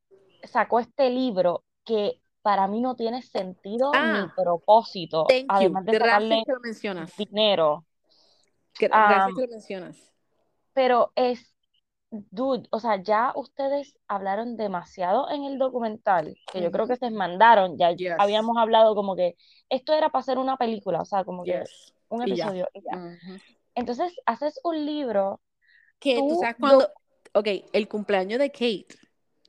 sacó 0.44 0.80
este 0.80 1.10
libro 1.10 1.64
que 1.86 2.20
para 2.42 2.68
mí 2.68 2.82
no 2.82 2.96
tiene 2.96 3.22
sentido 3.22 3.92
ni 3.92 4.00
ah, 4.00 4.34
propósito, 4.36 5.28
además 5.48 5.86
de 5.86 5.98
sacarle 6.00 6.44
dinero. 7.18 7.86
Gracias 8.80 9.36
que 9.36 9.42
lo 9.42 9.48
mencionas. 9.50 10.09
Pero 10.80 11.12
es 11.18 11.54
dude, 12.10 12.70
o 12.70 12.80
sea, 12.80 13.04
ya 13.04 13.34
ustedes 13.36 13.98
hablaron 14.08 14.56
demasiado 14.56 15.30
en 15.30 15.44
el 15.44 15.58
documental, 15.58 16.38
que 16.54 16.62
yo 16.62 16.72
creo 16.72 16.88
que 16.88 16.96
se 16.96 17.12
mandaron, 17.12 17.78
ya 17.78 17.94
habíamos 18.18 18.56
hablado 18.56 18.96
como 18.96 19.14
que 19.18 19.36
esto 19.68 19.92
era 19.92 20.08
para 20.08 20.22
hacer 20.22 20.38
una 20.38 20.56
película, 20.56 21.02
o 21.02 21.06
sea, 21.06 21.26
como 21.26 21.44
que 21.44 21.62
un 22.08 22.22
episodio 22.22 22.70
y 22.74 22.80
ya. 22.82 23.18
Entonces, 23.76 24.14
haces 24.26 24.58
un 24.64 24.86
libro. 24.86 25.42
Que 26.00 26.16
tú, 26.16 26.38
sabes 26.40 26.56
cuando, 26.58 26.90
ok, 27.34 27.48
el 27.74 27.90
cumpleaños 27.90 28.40
de 28.40 28.50
Kate 28.50 28.88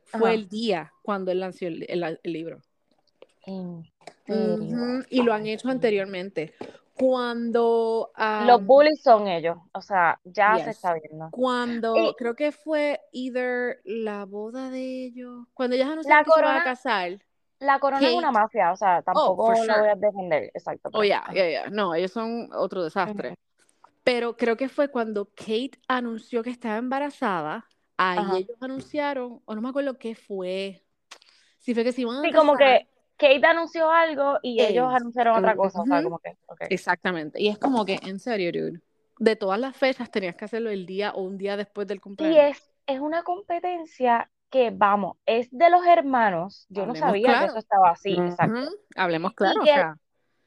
fue 0.07 0.35
el 0.35 0.49
día 0.49 0.93
cuando 1.01 1.31
él 1.31 1.39
lanzó 1.39 1.67
el, 1.67 2.19
libro. 2.25 2.61
Y 3.47 5.23
lo 5.23 5.33
han 5.33 5.47
hecho 5.47 5.69
anteriormente. 5.69 6.55
Cuando... 7.01 8.13
Los 8.45 8.65
bullies 8.67 9.03
son 9.03 9.27
ellos, 9.27 9.57
o 9.73 9.81
sea, 9.81 10.21
ya 10.25 10.59
se 10.63 10.71
está 10.71 10.93
viendo. 10.95 11.31
Cuando, 11.31 12.15
creo 12.19 12.37
que 12.37 12.53
fue 12.53 13.01
either 13.13 13.81
la 13.85 14.27
boda 14.27 14.69
de 14.69 15.07
ellos, 15.07 15.47
cuando 15.55 15.77
ellas 15.77 15.89
anunciaron 15.89 16.25
que 16.25 16.31
se 16.31 16.41
iban 16.41 16.57
a 16.59 16.65
casar. 16.65 17.19
La 17.59 17.79
corona 17.79 18.07
es 18.07 18.15
una 18.15 18.31
mafia, 18.31 18.71
o 18.73 18.77
sea, 18.77 18.99
oh, 18.99 19.03
tampoco 19.03 19.53
lo 19.53 19.79
voy 19.81 19.89
a 19.89 19.95
defender, 19.95 20.51
exacto. 20.53 20.91
Oh, 20.93 21.03
ya, 21.03 21.25
ya, 21.33 21.49
ya, 21.49 21.71
no, 21.71 21.95
ellos 21.95 22.11
son 22.11 22.51
otro 22.53 22.85
desastre. 22.85 23.35
Pero 24.05 24.37
creo 24.37 24.59
que 24.59 24.69
fue 24.69 24.89
cuando 24.89 25.25
Kate 25.27 25.73
anunció 25.89 26.43
que 26.43 26.51
estaba 26.51 26.77
embarazada, 26.77 27.67
ahí 27.97 28.43
ellos 28.43 28.59
anunciaron, 28.61 29.41
o 29.47 29.55
no 29.55 29.63
me 29.63 29.71
acuerdo 29.71 29.97
qué 29.99 30.15
fue, 30.15 30.85
si 31.57 31.73
fue 31.73 31.83
que 31.83 31.93
se 31.93 32.03
iban 32.03 32.17
a 32.17 32.23
Sí, 32.23 32.33
como 32.33 32.57
que 32.57 32.90
Kate 33.21 33.47
anunció 33.47 33.91
algo 33.91 34.39
y 34.43 34.63
ellos 34.63 34.91
anunciaron 34.93 35.37
otra 35.37 35.55
cosa, 35.55 35.83
o 35.83 35.85
sea, 35.85 36.03
como 36.03 36.19
que, 36.19 36.37
Exactamente, 36.71 37.41
y 37.41 37.49
es 37.49 37.59
como 37.59 37.85
que, 37.85 38.01
en 38.03 38.19
serio, 38.19 38.51
dude, 38.51 38.81
de 39.19 39.37
todas 39.37 39.61
las 39.61 39.77
fechas 39.77 40.11
tenías 40.11 40.35
que 40.37 40.47
hacerlo 40.47 40.71
el 40.71 40.87
día 40.87 41.13
o 41.13 41.21
un 41.21 41.37
día 41.37 41.59
después 41.59 41.87
del 41.87 42.01
cumpleaños. 42.01 42.37
Y 42.37 42.41
es, 42.41 42.73
es 42.87 42.99
una 42.99 43.23
competencia 43.23 44.31
que, 44.49 44.71
vamos, 44.75 45.19
es 45.27 45.49
de 45.51 45.69
los 45.69 45.85
hermanos, 45.87 46.65
yo 46.71 46.87
no 46.87 46.95
sabía 46.95 47.41
que 47.41 47.47
eso 47.47 47.59
estaba 47.59 47.91
así, 47.91 48.15
exacto. 48.15 48.71
Hablemos 48.97 49.35
claro, 49.35 49.61
y 49.63 49.67
que, 49.67 49.85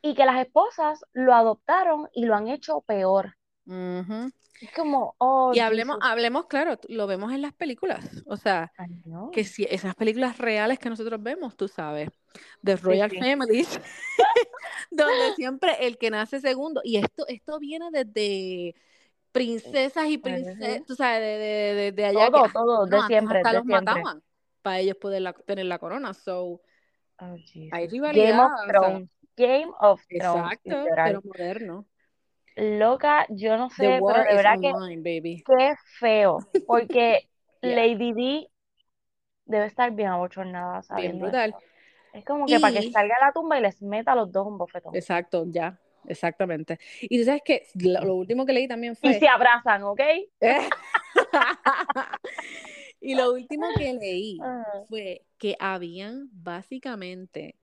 y 0.02 0.16
que 0.16 0.26
las 0.26 0.40
esposas 0.44 1.06
lo 1.14 1.36
adoptaron 1.36 2.10
y 2.12 2.26
lo 2.26 2.34
han 2.34 2.48
hecho 2.48 2.82
peor. 2.82 3.36
Es 3.66 4.72
como, 4.76 5.16
oh, 5.18 5.52
y 5.54 5.60
hablemos, 5.60 5.98
hablemos 6.02 6.46
claro, 6.46 6.80
lo 6.88 7.08
vemos 7.08 7.34
en 7.34 7.42
las 7.42 7.54
películas, 7.54 8.24
o 8.26 8.38
sea, 8.38 8.72
que 9.32 9.44
si 9.44 9.64
esas 9.70 9.96
películas 9.96 10.38
reales 10.38 10.80
que 10.80 10.90
nosotros 10.90 11.22
vemos, 11.22 11.58
tú 11.58 11.68
sabes, 11.68 12.10
de 12.62 12.76
Royal 12.76 13.10
Families, 13.10 13.80
donde 14.92 15.36
siempre 15.36 15.86
el 15.86 15.98
que 15.98 16.10
nace 16.12 16.40
segundo, 16.40 16.82
y 16.84 16.98
esto, 16.98 17.26
esto 17.28 17.60
viene 17.60 17.90
desde 17.92 18.76
princesas 19.34 20.08
y 20.08 20.18
princesas, 20.18 20.86
tú 20.86 20.96
sabes, 20.96 21.40
de, 21.40 21.92
de, 21.92 22.06
allá. 22.06 22.30
Todo, 22.30 22.50
todo, 22.54 22.86
de 22.86 23.02
siempre. 23.08 23.40
Hasta 23.40 23.54
los 23.54 23.66
mataban 23.66 24.24
para 24.62 24.80
ellos 24.80 24.96
poder 24.96 25.34
tener 25.46 25.66
la 25.66 25.80
corona, 25.80 26.14
so, 26.14 26.62
oh, 27.20 27.36
hay 27.72 27.88
rivalidad. 27.88 28.38
Game 28.38 28.44
of 28.44 28.68
Thrones. 28.68 29.10
Game 29.36 29.72
of 29.80 30.02
Thrones. 30.08 30.54
Exacto, 30.54 30.86
pero 30.96 31.22
moderno. 31.24 31.86
Loca, 32.56 33.26
yo 33.30 33.58
no 33.58 33.70
sé, 33.70 34.00
pero 34.06 34.24
de 34.24 34.36
verdad 34.36 34.56
que 34.62 35.44
qué 35.46 35.76
feo, 36.00 36.40
porque 36.68 37.28
Lady 37.62 38.14
D 38.14 38.48
debe 39.46 39.66
estar 39.66 39.92
bien 39.92 40.10
abochornada, 40.10 40.84
¿sabes? 40.84 41.04
Bien 41.04 41.20
brutal. 41.20 41.56
Es 42.14 42.24
como 42.26 42.46
que 42.46 42.60
para 42.60 42.74
que 42.74 42.92
salga 42.92 43.16
a 43.20 43.26
la 43.26 43.32
tumba 43.32 43.58
y 43.58 43.62
les 43.62 43.82
meta 43.82 44.12
a 44.12 44.16
los 44.16 44.32
dos 44.32 44.46
un 44.46 44.58
bofetón. 44.58 44.96
Exacto, 44.96 45.46
ya, 45.48 45.80
exactamente. 46.06 46.80
Y 47.02 47.20
tú 47.20 47.26
sabes 47.26 47.42
que 47.44 47.66
lo, 47.76 48.16
último 48.16 48.46
que 48.46 48.54
leí 48.54 48.68
también 48.68 48.96
fue... 48.96 49.12
Y 49.12 49.14
se 49.16 49.28
abrazan, 49.28 49.84
¿ok? 49.84 50.02
y 53.02 53.16
lo 53.16 53.34
último 53.34 53.66
que 53.76 53.94
leí 53.94 54.40
fue 54.90 55.26
que 55.40 55.56
habían 55.60 56.30
básicamente 56.32 57.56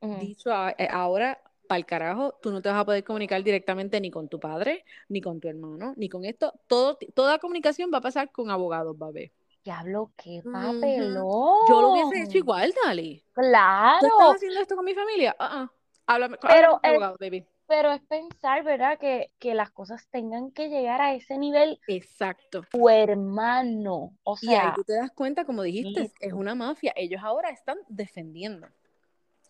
dicho 0.00 0.50
eh, 0.76 0.88
ahora 0.90 1.40
para 1.74 1.78
el 1.78 1.86
carajo, 1.86 2.38
tú 2.40 2.52
no 2.52 2.62
te 2.62 2.68
vas 2.68 2.78
a 2.78 2.84
poder 2.84 3.02
comunicar 3.02 3.42
directamente 3.42 4.00
ni 4.00 4.08
con 4.08 4.28
tu 4.28 4.38
padre, 4.38 4.84
ni 5.08 5.20
con 5.20 5.40
tu 5.40 5.48
hermano, 5.48 5.92
ni 5.96 6.08
con 6.08 6.24
esto. 6.24 6.52
Todo, 6.68 6.96
toda 7.14 7.40
comunicación 7.40 7.90
va 7.92 7.98
a 7.98 8.00
pasar 8.00 8.30
con 8.30 8.48
abogados, 8.48 8.96
ver. 9.12 9.32
Diablo, 9.64 10.12
qué 10.16 10.40
papelón. 10.44 11.66
Yo 11.68 11.80
lo 11.82 11.90
hubiese 11.90 12.24
hecho 12.24 12.38
igual, 12.38 12.72
Dali. 12.84 13.24
Claro. 13.32 13.98
¿Tú 14.00 14.06
estás 14.06 14.36
haciendo 14.36 14.60
esto 14.60 14.76
con 14.76 14.84
mi 14.84 14.94
familia? 14.94 15.34
Uh 15.40 15.42
-uh. 15.42 15.70
Háblame, 16.06 16.36
pero 16.40 16.78
con 16.80 16.90
abogado, 16.90 17.16
baby. 17.18 17.44
pero 17.66 17.90
es 17.90 18.02
pensar, 18.02 18.62
¿verdad? 18.62 18.96
Que, 18.98 19.32
que 19.40 19.54
las 19.54 19.72
cosas 19.72 20.06
tengan 20.10 20.52
que 20.52 20.68
llegar 20.68 21.00
a 21.00 21.14
ese 21.14 21.38
nivel. 21.38 21.80
Exacto. 21.88 22.62
Tu 22.70 22.88
hermano, 22.88 24.12
o 24.22 24.36
Y 24.42 24.48
ahí 24.50 24.54
sea, 24.54 24.74
tú 24.76 24.84
te 24.84 24.94
das 24.94 25.10
cuenta, 25.10 25.44
como 25.44 25.62
dijiste, 25.62 26.12
es 26.20 26.32
una 26.34 26.54
mafia. 26.54 26.92
Ellos 26.94 27.22
ahora 27.24 27.50
están 27.50 27.78
defendiendo. 27.88 28.68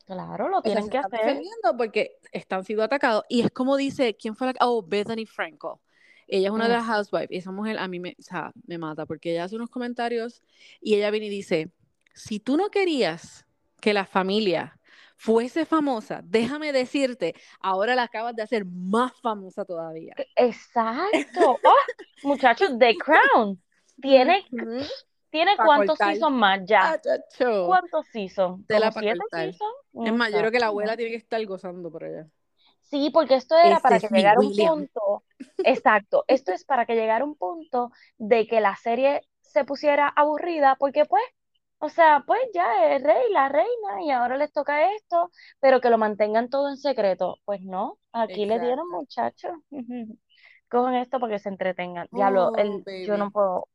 Claro, 0.06 0.48
lo 0.48 0.62
O 0.62 0.70
sea, 0.70 0.82
tienen 0.82 0.88
que 0.88 0.98
están 0.98 1.14
hacer. 1.14 1.20
defendiendo 1.20 1.76
porque 1.76 2.18
están 2.32 2.64
siendo 2.64 2.82
atacados. 2.84 3.24
Y 3.28 3.42
es 3.42 3.50
como 3.50 3.76
dice, 3.76 4.16
¿quién 4.16 4.34
fue 4.36 4.48
la? 4.48 4.54
Oh, 4.60 4.82
Bethany 4.82 5.26
Frankel. 5.26 5.72
Ella 6.26 6.48
es 6.48 6.54
una 6.54 6.68
de 6.68 6.74
las 6.74 6.84
housewives. 6.86 7.30
Y 7.30 7.36
esa 7.36 7.52
mujer 7.52 7.78
a 7.78 7.86
mí 7.88 8.00
me, 8.00 8.16
o 8.18 8.22
sea, 8.22 8.52
me 8.66 8.78
mata 8.78 9.06
porque 9.06 9.32
ella 9.32 9.44
hace 9.44 9.56
unos 9.56 9.70
comentarios 9.70 10.42
y 10.80 10.94
ella 10.94 11.10
viene 11.10 11.26
y 11.26 11.30
dice, 11.30 11.70
si 12.14 12.40
tú 12.40 12.56
no 12.56 12.70
querías 12.70 13.46
que 13.80 13.92
la 13.92 14.06
familia 14.06 14.78
fuese 15.16 15.66
famosa, 15.66 16.22
déjame 16.24 16.72
decirte, 16.72 17.34
ahora 17.60 17.94
la 17.94 18.04
acabas 18.04 18.34
de 18.34 18.42
hacer 18.42 18.64
más 18.64 19.12
famosa 19.20 19.64
todavía. 19.64 20.14
Exacto. 20.36 21.58
Oh, 21.62 21.76
muchachos, 22.22 22.70
The 22.78 22.96
Crown 22.96 23.60
tiene. 24.00 24.44
Tiene 25.34 25.56
cuántos 25.56 25.98
cortar. 25.98 26.14
seasons 26.14 26.36
más 26.36 26.60
ya. 26.64 26.92
Ah, 26.92 27.00
chacho. 27.00 27.66
¿Cuántos 27.66 28.06
seasons? 28.06 28.64
¿Como 28.68 28.80
pa' 28.92 29.00
siete 29.00 29.18
seasons? 29.32 29.74
Es 30.04 30.12
más, 30.12 30.30
yo 30.30 30.38
creo 30.38 30.52
que 30.52 30.60
la 30.60 30.66
abuela 30.66 30.96
tiene 30.96 31.10
que 31.10 31.16
estar 31.16 31.44
gozando 31.44 31.90
por 31.90 32.04
allá. 32.04 32.28
Sí, 32.82 33.10
porque 33.12 33.34
esto 33.34 33.56
era 33.56 33.80
para 33.80 33.96
es 33.96 34.02
que 34.02 34.14
llegara 34.14 34.38
un 34.38 34.54
punto, 34.54 35.24
exacto, 35.64 36.24
esto 36.28 36.52
es 36.52 36.64
para 36.64 36.86
que 36.86 36.94
llegara 36.94 37.24
un 37.24 37.34
punto 37.34 37.90
de 38.18 38.46
que 38.46 38.60
la 38.60 38.76
serie 38.76 39.22
se 39.40 39.64
pusiera 39.64 40.06
aburrida, 40.06 40.76
porque 40.78 41.04
pues, 41.04 41.24
o 41.78 41.88
sea, 41.88 42.22
pues 42.24 42.38
ya 42.54 42.94
el 42.94 43.02
rey, 43.02 43.32
la 43.32 43.48
reina, 43.48 44.02
y 44.02 44.12
ahora 44.12 44.36
les 44.36 44.52
toca 44.52 44.92
esto, 44.92 45.32
pero 45.58 45.80
que 45.80 45.90
lo 45.90 45.98
mantengan 45.98 46.48
todo 46.48 46.68
en 46.68 46.76
secreto. 46.76 47.38
Pues 47.44 47.60
no, 47.62 47.98
aquí 48.12 48.46
le 48.46 48.60
dieron 48.60 48.88
muchachos, 48.88 49.52
cojan 50.68 50.94
esto 50.94 51.18
para 51.18 51.32
que 51.32 51.38
se 51.40 51.48
entretengan. 51.48 52.06
Oh, 52.12 52.52
el, 52.56 52.84
yo 53.04 53.16
no 53.16 53.32
puedo. 53.32 53.66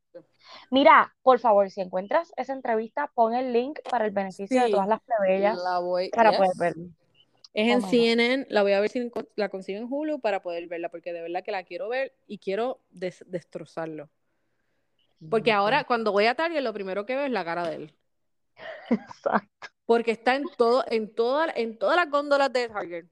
Mira, 0.70 1.14
por 1.22 1.38
favor, 1.38 1.70
si 1.70 1.80
encuentras 1.80 2.32
esa 2.36 2.52
entrevista, 2.52 3.10
pon 3.14 3.34
el 3.34 3.52
link 3.52 3.78
para 3.88 4.04
el 4.04 4.10
beneficio 4.10 4.62
de 4.62 4.70
todas 4.70 4.88
las 4.88 5.00
plebeyas 5.02 5.58
la 5.58 5.78
voy. 5.78 6.10
para 6.10 6.32
poder 6.32 6.50
yes. 6.50 6.58
verlo. 6.58 6.84
Es 7.52 7.68
Oh 7.72 7.78
en. 7.78 7.82
CNN, 7.82 8.46
la 8.48 8.62
voy 8.62 8.72
a 8.72 8.80
ver 8.80 8.90
si 8.90 9.10
la 9.34 9.48
consigo 9.48 9.80
en 9.80 9.86
Hulu 9.90 10.20
para 10.20 10.40
poder 10.42 10.66
verla, 10.68 10.88
porque 10.88 11.12
de 11.12 11.22
verdad 11.22 11.42
que 11.42 11.50
la 11.50 11.64
quiero 11.64 11.88
ver 11.88 12.12
y 12.26 12.38
quiero 12.38 12.80
des- 12.90 13.24
destrozarlo. 13.26 14.08
Porque 15.28 15.52
ahora 15.52 15.84
cuando 15.84 16.12
voy 16.12 16.26
a 16.26 16.34
Target 16.34 16.62
lo 16.62 16.72
primero 16.72 17.04
que 17.04 17.14
veo 17.14 17.26
es 17.26 17.30
la 17.30 17.44
cara 17.44 17.68
de 17.68 17.76
él. 17.76 17.94
Exacto. 18.88 19.68
Porque 19.84 20.12
está 20.12 20.36
en 20.36 20.44
todo, 20.56 20.84
en 20.88 21.12
toda, 21.14 21.52
en 21.54 21.78
todas 21.78 21.96
las 21.96 22.08
góndolas 22.08 22.52
de 22.52 22.68
Target. 22.68 23.06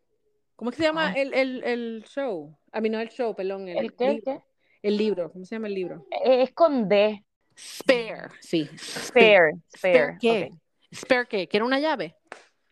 ¿Cómo 0.56 0.70
es 0.70 0.76
que 0.76 0.82
se 0.82 0.88
llama 0.88 1.12
el, 1.12 1.34
el, 1.34 1.62
el 1.64 2.04
show? 2.08 2.56
A 2.72 2.80
mí 2.80 2.88
no 2.88 2.98
el 2.98 3.10
show, 3.10 3.34
perdón, 3.34 3.68
el, 3.68 3.78
¿El 3.78 3.94
qué? 3.94 4.06
¿El 4.06 4.22
qué? 4.22 4.40
El 4.88 4.96
libro, 4.96 5.30
¿cómo 5.30 5.44
se 5.44 5.54
llama 5.54 5.66
el 5.66 5.74
libro? 5.74 6.06
Es 6.24 6.50
con 6.52 6.88
D. 6.88 7.22
Spare, 7.54 8.28
sí. 8.40 8.64
Spare, 8.78 9.52
¿Spare 9.68 10.14
spare. 10.14 10.18
qué? 10.18 10.50
ok. 10.50 10.58
¿Spare 10.94 11.26
qué? 11.28 11.46
¿Quiere 11.48 11.66
una 11.66 11.78
llave? 11.78 12.16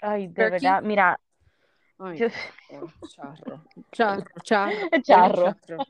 Ay, 0.00 0.28
de 0.28 0.32
Spare 0.32 0.50
key. 0.58 0.66
verdad, 0.66 0.82
mira, 0.82 1.20
Ay, 1.98 2.18
yo- 2.18 2.28
charro. 3.08 3.62
Charro, 3.92 4.24
Charro. 5.02 5.56
charro. 5.66 5.84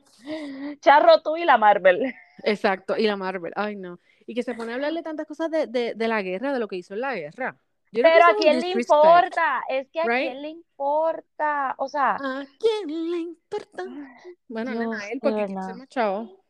Charro 0.81 1.21
tú 1.21 1.37
y 1.37 1.45
la 1.45 1.57
Marvel. 1.57 2.13
Exacto, 2.43 2.97
y 2.97 3.03
la 3.03 3.15
Marvel, 3.15 3.53
ay 3.55 3.77
no. 3.77 3.99
Y 4.25 4.33
que 4.35 4.43
se 4.43 4.53
pone 4.53 4.73
a 4.73 4.75
hablarle 4.75 5.03
tantas 5.03 5.25
cosas 5.27 5.49
de, 5.49 5.67
de, 5.67 5.93
de 5.95 6.07
la 6.09 6.21
guerra, 6.21 6.51
de 6.51 6.59
lo 6.59 6.67
que 6.67 6.75
hizo 6.75 6.93
en 6.93 6.99
la 7.01 7.15
guerra. 7.15 7.55
Pero 7.91 8.25
a 8.25 8.35
quién 8.37 8.59
le 8.59 8.69
importa, 8.69 9.63
es 9.69 9.89
que 9.89 10.01
a 10.01 10.03
right? 10.03 10.31
quién 10.31 10.41
le 10.41 10.49
importa, 10.49 11.75
o 11.77 11.87
sea, 11.87 12.15
¿A 12.15 12.45
quién 12.59 13.11
le 13.11 13.17
importa? 13.17 13.83
Bueno, 14.47 14.71
Dios, 14.71 14.83
nena, 14.83 14.99
a 14.99 15.09
él 15.09 15.19
porque 15.21 15.45
quiere 15.45 15.61
ser 15.61 15.75
más 15.75 15.89
chavo. 15.89 16.43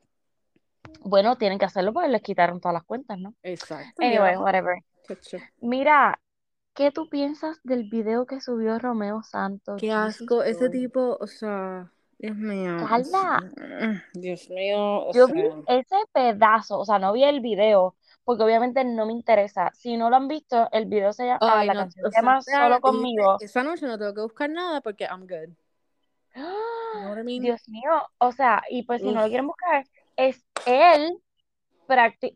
Bueno, 1.01 1.35
tienen 1.37 1.59
que 1.59 1.65
hacerlo 1.65 1.93
porque 1.93 2.09
les 2.09 2.21
quitaron 2.21 2.59
todas 2.59 2.73
las 2.73 2.83
cuentas, 2.83 3.19
¿no? 3.19 3.33
Exacto. 3.43 4.03
Anyway, 4.03 4.37
whatever. 4.37 4.77
Mira, 5.61 6.19
¿qué 6.73 6.91
tú 6.91 7.09
piensas 7.09 7.59
del 7.63 7.89
video 7.89 8.25
que 8.25 8.41
subió 8.41 8.77
Romeo 8.79 9.23
Santos? 9.23 9.79
Qué 9.79 9.91
asco, 9.91 10.43
ese 10.43 10.69
tipo, 10.69 11.17
o 11.19 11.27
sea, 11.27 11.91
Dios 12.19 12.35
mío. 12.35 12.77
Carla, 12.87 13.03
sea, 13.55 14.03
Dios 14.13 14.49
mío, 14.49 15.07
o 15.07 15.13
yo 15.13 15.27
vi 15.27 15.43
ese 15.67 15.95
pedazo, 16.11 16.79
o 16.79 16.85
sea, 16.85 16.99
no 16.99 17.13
vi 17.13 17.23
el 17.23 17.41
video, 17.41 17.95
porque 18.27 18.43
obviamente 18.43 18.83
no 18.83 19.05
me 19.05 19.13
interesa. 19.13 19.71
Si 19.73 19.95
no 19.95 20.09
lo 20.09 20.17
han 20.17 20.27
visto, 20.27 20.67
el 20.73 20.85
video 20.85 21.13
se 21.13 21.27
llama, 21.27 21.39
ah, 21.39 21.63
la 21.63 21.73
no, 21.73 21.79
canción 21.79 22.05
o 22.05 22.09
se 22.09 22.11
sea, 22.11 22.21
llama 22.21 22.41
Solo 22.41 22.81
conmigo. 22.81 23.37
esa 23.39 23.63
noche 23.63 23.85
no 23.87 23.97
tengo 23.97 24.13
que 24.13 24.19
buscar 24.19 24.49
nada 24.49 24.81
porque 24.81 25.05
I'm 25.05 25.21
good. 25.21 25.55
Dios 27.39 27.69
mío, 27.69 27.89
o 28.17 28.31
sea, 28.33 28.63
y 28.69 28.83
pues 28.83 29.01
si 29.01 29.09
no 29.13 29.21
lo 29.21 29.27
quieren 29.29 29.47
buscar, 29.47 29.85
es 30.17 30.45
él, 30.65 31.17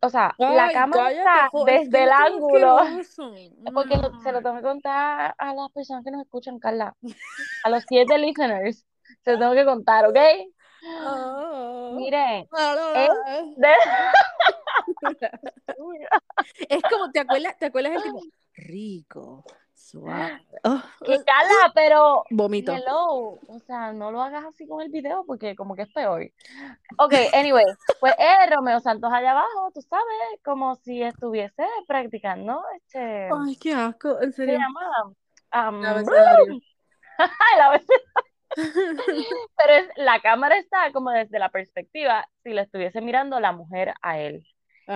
o 0.01 0.09
sea, 0.09 0.33
la 0.37 0.71
cámara 0.71 1.11
está 1.11 1.49
desde 1.65 2.03
el 2.03 2.09
ángulo, 2.09 2.77
porque 3.73 3.97
lo- 3.97 4.17
se 4.21 4.31
lo 4.31 4.41
tengo 4.41 4.55
que 4.55 4.61
contar 4.61 5.35
a 5.37 5.53
las 5.53 5.69
personas 5.73 6.05
que 6.05 6.11
nos 6.11 6.21
escuchan, 6.21 6.57
Carla, 6.57 6.95
a 7.65 7.69
los 7.69 7.83
siete 7.85 8.17
listeners, 8.17 8.85
se 9.25 9.33
lo 9.33 9.39
tengo 9.39 9.53
que 9.55 9.65
contar, 9.65 10.07
¿ok? 10.07 10.15
Ah. 10.83 11.91
Miren, 11.93 12.47
es 12.95 13.55
de... 13.57 13.69
Es 16.69 16.83
como, 16.83 17.11
¿te 17.11 17.19
acuerdas, 17.19 17.57
¿te 17.57 17.65
acuerdas 17.67 17.93
el 17.93 18.03
tipo? 18.03 18.21
Rico, 18.53 19.45
suave. 19.73 20.45
Oh, 20.63 20.81
Que 21.05 21.23
Carla, 21.23 21.71
pero 21.73 22.23
vomito. 22.29 22.73
hello, 22.73 23.39
o 23.47 23.59
sea, 23.65 23.93
no 23.93 24.11
lo 24.11 24.21
hagas 24.21 24.45
así 24.45 24.67
con 24.67 24.81
el 24.81 24.89
video 24.89 25.23
porque 25.25 25.55
como 25.55 25.75
que 25.75 25.83
es 25.83 25.91
peor. 25.93 26.23
Ok, 26.97 27.13
anyway, 27.33 27.65
pues 27.99 28.13
es 28.17 28.55
Romeo 28.55 28.79
Santos 28.79 29.11
allá 29.11 29.31
abajo, 29.31 29.71
tú 29.73 29.81
sabes, 29.81 30.39
como 30.43 30.75
si 30.75 31.01
estuviese 31.01 31.65
practicando, 31.87 32.63
este, 32.75 33.29
Ay, 33.31 33.55
qué 33.55 33.73
asco, 33.73 34.21
en 34.21 34.31
se 34.33 34.45
serio. 34.45 34.59
llama, 34.59 35.13
Am, 35.51 35.83
Abecedario. 35.83 36.59
ay, 37.17 37.27
la 37.57 37.69
vez- 37.71 37.85
pero 39.57 39.73
es, 39.73 39.89
la 39.95 40.19
cámara 40.19 40.57
está 40.57 40.91
como 40.91 41.09
desde 41.11 41.39
la 41.39 41.49
perspectiva 41.49 42.27
si 42.43 42.51
le 42.51 42.61
estuviese 42.61 42.99
mirando 43.01 43.39
la 43.39 43.53
mujer 43.53 43.93
a 44.01 44.19
él. 44.19 44.45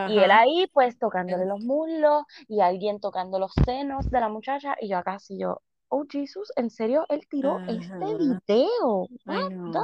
Y 0.10 0.20
él 0.20 0.32
ahí 0.32 0.68
pues 0.74 0.98
tocándole 0.98 1.46
los 1.46 1.62
muslos 1.62 2.24
y 2.48 2.60
alguien 2.62 3.00
tocando 3.00 3.40
los 3.40 3.52
senos 3.66 4.10
de 4.10 4.20
la 4.20 4.30
muchacha 4.30 4.76
y 4.82 4.90
yo 4.90 4.98
acá 4.98 5.14
así 5.14 5.38
yo, 5.40 5.62
oh 5.90 6.06
Jesus, 6.10 6.52
¿en 6.56 6.70
serio 6.70 7.06
él 7.10 7.28
tiró 7.30 7.60
este 7.68 8.06
video? 8.18 9.08
Ay, 9.26 9.50
no. 9.52 9.72
the- 9.72 9.80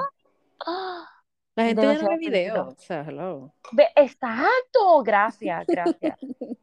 Ah, 0.65 1.05
La 1.55 1.65
gente 1.65 1.81
ya 1.81 1.93
no 1.93 2.09
ve 2.09 2.17
video. 2.17 2.53
peligroso. 2.53 2.75
O 2.77 2.81
sea, 2.81 3.01
hello. 3.07 3.53
Ve- 3.71 3.89
Exacto, 3.95 5.01
gracias, 5.03 5.65
gracias. 5.67 6.17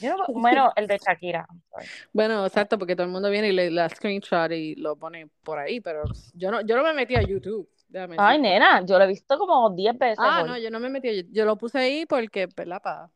Yo 0.00 0.16
no- 0.16 0.24
bueno, 0.40 0.72
el 0.76 0.86
de 0.86 0.98
Shakira. 0.98 1.46
Bueno, 2.12 2.46
exacto, 2.46 2.78
porque 2.78 2.96
todo 2.96 3.06
el 3.06 3.12
mundo 3.12 3.28
viene 3.30 3.48
y 3.48 3.52
le 3.52 3.70
la 3.70 3.88
screenshot 3.88 4.50
y 4.52 4.74
lo 4.76 4.96
pone 4.96 5.28
por 5.42 5.58
ahí, 5.58 5.80
pero 5.80 6.04
yo 6.32 6.50
no, 6.50 6.62
yo 6.62 6.76
no 6.76 6.82
me 6.82 6.94
metí 6.94 7.16
a 7.16 7.22
YouTube. 7.22 7.68
Déjame 7.94 8.16
Ay, 8.18 8.38
decirte. 8.38 8.58
nena, 8.58 8.84
yo 8.84 8.98
lo 8.98 9.04
he 9.04 9.06
visto 9.06 9.38
como 9.38 9.70
10 9.70 9.96
veces 9.96 10.18
Ah, 10.18 10.42
hoy. 10.42 10.48
no, 10.50 10.58
yo 10.58 10.68
no 10.68 10.80
me 10.80 10.90
metí 10.90 11.14
YouTube. 11.16 11.32
Yo 11.32 11.44
lo 11.44 11.56
puse 11.56 11.78
ahí 11.78 12.06
porque, 12.06 12.48
¿verdad? 12.56 12.82
Para 12.82 13.10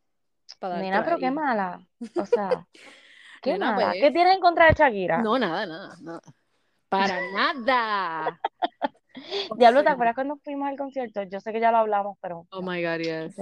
darte 0.61 0.85
Nena, 0.85 1.05
pero 1.05 1.19
qué 1.19 1.31
mala. 1.33 1.81
O 2.17 2.25
sea, 2.25 2.65
qué 3.43 3.53
Nena, 3.53 3.73
mala. 3.73 3.91
pues. 3.91 4.01
¿Qué 4.03 4.11
tienes 4.13 4.35
en 4.37 4.41
contra 4.41 4.67
de 4.67 4.75
Shakira? 4.75 5.19
No, 5.21 5.37
nada, 5.37 5.67
nada, 5.67 5.97
nada. 6.01 6.21
Para 6.89 7.19
nada. 7.35 8.41
Diablo, 9.57 9.83
¿te 9.83 9.89
acuerdas 9.89 10.15
cuando 10.15 10.37
fuimos 10.37 10.69
al 10.69 10.77
concierto? 10.79 11.25
Yo 11.25 11.41
sé 11.41 11.53
que 11.53 11.61
ya 11.61 11.73
lo 11.73 11.79
hablamos, 11.79 12.17
pero... 12.21 12.47
Oh 12.53 12.63
my 12.63 12.81
God, 12.81 12.99
yes. 13.01 13.37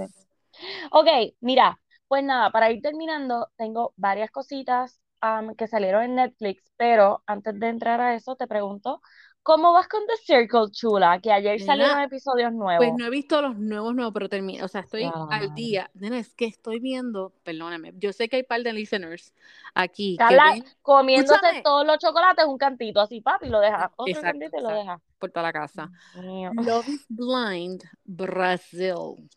Ok, 0.91 1.07
mira, 1.41 1.79
pues 2.07 2.23
nada, 2.23 2.49
para 2.51 2.71
ir 2.71 2.81
terminando, 2.81 3.49
tengo 3.57 3.93
varias 3.95 4.31
cositas 4.31 4.99
am, 5.21 5.53
que 5.55 5.67
salieron 5.67 6.03
en 6.03 6.15
Netflix, 6.15 6.63
pero 6.77 7.21
antes 7.27 7.59
de 7.59 7.69
entrar 7.69 8.01
a 8.01 8.15
eso, 8.15 8.35
te 8.35 8.47
pregunto, 8.47 9.01
¿cómo 9.47 9.71
vas 9.71 9.87
con 9.87 10.01
The 10.05 10.17
Circle, 10.17 10.69
chula? 10.71 11.21
Que 11.21 11.31
ayer 11.31 11.53
Nena, 11.53 11.65
salieron 11.65 12.01
episodios 12.01 12.49
Pues 12.49 12.57
nuevos. 12.57 12.97
no 12.97 13.05
he 13.05 13.09
visto 13.09 13.41
los 13.41 13.57
nuevos, 13.57 13.95
nuevos, 13.95 14.13
pero 14.13 14.27
termino, 14.27 14.65
o 14.65 14.67
sea, 14.67 14.81
estoy 14.81 15.09
al 15.31 15.55
día. 15.55 15.89
Nena, 15.93 16.19
es 16.19 16.33
que 16.33 16.43
estoy 16.43 16.81
viendo, 16.81 17.31
perdóname, 17.43 17.93
yo 17.95 18.11
sé 18.11 18.27
que 18.27 18.35
hay 18.35 18.43
par 18.43 18.61
de 18.61 18.73
listeners 18.73 19.33
aquí 19.73 20.17
que 20.17 20.25
Carla, 20.25 20.51
ven, 20.51 20.65
escúchame, 21.13 21.61
todos 21.61 21.87
los 21.87 21.97
chocolates, 21.97 22.45
un 22.45 22.57
cantito 22.57 22.99
así, 22.99 23.21
papi, 23.21 23.47
lo 23.47 23.61
deja, 23.61 23.89
otro 23.95 24.11
exacto, 24.13 24.37
cantito 24.37 24.57
y 24.57 24.63
lo 24.63 24.69
deja. 24.69 25.01
por 25.17 25.31
toda 25.31 25.43
la 25.43 25.53
casa. 25.53 25.89
Mío. 26.21 26.51
Love 26.53 26.89
is 26.89 27.05
Blind, 27.07 27.83
Brasil. 28.03 29.29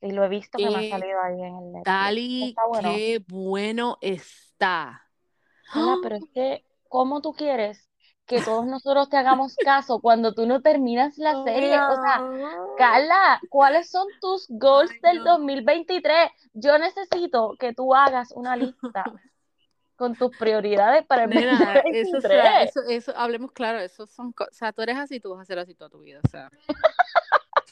Y 0.00 0.12
lo 0.12 0.24
he 0.24 0.28
visto 0.30 0.56
que 0.56 0.70
me 0.70 0.76
ha 0.76 0.80
¿Qué 0.80 0.90
salido 0.90 1.20
ahí 1.22 1.42
en 1.42 1.56
el 1.56 1.72
Netflix. 1.72 1.84
Dali, 1.84 2.54
bueno. 2.68 2.88
qué 2.94 3.24
bueno 3.28 3.98
está. 4.00 5.02
Carla, 5.70 5.96
pero 6.02 6.16
es 6.16 6.24
que, 6.32 6.64
¿cómo 6.88 7.20
tú 7.20 7.34
quieres 7.34 7.85
que 8.26 8.42
todos 8.42 8.66
nosotros 8.66 9.08
te 9.08 9.16
hagamos 9.16 9.56
caso 9.56 10.00
cuando 10.00 10.34
tú 10.34 10.46
no 10.46 10.60
terminas 10.60 11.16
la 11.16 11.42
serie? 11.44 11.78
O 11.80 11.94
sea, 11.94 12.22
Carla, 12.76 13.40
¿cuáles 13.48 13.88
son 13.90 14.06
tus 14.20 14.46
goals 14.48 14.90
Ay, 14.90 14.98
del 15.02 15.18
no. 15.18 15.32
2023? 15.38 16.30
Yo 16.52 16.76
necesito 16.78 17.54
que 17.58 17.72
tú 17.72 17.94
hagas 17.94 18.32
una 18.32 18.56
lista 18.56 19.04
con 19.96 20.14
tus 20.16 20.36
prioridades 20.36 21.06
para 21.06 21.24
el 21.24 21.30
Nena, 21.30 21.80
eso, 21.92 22.18
o 22.18 22.20
2023. 22.20 22.42
sea, 22.42 22.62
eso, 22.62 22.80
eso, 22.88 23.12
hablemos 23.16 23.52
claro, 23.52 23.78
eso 23.78 24.06
son, 24.06 24.32
co- 24.32 24.44
o 24.44 24.54
sea, 24.54 24.72
tú 24.72 24.82
eres 24.82 24.98
así, 24.98 25.20
tú 25.20 25.30
vas 25.30 25.40
a 25.40 25.44
ser 25.44 25.58
así 25.58 25.74
toda 25.74 25.88
tu 25.88 26.00
vida, 26.00 26.20
o 26.22 26.28
sea. 26.28 26.50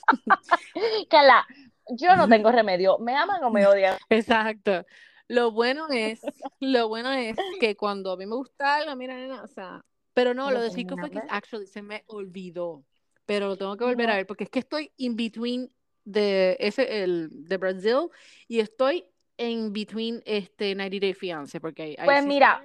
Carla, 1.11 1.47
yo 1.89 2.17
no 2.17 2.29
tengo 2.29 2.51
remedio. 2.51 2.99
¿Me 2.99 3.17
aman 3.17 3.43
o 3.45 3.51
me 3.51 3.67
odian? 3.67 3.97
Exacto. 4.09 4.87
Lo 5.29 5.51
bueno 5.53 5.87
es, 5.91 6.23
lo 6.61 6.89
bueno 6.89 7.11
es 7.13 7.37
que 7.59 7.77
cuando 7.77 8.13
a 8.13 8.17
mí 8.17 8.27
me 8.27 8.37
gusta 8.37 8.77
algo, 8.77 8.95
mira, 8.97 9.15
nena, 9.15 9.43
o 9.43 9.47
sea, 9.49 9.83
pero 10.15 10.33
no, 10.33 10.51
Lo 10.51 10.61
de 10.61 10.71
Chico 10.71 10.97
fue 10.97 11.11
que 11.11 11.21
actually 11.29 11.67
se 11.67 11.83
me 11.83 12.05
olvidó, 12.07 12.85
pero 13.27 13.49
lo 13.49 13.57
tengo 13.57 13.77
que 13.77 13.85
volver 13.85 14.11
a 14.11 14.17
ver 14.17 14.27
porque 14.27 14.45
es 14.45 14.51
que 14.51 14.61
estoy 14.61 14.93
in 14.97 15.17
between 15.17 15.71
de 16.05 16.57
ese 16.61 17.03
el 17.03 17.29
de 17.31 17.57
Brasil 17.57 18.09
y 18.47 18.61
estoy 18.61 19.05
en 19.37 19.73
between 19.73 20.23
este 20.25 20.75
90 20.75 20.99
Day 21.01 21.15
Fiance 21.15 21.61
porque 21.61 21.83
hay, 21.83 21.97
Pues 22.05 22.25
mira, 22.25 22.65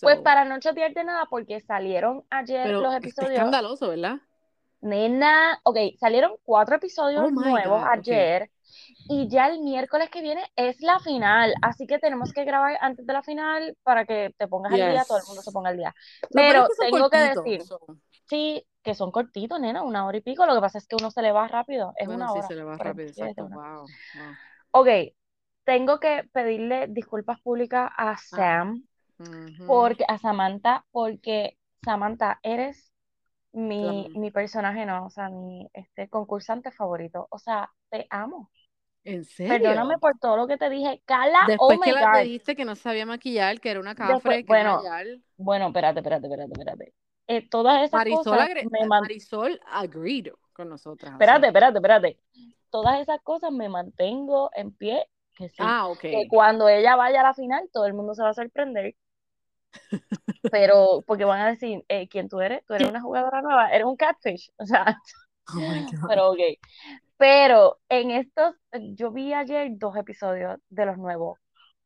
Pues 0.00 0.16
so, 0.16 0.22
para 0.22 0.44
no 0.44 0.58
chatearte 0.60 1.04
nada, 1.04 1.26
porque 1.28 1.60
salieron 1.60 2.24
ayer 2.30 2.64
pero 2.64 2.80
los 2.80 2.94
episodios. 2.94 3.32
escandaloso, 3.32 3.88
¿verdad? 3.88 4.20
Nena, 4.82 5.60
ok, 5.64 5.76
salieron 6.00 6.32
cuatro 6.44 6.76
episodios 6.76 7.24
Oh 7.24 7.30
nuevos 7.30 7.82
God, 7.84 7.92
ayer 7.92 8.50
y 9.08 9.28
ya 9.28 9.48
el 9.48 9.60
miércoles 9.60 10.10
que 10.10 10.22
viene 10.22 10.44
es 10.56 10.80
la 10.82 11.00
final, 11.00 11.54
así 11.62 11.86
que 11.86 11.98
tenemos 12.00 12.32
que 12.32 12.44
grabar 12.44 12.78
antes 12.80 13.06
de 13.06 13.12
la 13.12 13.22
final 13.22 13.76
para 13.84 14.06
que 14.06 14.34
te 14.38 14.48
pongas 14.48 14.72
al 14.74 14.84
día, 14.86 15.04
todo 15.06 15.18
el 15.18 15.24
mundo 15.26 15.42
se 15.42 15.52
Yes. 15.52 15.54
ponga 15.54 15.70
al 15.70 15.76
día. 15.78 15.94
Pero 16.34 16.68
que 16.68 16.74
tengo 16.76 17.10
que 17.10 17.18
decir, 17.18 17.62
sí, 18.28 18.66
que 18.84 18.94
son 18.94 19.12
cortitos, 19.12 19.60
nena, 19.60 19.82
una 19.82 20.06
hora 20.06 20.18
y 20.18 20.22
pico, 20.22 20.46
lo 20.46 20.54
que 20.54 20.60
pasa 20.62 20.78
es 20.78 20.86
que 20.88 20.96
uno 20.96 21.10
se 21.10 21.22
le 21.22 21.32
va 21.32 21.48
rápido, 21.48 21.92
es 21.96 22.08
bueno, 22.08 22.10
una 22.10 22.32
sí 22.32 22.42
hora, 22.42 22.42
se 22.42 22.54
le 22.54 22.64
va 22.64 22.76
rápido, 22.78 23.08
exacto. 23.08 23.48
Wow, 23.48 23.90
wow. 24.12 24.38
Ok, 24.70 24.88
tengo 25.64 26.00
que 26.00 26.24
pedirle 26.32 26.86
disculpas 26.88 27.40
públicas 27.40 27.90
a 27.96 28.16
Ajá. 28.30 28.56
Sam, 28.56 28.86
porque 29.66 30.04
a 30.08 30.18
Samantha, 30.18 30.86
porque 30.92 31.58
Samantha, 31.84 32.40
eres 32.42 32.91
mi, 33.52 34.08
La- 34.08 34.12
mi 34.14 34.30
personaje, 34.30 34.86
no, 34.86 35.06
o 35.06 35.10
sea, 35.10 35.28
mi 35.30 35.68
este, 35.74 36.08
concursante 36.08 36.70
favorito. 36.72 37.28
O 37.30 37.38
sea, 37.38 37.70
te 37.90 38.06
amo. 38.10 38.50
¿En 39.04 39.24
Perdóname 39.46 39.98
serio? 39.98 40.00
por 40.00 40.18
todo 40.18 40.36
lo 40.36 40.46
que 40.48 40.58
te 40.58 40.68
dije. 40.70 41.00
Carla, 41.06 41.40
oh 41.58 41.74
Después 41.74 41.78
my 41.78 41.86
que 41.86 41.92
la, 41.92 42.06
le 42.06 42.20
God. 42.22 42.24
dijiste 42.24 42.54
que 42.56 42.64
no 42.64 42.76
sabía 42.76 43.04
maquillar, 43.06 43.60
que 43.60 43.70
era 43.70 43.80
una 43.80 43.94
Después, 43.96 44.36
cafre, 44.36 44.44
que 44.44 44.56
bueno, 44.56 44.82
bueno, 45.36 45.66
espérate, 45.68 46.00
espérate, 46.00 46.26
espérate, 46.26 46.52
espérate. 46.52 46.94
Eh, 47.26 47.48
todas 47.48 47.82
esas 47.84 48.02
Marisol, 48.02 48.04
cosas 48.04 48.48
me 48.60 48.78
Marisol 48.86 49.60
agreed 49.66 50.28
con 50.52 50.68
nosotras. 50.68 51.12
Espérate, 51.14 51.46
espérate, 51.48 51.78
espérate. 51.78 52.18
Todas 52.70 53.00
esas 53.00 53.20
cosas 53.22 53.52
me 53.52 53.68
mantengo 53.68 54.50
en 54.54 54.72
pie, 54.74 55.06
que 55.36 55.48
sí. 55.48 55.76
Ah, 55.76 55.88
ok. 55.88 56.04
Que 56.10 56.26
cuando 56.28 56.68
ella 56.68 56.96
vaya 56.96 57.20
a 57.20 57.24
la 57.24 57.34
final, 57.34 57.68
todo 57.72 57.86
el 57.86 57.94
mundo 57.94 58.14
se 58.14 58.22
va 58.22 58.30
a 58.30 58.34
sorprender. 58.34 58.96
Pero, 60.50 61.02
porque 61.06 61.24
van 61.24 61.40
a 61.40 61.50
decir, 61.50 61.84
eh, 61.88 62.08
¿quién 62.08 62.28
tú 62.28 62.40
eres? 62.40 62.64
Tú 62.66 62.74
eres 62.74 62.88
una 62.88 63.00
jugadora 63.00 63.42
nueva, 63.42 63.70
eres 63.70 63.86
un 63.86 63.96
catfish. 63.96 64.50
O 64.58 64.66
sea, 64.66 64.98
Oh 65.48 66.08
pero 66.08 66.30
ok. 66.30 66.38
Pero 67.16 67.78
en 67.88 68.10
estos, 68.12 68.54
yo 68.94 69.10
vi 69.10 69.32
ayer 69.32 69.70
dos 69.72 69.96
episodios 69.96 70.58
de 70.68 70.86
los 70.86 70.98
nuevos. 70.98 71.38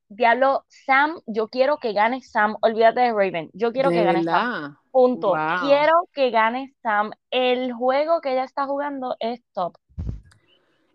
Diablo, 0.09 0.65
Sam, 0.69 1.21
yo 1.27 1.49
quiero 1.49 1.79
que 1.79 1.93
gane 1.93 2.23
Sam. 2.23 2.57
Olvídate 2.61 3.01
de 3.01 3.13
Raven. 3.13 3.51
Yo 3.53 3.73
quiero 3.73 3.91
De 3.91 3.97
que 3.97 4.05
gane 4.05 4.25
Sam. 4.25 4.77
Punto. 4.91 5.29
Wow. 5.29 5.61
Quiero 5.67 5.93
que 6.13 6.31
gane 6.31 6.75
Sam. 6.83 7.13
El 7.31 7.73
juego 7.73 8.21
que 8.21 8.33
ella 8.33 8.45
está 8.45 8.67
jugando 8.67 9.17
es 9.21 9.43
top. 9.53 9.77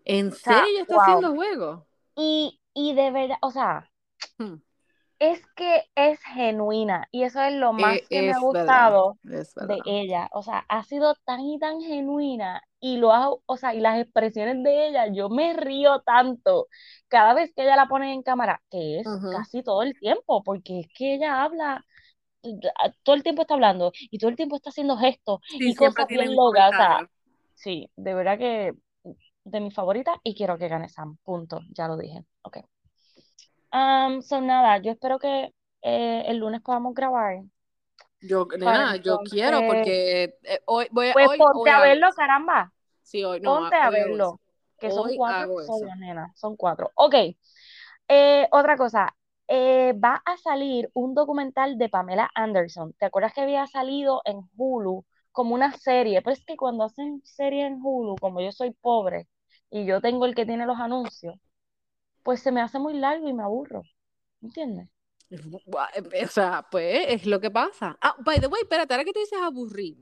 ¿En 0.04 0.28
O 0.28 0.34
sea, 0.34 0.64
serio 0.64 0.80
está 0.82 0.94
wow. 0.94 1.02
haciendo 1.02 1.34
juego? 1.34 1.86
Y, 2.16 2.60
y 2.74 2.94
de 2.94 3.10
verdad, 3.10 3.36
o 3.42 3.50
sea, 3.50 3.88
Hmm. 4.38 4.54
Es 5.30 5.42
que 5.56 5.84
es 5.94 6.20
genuina. 6.24 7.06
Y 7.12 7.24
eso 7.24 7.42
es 7.42 7.54
lo 7.54 7.72
más 7.72 8.00
Eh, 8.00 8.06
que 8.10 8.22
me 8.22 8.32
ha 8.32 8.38
verdad. 8.50 8.96
gustado 8.96 9.18
de 9.58 9.82
ella. 9.84 10.28
O 10.32 10.42
sea, 10.42 10.64
ha 10.68 10.82
sido 10.84 11.14
tan 11.24 11.40
y 11.40 11.58
tan 11.58 11.80
genuina. 11.80 12.62
Y 12.80 12.96
lo 12.98 13.12
ha, 13.12 13.30
o 13.46 13.56
sea, 13.56 13.74
y 13.74 13.80
las 13.80 14.00
expresiones 14.00 14.62
de 14.64 14.88
ella, 14.88 15.06
yo 15.12 15.28
me 15.30 15.54
río 15.54 16.00
tanto 16.02 16.66
cada 17.08 17.34
vez 17.34 17.52
que 17.54 17.62
ella 17.62 17.76
la 17.76 17.86
pone 17.88 18.12
en 18.12 18.22
cámara, 18.22 18.62
que 18.70 19.00
es 19.00 19.20
casi 19.28 19.62
todo 19.62 19.82
el 19.82 19.96
tiempo, 19.98 20.42
porque 20.44 20.80
es 20.80 20.86
que 20.94 21.14
ella 21.14 21.42
habla, 21.44 21.84
todo 23.02 23.14
el 23.16 23.22
tiempo 23.22 23.42
está 23.42 23.54
hablando 23.54 23.92
y 24.10 24.18
todo 24.18 24.30
el 24.30 24.36
tiempo 24.36 24.56
está 24.56 24.70
haciendo 24.70 24.96
gestos 24.96 25.40
Sí, 25.58 25.58
y 25.64 25.74
cosas 25.74 26.06
bien 26.10 26.34
locas. 26.34 26.70
O 26.72 26.74
sea, 26.74 27.00
sí, 27.54 27.90
de 27.96 28.14
verdad 28.14 28.38
que 28.38 28.72
de 29.44 29.60
mis 29.60 29.74
favoritas 29.74 30.16
y 30.24 30.34
quiero 30.34 30.58
que 30.58 30.68
gane 30.68 30.88
Sam. 30.88 31.18
Punto. 31.24 31.60
Ya 31.74 31.88
lo 31.88 31.96
dije. 31.96 32.24
Ok. 32.42 32.58
Um, 33.72 34.20
so 34.22 34.40
nada, 34.40 34.78
yo 34.78 34.92
espero 34.92 35.18
que 35.18 35.52
eh, 35.82 36.24
el 36.26 36.38
lunes 36.38 36.60
podamos 36.60 36.94
grabar. 36.94 37.42
Yo, 38.20 38.46
nena, 38.56 38.96
yo 38.96 39.18
quiero 39.28 39.66
porque 39.66 40.36
eh, 40.42 40.60
hoy 40.66 40.86
voy 40.90 41.08
a, 41.08 41.12
pues 41.12 41.28
hoy, 41.28 41.38
ponte 41.38 41.58
hoy 41.58 41.70
a 41.70 41.80
verlo, 41.80 42.08
caramba. 42.14 42.72
Sí, 43.02 43.24
hoy 43.24 43.40
no, 43.40 43.58
Ponte 43.58 43.76
a 43.76 43.82
eso. 43.88 43.90
verlo. 43.90 44.40
Que 44.78 44.90
son 44.90 45.08
Hoy 45.08 45.16
cuatro 45.16 45.60
episodios, 45.60 45.96
nena. 45.96 46.32
Son 46.34 46.56
cuatro. 46.56 46.90
Ok. 46.94 47.14
Eh, 48.08 48.48
otra 48.50 48.76
cosa. 48.76 49.14
Eh, 49.48 49.92
va 49.92 50.22
a 50.24 50.36
salir 50.36 50.90
un 50.94 51.14
documental 51.14 51.78
de 51.78 51.88
Pamela 51.88 52.30
Anderson. 52.34 52.92
¿Te 52.94 53.06
acuerdas 53.06 53.32
que 53.34 53.42
había 53.42 53.66
salido 53.66 54.22
en 54.24 54.40
Hulu 54.56 55.04
como 55.30 55.54
una 55.54 55.72
serie? 55.72 56.20
Pero 56.22 56.32
es 56.32 56.44
que 56.44 56.56
cuando 56.56 56.84
hacen 56.84 57.20
serie 57.24 57.66
en 57.66 57.80
Hulu, 57.82 58.16
como 58.20 58.40
yo 58.40 58.52
soy 58.52 58.72
pobre 58.72 59.28
y 59.70 59.84
yo 59.84 60.00
tengo 60.00 60.26
el 60.26 60.34
que 60.34 60.46
tiene 60.46 60.66
los 60.66 60.78
anuncios, 60.78 61.36
pues 62.22 62.40
se 62.40 62.52
me 62.52 62.60
hace 62.60 62.78
muy 62.78 62.94
largo 62.94 63.28
y 63.28 63.32
me 63.32 63.42
aburro. 63.42 63.82
¿Entiendes? 64.40 64.88
O 65.30 66.28
sea, 66.28 66.66
pues 66.70 67.06
es 67.08 67.26
lo 67.26 67.40
que 67.40 67.50
pasa. 67.50 67.96
Ah, 68.00 68.16
by 68.24 68.38
the 68.38 68.48
way, 68.48 68.62
espérate, 68.62 68.92
ahora 68.92 69.04
que 69.04 69.12
tú 69.12 69.20
dices 69.20 69.38
aburrir. 69.40 69.96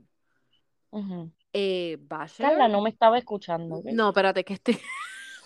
Ujú. 0.91 1.31
Eh, 1.53 1.97
Carla 2.09 2.25
Bachelor. 2.39 2.69
no 2.69 2.81
me 2.81 2.89
estaba 2.89 3.17
escuchando. 3.17 3.81
No, 3.85 4.09
espérate, 4.09 4.43
que 4.43 4.53
estoy, 4.53 4.77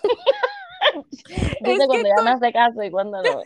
Yo 1.61 1.71
es 1.71 1.87
cuando 1.87 2.07
ella 2.07 2.21
me 2.23 2.29
hace 2.31 2.53
caso 2.53 2.83
y 2.83 2.91
cuando 2.91 3.21
no. 3.21 3.41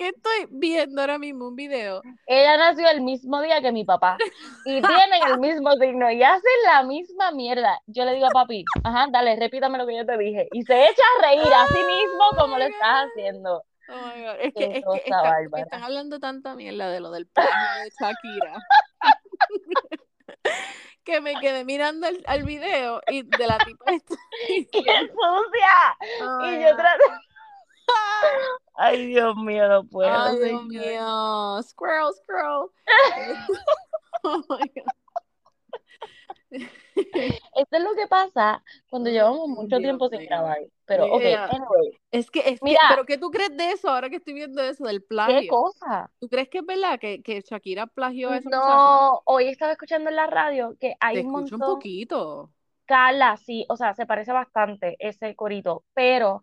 Que 0.00 0.08
estoy 0.08 0.46
viendo 0.48 1.02
ahora 1.02 1.18
mismo 1.18 1.48
un 1.48 1.56
video. 1.56 2.00
Ella 2.26 2.56
nació 2.56 2.88
el 2.88 3.02
mismo 3.02 3.42
día 3.42 3.60
que 3.60 3.70
mi 3.70 3.84
papá 3.84 4.16
y 4.64 4.80
tienen 4.80 5.22
el 5.28 5.38
mismo 5.38 5.74
signo 5.74 6.10
y 6.10 6.22
hacen 6.22 6.50
la 6.64 6.82
misma 6.84 7.32
mierda. 7.32 7.78
Yo 7.86 8.06
le 8.06 8.14
digo 8.14 8.24
a 8.24 8.30
papi, 8.30 8.64
ajá, 8.82 9.08
dale, 9.12 9.36
repítame 9.36 9.76
lo 9.76 9.86
que 9.86 9.98
yo 9.98 10.06
te 10.06 10.16
dije. 10.16 10.48
Y 10.52 10.62
se 10.62 10.84
echa 10.84 11.02
a 11.18 11.22
reír 11.26 11.52
a 11.52 11.66
sí 11.66 11.78
mismo 11.84 12.24
Oh 12.32 12.36
como 12.38 12.56
lo 12.56 12.64
estás 12.64 13.08
haciendo. 13.08 13.62
Oh 13.90 13.94
my 13.94 14.22
God. 14.24 14.36
Es 14.40 14.54
que, 14.54 14.64
es 14.78 14.84
que 14.90 14.96
está- 15.04 15.36
están 15.58 15.82
hablando 15.82 16.18
tanta 16.18 16.54
mierda 16.54 16.88
de 16.88 17.00
lo 17.00 17.10
del 17.10 17.26
plagio 17.26 17.82
de 17.84 17.90
Shakira. 18.00 18.54
que 21.04 21.20
me 21.20 21.34
quedé 21.40 21.66
mirando 21.66 22.06
el, 22.06 22.24
al 22.26 22.44
video 22.44 23.02
y 23.10 23.22
de 23.22 23.46
la 23.46 23.58
tipa 23.58 23.84
esta 23.92 24.14
¡Qué 24.48 24.62
sucia! 24.70 25.96
oh 26.22 26.46
Y 26.46 26.62
yo 26.62 26.74
traté. 26.74 27.04
Ay, 28.74 29.06
Dios 29.06 29.36
mío, 29.36 29.68
no 29.68 29.84
puedo, 29.84 30.10
Ay, 30.10 30.38
Dios 30.38 30.64
señor. 30.64 30.68
mío. 30.68 31.62
Squirrel, 31.62 32.12
squirrel. 32.14 32.68
Oh 34.22 34.42
my 34.50 34.66
God. 34.74 34.84
Esto 36.50 37.76
es 37.76 37.82
lo 37.82 37.94
que 37.94 38.06
pasa 38.08 38.62
cuando 38.90 39.10
llevamos 39.10 39.48
mucho 39.48 39.68
Dios 39.68 39.82
tiempo 39.82 40.08
sin 40.08 40.26
grabar. 40.26 40.58
Pero, 40.86 41.04
ok, 41.06 41.22
anyway, 41.24 41.98
es 42.10 42.30
que, 42.30 42.40
es 42.40 42.58
que, 42.58 42.64
mira, 42.64 42.80
pero 42.88 43.04
¿qué 43.06 43.18
tú 43.18 43.30
crees 43.30 43.56
de 43.56 43.70
eso 43.72 43.88
ahora 43.88 44.10
que 44.10 44.16
estoy 44.16 44.34
viendo 44.34 44.62
eso 44.62 44.84
del 44.84 45.00
¿qué 45.00 45.06
plagio? 45.08 45.50
cosa? 45.50 46.10
¿Tú 46.20 46.28
crees 46.28 46.48
que 46.48 46.58
es 46.58 46.66
verdad 46.66 46.98
que, 46.98 47.22
que 47.22 47.40
Shakira 47.40 47.86
plagió 47.86 48.30
muchacha? 48.30 48.50
No, 48.50 49.22
hoy 49.24 49.48
estaba 49.48 49.72
escuchando 49.72 50.10
en 50.10 50.16
la 50.16 50.26
radio 50.26 50.76
que 50.80 50.88
Te 50.90 50.96
hay 51.00 51.18
un 51.18 51.26
escucho 51.26 51.54
un 51.54 51.60
montón. 51.60 51.76
poquito. 51.76 52.50
Carla, 52.86 53.36
sí, 53.36 53.64
o 53.68 53.76
sea, 53.76 53.94
se 53.94 54.04
parece 54.04 54.32
bastante 54.32 54.96
ese 54.98 55.36
corito, 55.36 55.84
pero 55.94 56.42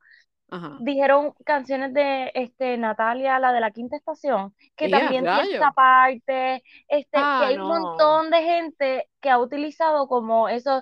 Ajá. 0.50 0.80
dijeron 0.80 1.34
canciones 1.46 1.94
de 1.94 2.32
este 2.36 2.78
Natalia, 2.78 3.40
la 3.40 3.52
de 3.54 3.60
la 3.62 3.72
quinta 3.72 3.96
estación, 3.98 4.56
que 4.76 4.86
¡Ella, 4.86 4.90
también 4.90 5.24
tiene 5.30 5.48
rayo! 5.48 5.64
parte, 5.76 6.64
este, 6.88 7.30
que 7.36 7.44
Ah, 7.44 7.46
hay 7.46 7.56
un 7.58 7.68
no. 7.68 7.68
montón 7.68 8.30
de 8.32 8.44
gente 8.44 9.10
que 9.22 9.30
ha 9.30 9.40
utilizado 9.40 10.08
como 10.08 10.50
eso, 10.50 10.82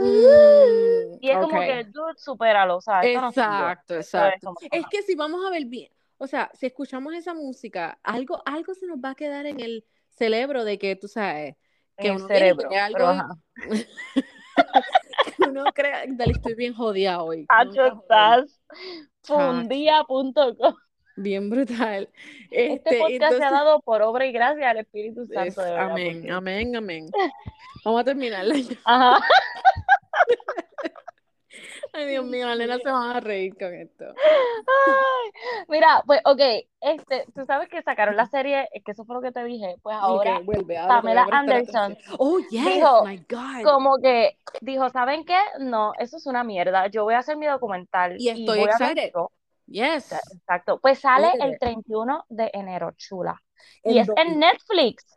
Mm, 0.00 1.18
y 1.20 1.30
es 1.30 1.38
como 1.38 1.56
ok. 1.58 1.64
que, 1.64 1.84
dude, 1.84 2.14
supéralo, 2.18 2.76
o 2.76 2.80
sea, 2.80 3.04
esto 3.04 3.20
no 3.20 3.28
Exacto, 3.28 3.94
es 3.98 4.00
exacto. 4.00 4.40
como, 4.42 4.60
Es 4.70 4.86
que 4.88 5.02
si 5.02 5.14
vamos 5.14 5.44
a 5.46 5.50
ver 5.50 5.66
bien, 5.66 5.90
o 6.18 6.26
sea, 6.26 6.50
si 6.54 6.66
escuchamos 6.66 7.14
esa 7.14 7.34
música, 7.34 7.98
algo, 8.02 8.42
algo 8.46 8.74
se 8.74 8.86
nos 8.86 8.98
va 8.98 9.10
a 9.10 9.14
quedar 9.14 9.46
en 9.46 9.60
el 9.60 9.84
cerebro 10.10 10.64
de 10.64 10.78
que, 10.78 10.96
tú 10.96 11.08
sabes, 11.08 11.56
que 11.98 12.08
en 12.08 12.12
el 12.12 12.20
uno 12.20 12.30
y 12.68 12.76
cerebro, 12.76 12.78
pero 12.90 13.06
algo, 13.06 13.08
ajá. 13.08 13.28
uno 15.48 15.64
crea, 15.74 16.04
dale, 16.08 16.32
estoy 16.32 16.54
bien 16.54 16.74
jodida 16.74 17.22
hoy, 17.22 17.46
estás 17.48 18.60
fundía.com. 19.22 20.74
bien 21.16 21.50
brutal. 21.50 22.08
Este 22.50 22.74
Este, 22.74 22.98
podcast 22.98 23.36
se 23.36 23.44
ha 23.44 23.50
dado 23.50 23.80
por 23.80 24.02
obra 24.02 24.26
y 24.26 24.32
gracia 24.32 24.68
del 24.68 24.78
Espíritu 24.78 25.22
es, 25.22 25.54
Santo, 25.54 25.62
de 25.62 25.70
verdad, 25.70 25.90
amén, 25.90 26.16
porque, 26.18 26.30
amén, 26.32 26.76
amén. 26.76 27.10
Vamos 27.84 28.00
a 28.00 28.04
terminarla 28.04 28.54
ajá. 28.84 29.18
Ay, 31.96 32.06
Dios 32.08 32.26
mío, 32.26 32.46
las 32.46 32.58
nenas 32.58 32.82
se 32.82 32.90
van 32.90 33.16
a 33.16 33.20
reír 33.20 33.56
con 33.56 33.72
esto. 33.72 34.04
Ay, 34.04 35.30
mira, 35.68 36.02
pues, 36.06 36.20
ok, 36.26 36.40
este, 36.80 37.24
tú 37.34 37.46
sabes 37.46 37.70
que 37.70 37.80
sacaron 37.80 38.16
la 38.16 38.26
serie, 38.26 38.68
es 38.72 38.84
que 38.84 38.92
eso 38.92 39.06
fue 39.06 39.16
lo 39.16 39.22
que 39.22 39.32
te 39.32 39.42
dije, 39.44 39.76
pues 39.82 39.96
ahora 39.98 40.40
vuelve, 40.40 40.76
Pamela 40.86 41.26
Anderson. 41.30 41.96
Oh, 42.18 42.38
yes, 42.50 42.66
dijo, 42.66 43.04
my 43.06 43.16
God. 43.28 43.62
como 43.64 43.96
que 43.98 44.36
dijo, 44.60 44.90
¿saben 44.90 45.24
qué? 45.24 45.38
No, 45.58 45.92
eso 45.98 46.18
es 46.18 46.26
una 46.26 46.44
mierda, 46.44 46.88
yo 46.88 47.04
voy 47.04 47.14
a 47.14 47.18
hacer 47.18 47.38
mi 47.38 47.46
documental 47.46 48.16
Y 48.18 48.28
estoy 48.28 48.64
hacer 48.64 48.98
excited. 48.98 49.12
Yes. 49.68 50.12
Exacto, 50.12 50.78
pues 50.80 51.00
sale 51.00 51.32
el 51.40 51.52
it. 51.52 51.60
31 51.60 52.26
de 52.28 52.50
enero, 52.52 52.92
chula, 52.96 53.42
¿En 53.82 53.94
y 53.94 53.98
es 54.00 54.08
en 54.16 54.38
Netflix. 54.38 55.16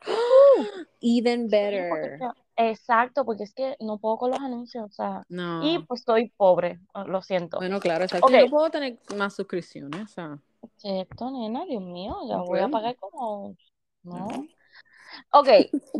Even 1.01 1.49
porque 1.49 1.77
es 1.77 1.91
better. 1.91 2.19
Exacto, 2.59 3.25
porque 3.25 3.43
es 3.43 3.53
que 3.53 3.75
no 3.79 3.97
puedo 3.97 4.17
con 4.17 4.31
los 4.31 4.39
anuncios, 4.39 4.85
o 4.85 4.91
sea, 4.91 5.23
No. 5.29 5.65
y 5.65 5.79
pues 5.79 6.01
estoy 6.01 6.29
pobre, 6.35 6.79
lo 7.05 7.21
siento. 7.21 7.57
Bueno, 7.57 7.79
claro, 7.79 8.03
exacto. 8.03 8.27
Ok. 8.27 8.33
Yo 8.33 8.41
no 8.45 8.49
puedo 8.49 8.69
tener 8.69 8.99
más 9.15 9.33
suscripciones. 9.35 10.01
O 10.03 10.07
sea, 10.07 10.37
Esto, 10.83 11.31
nena, 11.31 11.65
Dios 11.65 11.81
mío, 11.81 12.15
ya 12.27 12.37
voy 12.37 12.59
a 12.59 12.67
pagar 12.67 12.95
como, 12.97 13.55
¿no? 14.03 14.27
no. 14.27 14.47
Ok, 15.31 15.47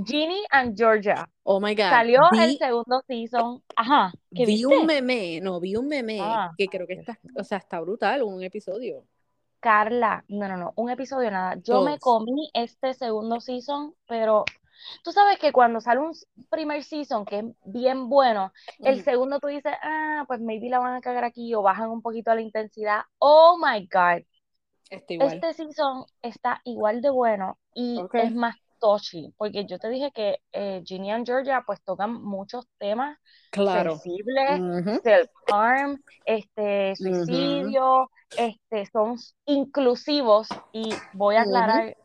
Ginny 0.06 0.44
and 0.52 0.78
Georgia. 0.78 1.28
Oh 1.44 1.60
my 1.60 1.74
God. 1.74 1.90
Salió 1.90 2.22
el 2.40 2.58
segundo 2.58 3.02
season. 3.08 3.64
Ajá, 3.76 4.12
¿qué 4.36 4.46
vi 4.46 4.54
viste? 4.54 4.68
un 4.68 4.86
meme, 4.86 5.42
no, 5.42 5.60
vi 5.60 5.76
un 5.76 5.88
meme 5.88 6.20
Ah, 6.22 6.52
que 6.58 6.68
creo 6.68 6.86
que 6.86 6.94
está, 6.94 7.18
o 7.36 7.44
sea, 7.44 7.58
está 7.58 7.80
brutal, 7.80 8.22
un 8.22 8.44
episodio. 8.44 9.06
Carla, 9.60 10.24
no, 10.28 10.48
no, 10.48 10.58
no, 10.58 10.74
un 10.76 10.90
episodio 10.90 11.32
nada. 11.32 11.56
Yo 11.64 11.82
me 11.82 12.00
comí 12.00 12.50
este 12.54 12.94
segundo 12.94 13.40
season, 13.42 13.94
pero 14.08 14.46
tú 15.04 15.12
sabes 15.12 15.38
que 15.40 15.52
cuando 15.52 15.82
sale 15.82 16.00
un 16.00 16.12
primer 16.50 16.84
season 16.84 17.26
que 17.26 17.40
es 17.40 17.46
bien 17.66 18.10
bueno, 18.10 18.52
el 18.80 19.04
segundo 19.04 19.40
tú 19.40 19.48
dices, 19.48 19.74
ah, 19.82 20.24
pues 20.28 20.40
maybe 20.42 20.70
la 20.70 20.80
van 20.80 20.96
a 20.96 21.02
cagar 21.02 21.24
aquí 21.24 21.54
o 21.56 21.62
bajan 21.62 21.90
un 21.90 22.02
poquito 22.02 22.34
la 22.34 22.42
intensidad. 22.42 23.02
Oh 23.20 23.58
my 23.58 23.88
God, 23.92 24.24
Está 24.90 25.14
igual. 25.14 25.30
este 25.32 25.54
season 25.54 26.06
está 26.22 26.62
igual 26.66 27.02
de 27.02 27.10
bueno 27.10 27.58
y 27.74 28.02
es 28.14 28.34
más 28.34 28.56
touchy, 28.80 29.34
porque 29.38 29.66
yo 29.66 29.78
te 29.78 29.90
dije 29.90 30.12
que 30.14 30.38
eh, 30.54 30.82
Ginny 30.86 31.12
and 31.12 31.26
Georgia 31.26 31.64
pues 31.66 31.82
tocan 31.84 32.14
muchos 32.14 32.66
temas 32.78 33.18
Claro. 33.52 33.98
sensibles, 33.98 34.62
self-harm, 35.04 36.02
este, 36.26 36.96
suicidio, 36.96 38.10
este, 38.38 38.86
son 38.92 39.18
inclusivos 39.46 40.48
y 40.72 40.90
voy 41.14 41.36
a 41.36 41.42
aclarar 41.42 41.96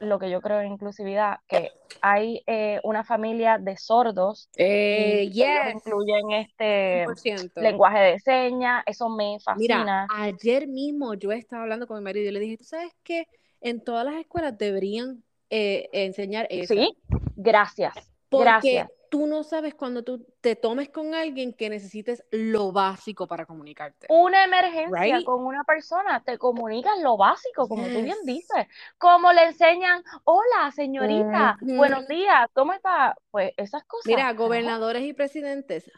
lo 0.00 0.18
que 0.18 0.30
yo 0.30 0.40
creo 0.40 0.60
en 0.60 0.72
inclusividad, 0.72 1.38
que 1.48 1.72
hay 2.00 2.42
eh, 2.46 2.80
una 2.84 3.04
familia 3.04 3.58
de 3.58 3.76
sordos 3.76 4.48
Eh, 4.56 5.24
y 5.26 5.32
yes, 5.32 5.74
incluyen 5.74 6.30
este 6.32 7.06
100%. 7.06 7.60
lenguaje 7.60 7.98
de 7.98 8.18
señas, 8.20 8.82
eso 8.86 9.08
me 9.08 9.38
Mira, 9.56 9.78
fascina. 9.78 10.06
ayer 10.14 10.66
mismo 10.68 11.14
yo 11.14 11.32
estaba 11.32 11.62
hablando 11.62 11.86
con 11.86 11.98
mi 11.98 12.04
marido 12.04 12.28
y 12.28 12.32
le 12.32 12.40
dije, 12.40 12.56
¿tú 12.58 12.64
sabes 12.64 12.92
qué? 13.02 13.26
En 13.60 13.82
todas 13.82 14.04
las 14.04 14.14
escuelas 14.16 14.56
deberían 14.56 15.22
eh, 15.50 15.88
enseñar 15.92 16.46
eso. 16.50 16.74
Sí, 16.74 16.96
gracias, 17.36 17.94
Porque 18.28 18.44
gracias. 18.44 18.88
Tú 19.08 19.26
no 19.26 19.42
sabes 19.42 19.74
cuando 19.74 20.02
tú 20.04 20.26
te 20.40 20.56
tomes 20.56 20.88
con 20.90 21.14
alguien 21.14 21.52
que 21.52 21.70
necesites 21.70 22.24
lo 22.30 22.72
básico 22.72 23.26
para 23.26 23.46
comunicarte. 23.46 24.06
Una 24.10 24.44
emergencia 24.44 25.16
Right? 25.16 25.24
con 25.24 25.44
una 25.44 25.64
persona, 25.64 26.22
te 26.24 26.38
comunicas 26.38 26.98
lo 27.00 27.16
básico, 27.16 27.68
como 27.68 27.84
tú 27.88 28.02
bien 28.02 28.16
dices. 28.24 28.66
Como 28.98 29.32
le 29.32 29.44
enseñan, 29.46 30.02
hola, 30.24 30.70
señorita, 30.74 31.56
buenos 31.60 32.06
días, 32.08 32.48
¿cómo 32.52 32.72
está? 32.72 33.16
Pues 33.30 33.52
esas 33.56 33.84
cosas. 33.84 34.06
Mira, 34.06 34.32
gobernadores 34.32 35.02
y 35.02 35.12
presidentes, 35.12 35.90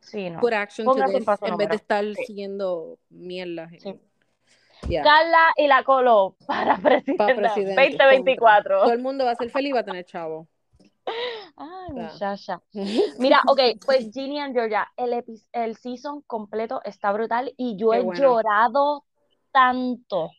Sí, 0.00 0.30
no. 0.30 0.40
put 0.40 0.52
action 0.52 0.84
to 0.86 0.92
Póngase 0.92 1.12
un 1.14 1.18
this 1.18 1.26
paso 1.26 1.46
en 1.46 1.56
vez 1.56 1.68
de 1.68 1.76
estar 1.76 2.04
Sí. 2.04 2.24
siguiendo 2.26 2.98
mierdas. 3.10 3.70
Sí. 3.80 3.94
Yeah. 4.88 5.02
Carla 5.02 5.48
y 5.56 5.66
la 5.66 5.82
Colo 5.84 6.36
para 6.46 6.76
presidenta 6.76 7.24
Para 7.26 7.36
presidente. 7.36 7.74
2024. 7.82 8.82
Todo 8.82 8.92
el 8.92 8.98
mundo 9.00 9.24
va 9.24 9.32
a 9.32 9.34
ser 9.34 9.50
feliz 9.50 9.70
y 9.70 9.72
va 9.72 9.80
a 9.80 9.84
tener 9.84 10.04
chavo. 10.04 10.46
Ay, 11.56 11.92
muchacha. 11.92 12.62
Mira, 13.18 13.42
ok, 13.46 13.60
pues 13.84 14.10
Ginny 14.12 14.38
and 14.40 14.54
Georgia, 14.54 14.86
el, 14.96 15.24
el 15.52 15.76
season 15.76 16.22
completo 16.26 16.80
está 16.84 17.12
brutal 17.12 17.52
y 17.56 17.76
yo 17.78 17.92
Qué 17.92 17.98
he 17.98 18.00
bueno. 18.00 18.12
llorado 18.12 19.04
tanto 19.52 20.30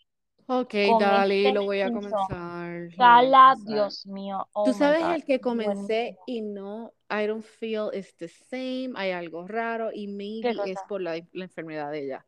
Ok, 0.49 0.74
dale, 0.97 1.51
este 1.51 1.51
lo 1.51 1.63
voy 1.63 1.82
a 1.82 1.91
season. 1.91 1.91
comenzar. 1.91 2.89
lo 2.97 3.09
voy 3.09 3.26
a 3.26 3.34
Carla, 3.34 3.55
comenzar. 3.55 3.65
Dios 3.65 4.05
mío, 4.07 4.47
oh 4.53 4.63
Tú 4.63 4.74
sabes 4.74 5.03
el 5.07 5.26
que 5.26 5.41
buenísimo. 5.41 5.41
comencé 5.41 6.20
y 6.26 6.41
no, 6.41 6.93
I 7.09 7.28
don't 7.28 7.45
feel 7.45 7.91
it's 7.93 8.15
the 8.18 8.28
same, 8.30 8.93
hay 8.97 9.11
algo 9.11 9.47
raro 9.47 9.91
y 9.93 10.07
¿Qué 10.41 10.53
maybe 10.53 10.72
es 10.72 10.84
por 10.84 11.01
la, 11.01 11.22
la 11.34 11.45
enfermedad 11.45 11.91
de 11.91 12.05
ella. 12.05 12.28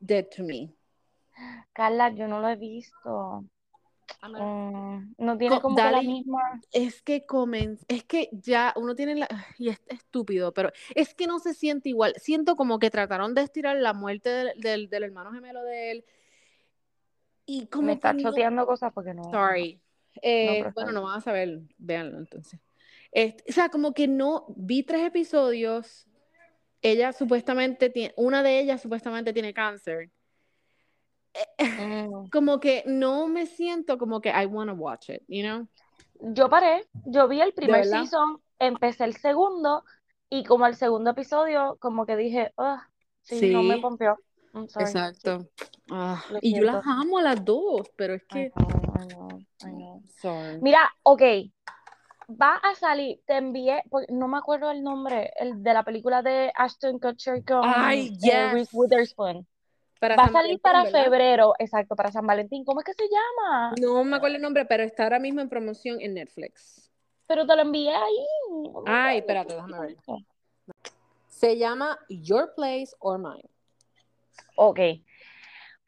Dead 0.00 0.28
to 0.36 0.44
me. 0.44 0.74
Carla, 1.72 2.10
yo 2.14 2.28
no 2.28 2.40
lo 2.40 2.48
he 2.48 2.56
visto. 2.56 3.44
Mm, 4.22 5.14
no 5.18 5.38
tiene 5.38 5.56
Co- 5.56 5.62
como 5.62 5.76
que 5.76 5.82
la 5.82 6.02
misma. 6.02 6.60
es 6.72 7.02
que 7.02 7.24
comen, 7.26 7.78
es 7.88 8.04
que 8.04 8.28
ya 8.32 8.72
uno 8.76 8.94
tiene 8.94 9.14
la, 9.16 9.28
y 9.58 9.68
es 9.68 9.80
estúpido, 9.88 10.52
pero 10.52 10.70
es 10.94 11.14
que 11.14 11.26
no 11.26 11.38
se 11.38 11.54
siente 11.54 11.88
igual. 11.88 12.14
Siento 12.16 12.56
como 12.56 12.78
que 12.78 12.90
trataron 12.90 13.34
de 13.34 13.42
estirar 13.42 13.76
la 13.76 13.92
muerte 13.92 14.28
del, 14.30 14.60
del, 14.60 14.90
del 14.90 15.02
hermano 15.04 15.32
gemelo 15.32 15.62
de 15.62 15.90
él 15.92 16.04
y 17.46 17.60
Me 17.62 17.66
como 17.68 17.90
está 17.90 18.12
no, 18.12 18.20
choteando 18.20 18.66
cosas 18.66 18.92
porque 18.92 19.14
no. 19.14 19.30
sorry. 19.30 19.80
Eh, 20.22 20.64
bueno, 20.74 20.92
no 20.92 21.02
van 21.02 21.18
a 21.18 21.20
saber, 21.20 21.60
véanlo 21.78 22.18
entonces. 22.18 22.60
Este, 23.12 23.44
o 23.48 23.52
sea, 23.52 23.68
como 23.68 23.92
que 23.92 24.06
no, 24.06 24.46
vi 24.56 24.82
tres 24.82 25.02
episodios, 25.04 26.06
ella 26.82 27.12
supuestamente 27.12 27.90
tiene, 27.90 28.14
una 28.16 28.42
de 28.42 28.60
ellas 28.60 28.80
supuestamente 28.80 29.32
tiene 29.32 29.52
cáncer. 29.52 30.10
Mm. 31.62 32.28
Como 32.30 32.60
que 32.60 32.84
no 32.86 33.28
me 33.28 33.46
siento 33.46 33.98
como 33.98 34.20
que 34.20 34.30
I 34.30 34.46
wanna 34.46 34.72
watch 34.72 35.10
it, 35.10 35.22
you 35.28 35.42
know? 35.42 35.66
Yo 36.34 36.48
paré, 36.48 36.86
yo 37.06 37.28
vi 37.28 37.40
el 37.40 37.50
¿De 37.50 37.56
primer 37.56 37.86
season, 37.86 38.40
empecé 38.58 39.04
el 39.04 39.16
segundo 39.16 39.84
y 40.28 40.44
como 40.44 40.66
el 40.66 40.76
segundo 40.76 41.10
episodio, 41.10 41.76
como 41.80 42.06
que 42.06 42.16
dije, 42.16 42.52
ah, 42.58 42.86
sí, 43.22 43.52
no 43.52 43.62
me 43.62 43.76
Sí, 43.76 43.80
pompeó. 43.80 44.18
Sí, 44.52 44.80
exacto. 44.80 45.46
Ah, 45.90 46.22
y 46.42 46.54
yo 46.54 46.62
las 46.62 46.86
amo 46.86 47.18
a 47.18 47.22
las 47.22 47.44
dos, 47.44 47.90
pero 47.96 48.14
es 48.14 48.22
I 48.22 48.26
que, 48.28 48.50
know, 48.50 48.68
I 48.70 49.06
know, 49.08 49.28
I 49.62 49.70
know. 49.72 50.02
sorry. 50.20 50.60
Mira, 50.60 50.90
ok, 51.02 51.22
va 52.40 52.56
a 52.56 52.74
salir, 52.74 53.20
te 53.26 53.36
envié, 53.36 53.82
porque 53.90 54.12
no 54.12 54.28
me 54.28 54.38
acuerdo 54.38 54.70
el 54.70 54.82
nombre, 54.82 55.32
el 55.38 55.62
de 55.62 55.74
la 55.74 55.82
película 55.82 56.22
de 56.22 56.52
Ashton 56.54 56.98
Kutcher 56.98 57.44
con 57.44 57.64
Ay, 57.64 58.12
eh, 58.24 58.52
Reese 58.52 58.70
yes. 58.70 58.74
Witherspoon. 58.74 59.46
Para 60.00 60.16
Va 60.16 60.24
a 60.24 60.26
salir 60.28 60.34
Valentín, 60.34 60.60
para 60.60 60.82
¿verdad? 60.84 61.04
febrero, 61.04 61.54
exacto, 61.58 61.94
para 61.94 62.10
San 62.10 62.26
Valentín. 62.26 62.64
¿Cómo 62.64 62.80
es 62.80 62.86
que 62.86 62.94
se 62.94 63.04
llama? 63.04 63.74
No 63.78 64.02
me 64.02 64.16
acuerdo 64.16 64.36
el 64.36 64.42
nombre, 64.42 64.64
pero 64.64 64.82
está 64.82 65.04
ahora 65.04 65.18
mismo 65.18 65.42
en 65.42 65.50
promoción 65.50 66.00
en 66.00 66.14
Netflix. 66.14 66.90
Pero 67.26 67.46
te 67.46 67.54
lo 67.54 67.62
envié 67.62 67.94
ahí. 67.94 68.26
Ay, 68.86 69.18
espérate, 69.18 69.54
déjame 69.54 69.78
ver. 69.78 69.96
Se 71.28 71.58
llama 71.58 71.98
Your 72.08 72.52
Place 72.56 72.88
or 72.98 73.18
Mine. 73.18 73.48
Ok, 74.56 74.80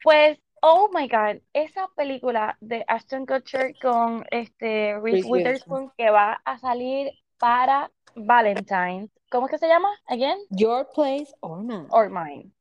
pues, 0.03 0.37
oh 0.61 0.89
my 0.93 1.07
God, 1.07 1.41
esa 1.53 1.87
película 1.95 2.55
de 2.61 2.85
Ashton 2.87 3.25
Kutcher 3.25 3.73
con 3.81 4.25
este 4.29 4.99
Reese. 4.99 5.27
Witherspoon 5.27 5.91
que 5.97 6.11
va 6.11 6.39
a 6.45 6.59
salir 6.59 7.11
para 7.39 7.89
Valentine's. 8.15 9.09
¿Cómo 9.31 9.47
es 9.47 9.51
que 9.51 9.57
se 9.57 9.67
llama? 9.67 9.89
Again? 10.05 10.37
Your 10.51 10.87
Place 10.93 11.33
or 11.41 11.63
Mine. 11.63 11.87
or 11.89 12.09
mine. 12.09 12.51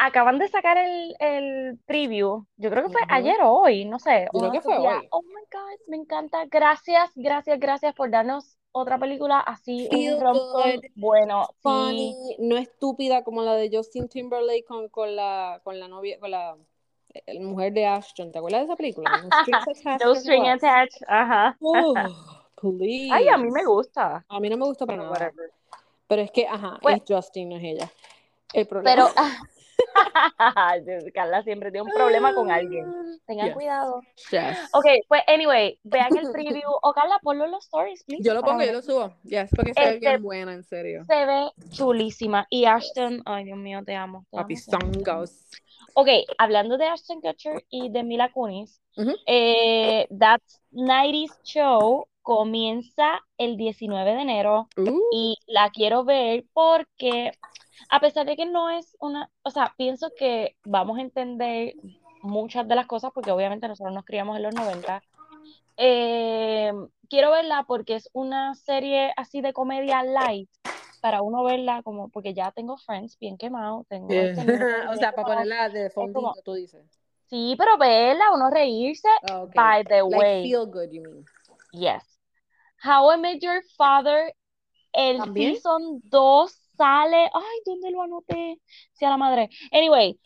Acaban 0.00 0.38
de 0.38 0.46
sacar 0.48 0.78
el, 0.78 1.14
el 1.18 1.78
preview, 1.84 2.44
yo 2.56 2.70
creo 2.70 2.84
que 2.84 2.90
fue 2.92 3.00
ayer 3.08 3.36
o 3.42 3.50
hoy, 3.62 3.84
no 3.84 3.98
sé, 3.98 4.28
creo 4.32 4.52
que 4.52 4.60
fue 4.60 4.78
hoy. 4.78 5.08
Oh 5.10 5.22
my 5.22 5.42
God, 5.52 5.78
me 5.88 5.96
encanta. 5.96 6.44
Gracias, 6.46 7.10
gracias, 7.16 7.58
gracias 7.58 7.94
por 7.94 8.08
darnos 8.08 8.56
otra 8.70 8.96
película 8.98 9.40
así, 9.40 9.88
un 9.90 9.98
Feel 9.98 10.18
good, 10.20 10.84
bueno, 10.94 11.46
sí. 11.48 11.54
funny, 11.62 12.16
no 12.38 12.56
estúpida 12.56 13.24
como 13.24 13.42
la 13.42 13.54
de 13.54 13.70
Justin 13.72 14.08
Timberlake 14.08 14.64
con, 14.64 14.88
con 14.88 15.16
la 15.16 15.60
con 15.64 15.80
la 15.80 15.88
novia, 15.88 16.20
con 16.20 16.30
la, 16.30 16.56
eh, 17.14 17.40
mujer 17.40 17.72
de 17.72 17.86
Ashton. 17.86 18.30
¿Te 18.30 18.38
acuerdas 18.38 18.60
de 18.60 18.64
esa 18.66 18.76
película? 18.76 19.10
No 19.10 19.30
Strings 19.42 19.66
Attached 19.68 20.04
No 20.04 20.10
or 20.12 20.16
string 20.16 20.46
attached, 20.46 21.02
ajá. 21.08 21.56
Oh, 21.60 21.94
Ay, 22.62 23.28
a 23.28 23.36
mí 23.36 23.44
me 23.50 23.50
please. 23.52 23.66
gusta. 23.66 24.24
A 24.28 24.40
mí 24.40 24.48
no 24.48 24.56
me 24.56 24.64
gusta 24.66 24.86
para 24.86 24.98
Pero 24.98 25.10
nada. 25.10 25.26
whatever. 25.26 25.50
Pero 26.06 26.22
es 26.22 26.30
que, 26.30 26.46
ajá, 26.46 26.78
Pues, 26.82 26.96
es 26.96 27.02
Justin, 27.06 27.48
no 27.50 27.56
es 27.56 27.62
ella. 27.64 27.90
El 28.52 28.66
problema. 28.66 29.12
pero 29.14 29.14
Carla 31.14 31.42
siempre 31.42 31.70
tiene 31.70 31.86
un 31.86 31.92
problema 31.92 32.34
con 32.34 32.50
alguien. 32.50 32.84
Tengan 33.26 33.46
Yes. 33.46 33.54
cuidado. 33.54 34.00
Yes. 34.30 34.58
Ok, 34.72 34.86
pues 35.08 35.22
anyway, 35.26 35.78
vean 35.82 36.16
el 36.16 36.30
preview. 36.32 36.68
O 36.82 36.92
Carla, 36.92 37.18
ponlo 37.22 37.44
en 37.44 37.50
los 37.50 37.64
stories, 37.64 38.04
please. 38.04 38.22
Yo 38.22 38.34
lo 38.34 38.42
pongo, 38.42 38.62
yo 38.62 38.72
lo 38.72 38.82
subo. 38.82 39.12
Yes, 39.24 39.50
porque 39.54 39.74
se 39.74 39.80
ve 39.80 39.86
Este 39.94 39.98
bien 40.00 40.22
buena, 40.22 40.52
en 40.52 40.62
serio. 40.64 41.04
se 41.06 41.26
ve 41.26 41.50
chulísima. 41.70 42.46
Y 42.50 42.64
Ashton, 42.64 43.22
ay 43.26 43.44
Dios 43.44 43.58
mío, 43.58 43.82
te 43.84 43.94
amo. 43.94 44.24
Te 44.30 44.36
Papi. 44.38 44.56
Songos. 44.56 45.48
Ok, 45.94 46.08
hablando 46.38 46.78
de 46.78 46.86
Ashton 46.86 47.20
Kutcher 47.20 47.64
y 47.70 47.90
de 47.90 48.02
Mila 48.04 48.30
Kunis, 48.32 48.80
Ujú. 48.96 49.14
eh, 49.26 50.06
That's 50.18 50.60
90s 50.72 51.38
Show 51.42 52.06
comienza 52.22 53.20
el 53.38 53.56
19 53.56 54.14
de 54.14 54.20
enero 54.20 54.68
Uh, 54.76 55.00
y 55.12 55.36
la 55.46 55.70
quiero 55.70 56.04
ver 56.04 56.44
porque 56.52 57.32
a 57.90 58.00
pesar 58.00 58.26
de 58.26 58.36
que 58.36 58.46
no 58.46 58.70
es 58.70 58.96
una, 59.00 59.30
o 59.42 59.50
sea, 59.50 59.74
pienso 59.76 60.10
que 60.18 60.56
vamos 60.64 60.98
a 60.98 61.02
entender 61.02 61.74
muchas 62.22 62.66
de 62.68 62.74
las 62.74 62.86
cosas 62.86 63.10
porque 63.14 63.30
obviamente 63.30 63.68
nosotros 63.68 63.94
nos 63.94 64.04
criamos 64.04 64.36
en 64.36 64.42
los 64.44 64.54
90. 64.54 65.02
Eh, 65.76 66.72
quiero 67.08 67.30
verla 67.30 67.64
porque 67.66 67.94
es 67.94 68.10
una 68.12 68.54
serie 68.54 69.12
así 69.16 69.40
de 69.40 69.52
comedia 69.52 70.02
light 70.02 70.50
para 71.00 71.22
uno 71.22 71.44
verla 71.44 71.82
como 71.84 72.08
porque 72.08 72.34
ya 72.34 72.50
tengo 72.50 72.76
Friends 72.76 73.16
bien 73.18 73.38
quemado, 73.38 73.86
tengo 73.88 74.08
este 74.12 74.44
Yeah. 74.44 74.44
Newton 74.58 74.88
o 74.88 74.96
sea, 74.96 75.12
para 75.12 75.26
ponerla 75.28 75.68
de 75.68 75.90
fondito, 75.90 76.20
como- 76.20 76.34
tú 76.44 76.54
dices. 76.54 76.84
Sí, 77.30 77.54
pero 77.58 77.76
verla, 77.76 78.24
uno 78.34 78.48
reírse. 78.50 79.06
Ok. 79.34 79.54
By 79.54 79.84
the 79.84 80.00
Like 80.02 80.16
way, 80.16 80.42
feel 80.50 80.64
good, 80.66 80.90
you 80.90 81.02
mean. 81.02 81.24
yes. 81.72 82.18
How 82.82 83.12
I 83.12 83.18
Met 83.20 83.40
Your 83.42 83.62
Father, 83.76 84.34
el 84.92 85.18
¿También? 85.18 85.54
season 85.54 86.00
2 86.04 86.67
sale. 86.78 87.24
Ay, 87.34 87.58
¿dónde 87.66 87.90
lo 87.90 88.02
anoté? 88.02 88.58
Sí, 88.92 89.04
a 89.04 89.10
la 89.10 89.16
madre. 89.18 89.50
Anyway, 89.72 90.18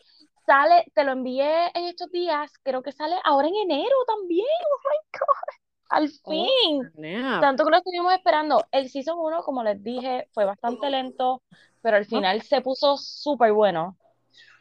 sale, 0.46 0.84
te 0.94 1.02
lo 1.02 1.12
envié 1.12 1.66
en 1.74 1.86
estos 1.86 2.10
días, 2.12 2.52
creo 2.62 2.82
que 2.82 2.92
sale 2.92 3.16
ahora 3.24 3.48
en 3.48 3.56
enero 3.56 3.96
también. 4.06 4.46
Oh 4.46 4.88
my 4.88 5.18
God. 5.18 5.62
Al 5.88 6.04
Oh, 6.24 6.30
fin. 6.30 6.92
Tanto 7.40 7.64
que 7.64 7.70
lo 7.70 7.76
estuvimos 7.78 8.12
esperando. 8.14 8.64
El 8.70 8.88
season 8.88 9.18
1, 9.18 9.42
como 9.42 9.62
les 9.62 9.82
dije, 9.82 10.28
fue 10.32 10.44
bastante 10.44 10.88
lento, 10.90 11.42
pero 11.82 11.96
al 11.96 12.06
final 12.06 12.40
se 12.42 12.60
puso 12.60 12.96
súper 12.96 13.52
bueno. 13.52 13.96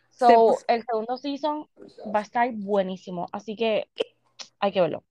Se 0.09 0.25
So, 0.25 0.45
puso- 0.47 0.65
el 0.67 0.83
segundo 0.83 1.17
season 1.17 1.67
va 2.13 2.19
a 2.19 2.23
estar 2.23 2.49
buenísimo, 2.53 3.27
así 3.31 3.55
que 3.55 3.87
hay 4.59 4.71
que 4.71 4.81
verlo. 4.81 5.03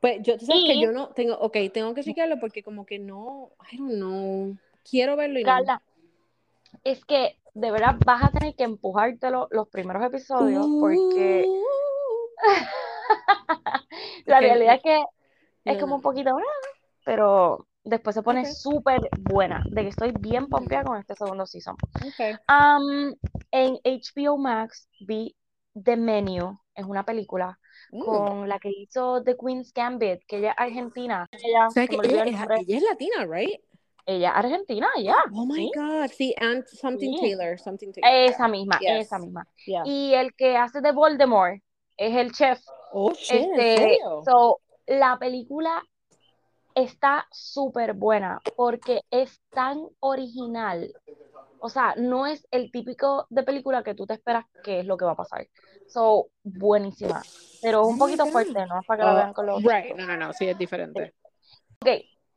Pues 0.00 0.20
yo, 0.22 0.36
tú 0.36 0.46
sabes 0.46 0.64
que 0.64 0.80
yo 0.80 0.90
no 0.90 1.10
tengo, 1.10 1.34
ok, 1.36 1.56
tengo 1.72 1.94
que 1.94 2.02
chequearlo 2.02 2.40
porque 2.40 2.64
como 2.64 2.84
que 2.84 2.98
no, 2.98 3.50
I 3.70 3.76
don't 3.76 3.92
know, 3.94 4.56
quiero 4.82 5.14
verlo 5.14 5.38
y 5.38 5.44
no. 5.44 5.50
Es 6.84 7.04
que 7.04 7.38
de 7.54 7.70
verdad 7.70 7.96
vas 8.04 8.22
a 8.24 8.30
tener 8.30 8.54
que 8.54 8.64
empujártelo 8.64 9.48
los 9.50 9.68
primeros 9.68 10.02
episodios 10.04 10.66
porque 10.80 11.44
Uh, 11.46 11.62
la 14.26 14.40
realidad 14.40 14.76
es 14.76 14.82
que 14.82 15.04
es 15.64 15.78
como 15.78 15.96
un 15.96 16.02
poquito, 16.02 16.36
pero 17.04 17.66
después 17.84 18.14
se 18.14 18.22
pone 18.22 18.40
Ok. 18.40 18.46
súper 18.46 19.00
buena, 19.20 19.62
de 19.70 19.82
que 19.82 19.88
estoy 19.88 20.12
bien 20.18 20.48
pompeada 20.48 20.84
con 20.84 20.98
este 20.98 21.14
segundo 21.14 21.46
season. 21.46 21.76
Ok. 22.04 22.40
Um, 22.50 23.14
en 23.52 23.78
HBO 23.84 24.38
Max 24.38 24.88
vi 25.00 25.36
The 25.80 25.96
Menu, 25.96 26.58
es 26.74 26.84
una 26.84 27.04
película 27.04 27.58
Mm. 27.92 28.04
con 28.04 28.48
la 28.48 28.58
que 28.58 28.70
hizo 28.70 29.22
The 29.22 29.36
Queen's 29.36 29.72
Gambit, 29.74 30.20
que 30.26 30.38
ella 30.38 30.52
es 30.52 30.56
argentina. 30.58 31.26
Ella, 31.30 31.68
¿Sabes 31.70 31.90
se 31.90 31.96
que 31.96 32.06
ella, 32.08 32.22
el 32.22 32.28
es- 32.28 32.40
ella 32.40 32.76
es 32.78 32.82
latina, 32.82 33.26
right? 33.28 33.60
Ella 34.04 34.30
es 34.30 34.36
argentina, 34.36 34.88
ya. 35.00 35.16
Oh 35.32 35.46
my 35.46 35.54
sí. 35.54 35.70
God, 35.74 36.10
sí, 36.10 36.34
and 36.40 36.66
something 36.66 37.14
Sí. 37.14 37.20
Taylor, 37.20 37.58
something 37.58 37.92
Taylor. 37.92 38.10
Esa 38.12 38.48
misma, 38.48 38.78
Yes. 38.80 39.06
esa 39.06 39.18
misma. 39.18 39.46
Yeah. 39.66 39.82
Y 39.86 40.14
el 40.14 40.34
que 40.34 40.56
hace 40.56 40.80
de 40.80 40.92
Voldemort 40.92 41.60
es 41.96 42.16
el 42.16 42.32
chef. 42.32 42.60
Oh 42.92 43.12
shit, 43.12 43.30
¿en 43.42 43.52
Este, 43.52 43.76
serio? 43.78 44.22
so, 44.24 44.60
la 44.86 45.18
película 45.18 45.82
está 46.74 47.26
súper 47.30 47.92
buena 47.92 48.40
porque 48.56 49.02
es 49.10 49.40
tan 49.50 49.86
original. 50.00 50.92
O 51.60 51.68
sea, 51.68 51.94
no 51.96 52.26
es 52.26 52.44
el 52.50 52.72
típico 52.72 53.26
de 53.30 53.44
película 53.44 53.84
que 53.84 53.94
tú 53.94 54.04
te 54.04 54.14
esperas 54.14 54.46
que 54.64 54.80
es 54.80 54.86
lo 54.86 54.96
que 54.96 55.04
va 55.04 55.12
a 55.12 55.16
pasar. 55.16 55.46
So, 55.86 56.28
buenísima. 56.42 57.22
Pero 57.60 57.86
un 57.86 57.94
Oh 57.94 57.98
poquito 57.98 58.26
fuerte, 58.26 58.66
¿no? 58.66 58.82
Para 58.84 58.98
que 58.98 59.04
la 59.06 59.12
Oh, 59.12 59.16
vean 59.16 59.32
con 59.32 59.46
los 59.46 59.62
right, 59.62 59.94
no, 59.94 60.06
no, 60.06 60.16
no, 60.16 60.32
sí, 60.32 60.48
es 60.48 60.58
diferente. 60.58 61.14
Ok, 61.80 61.88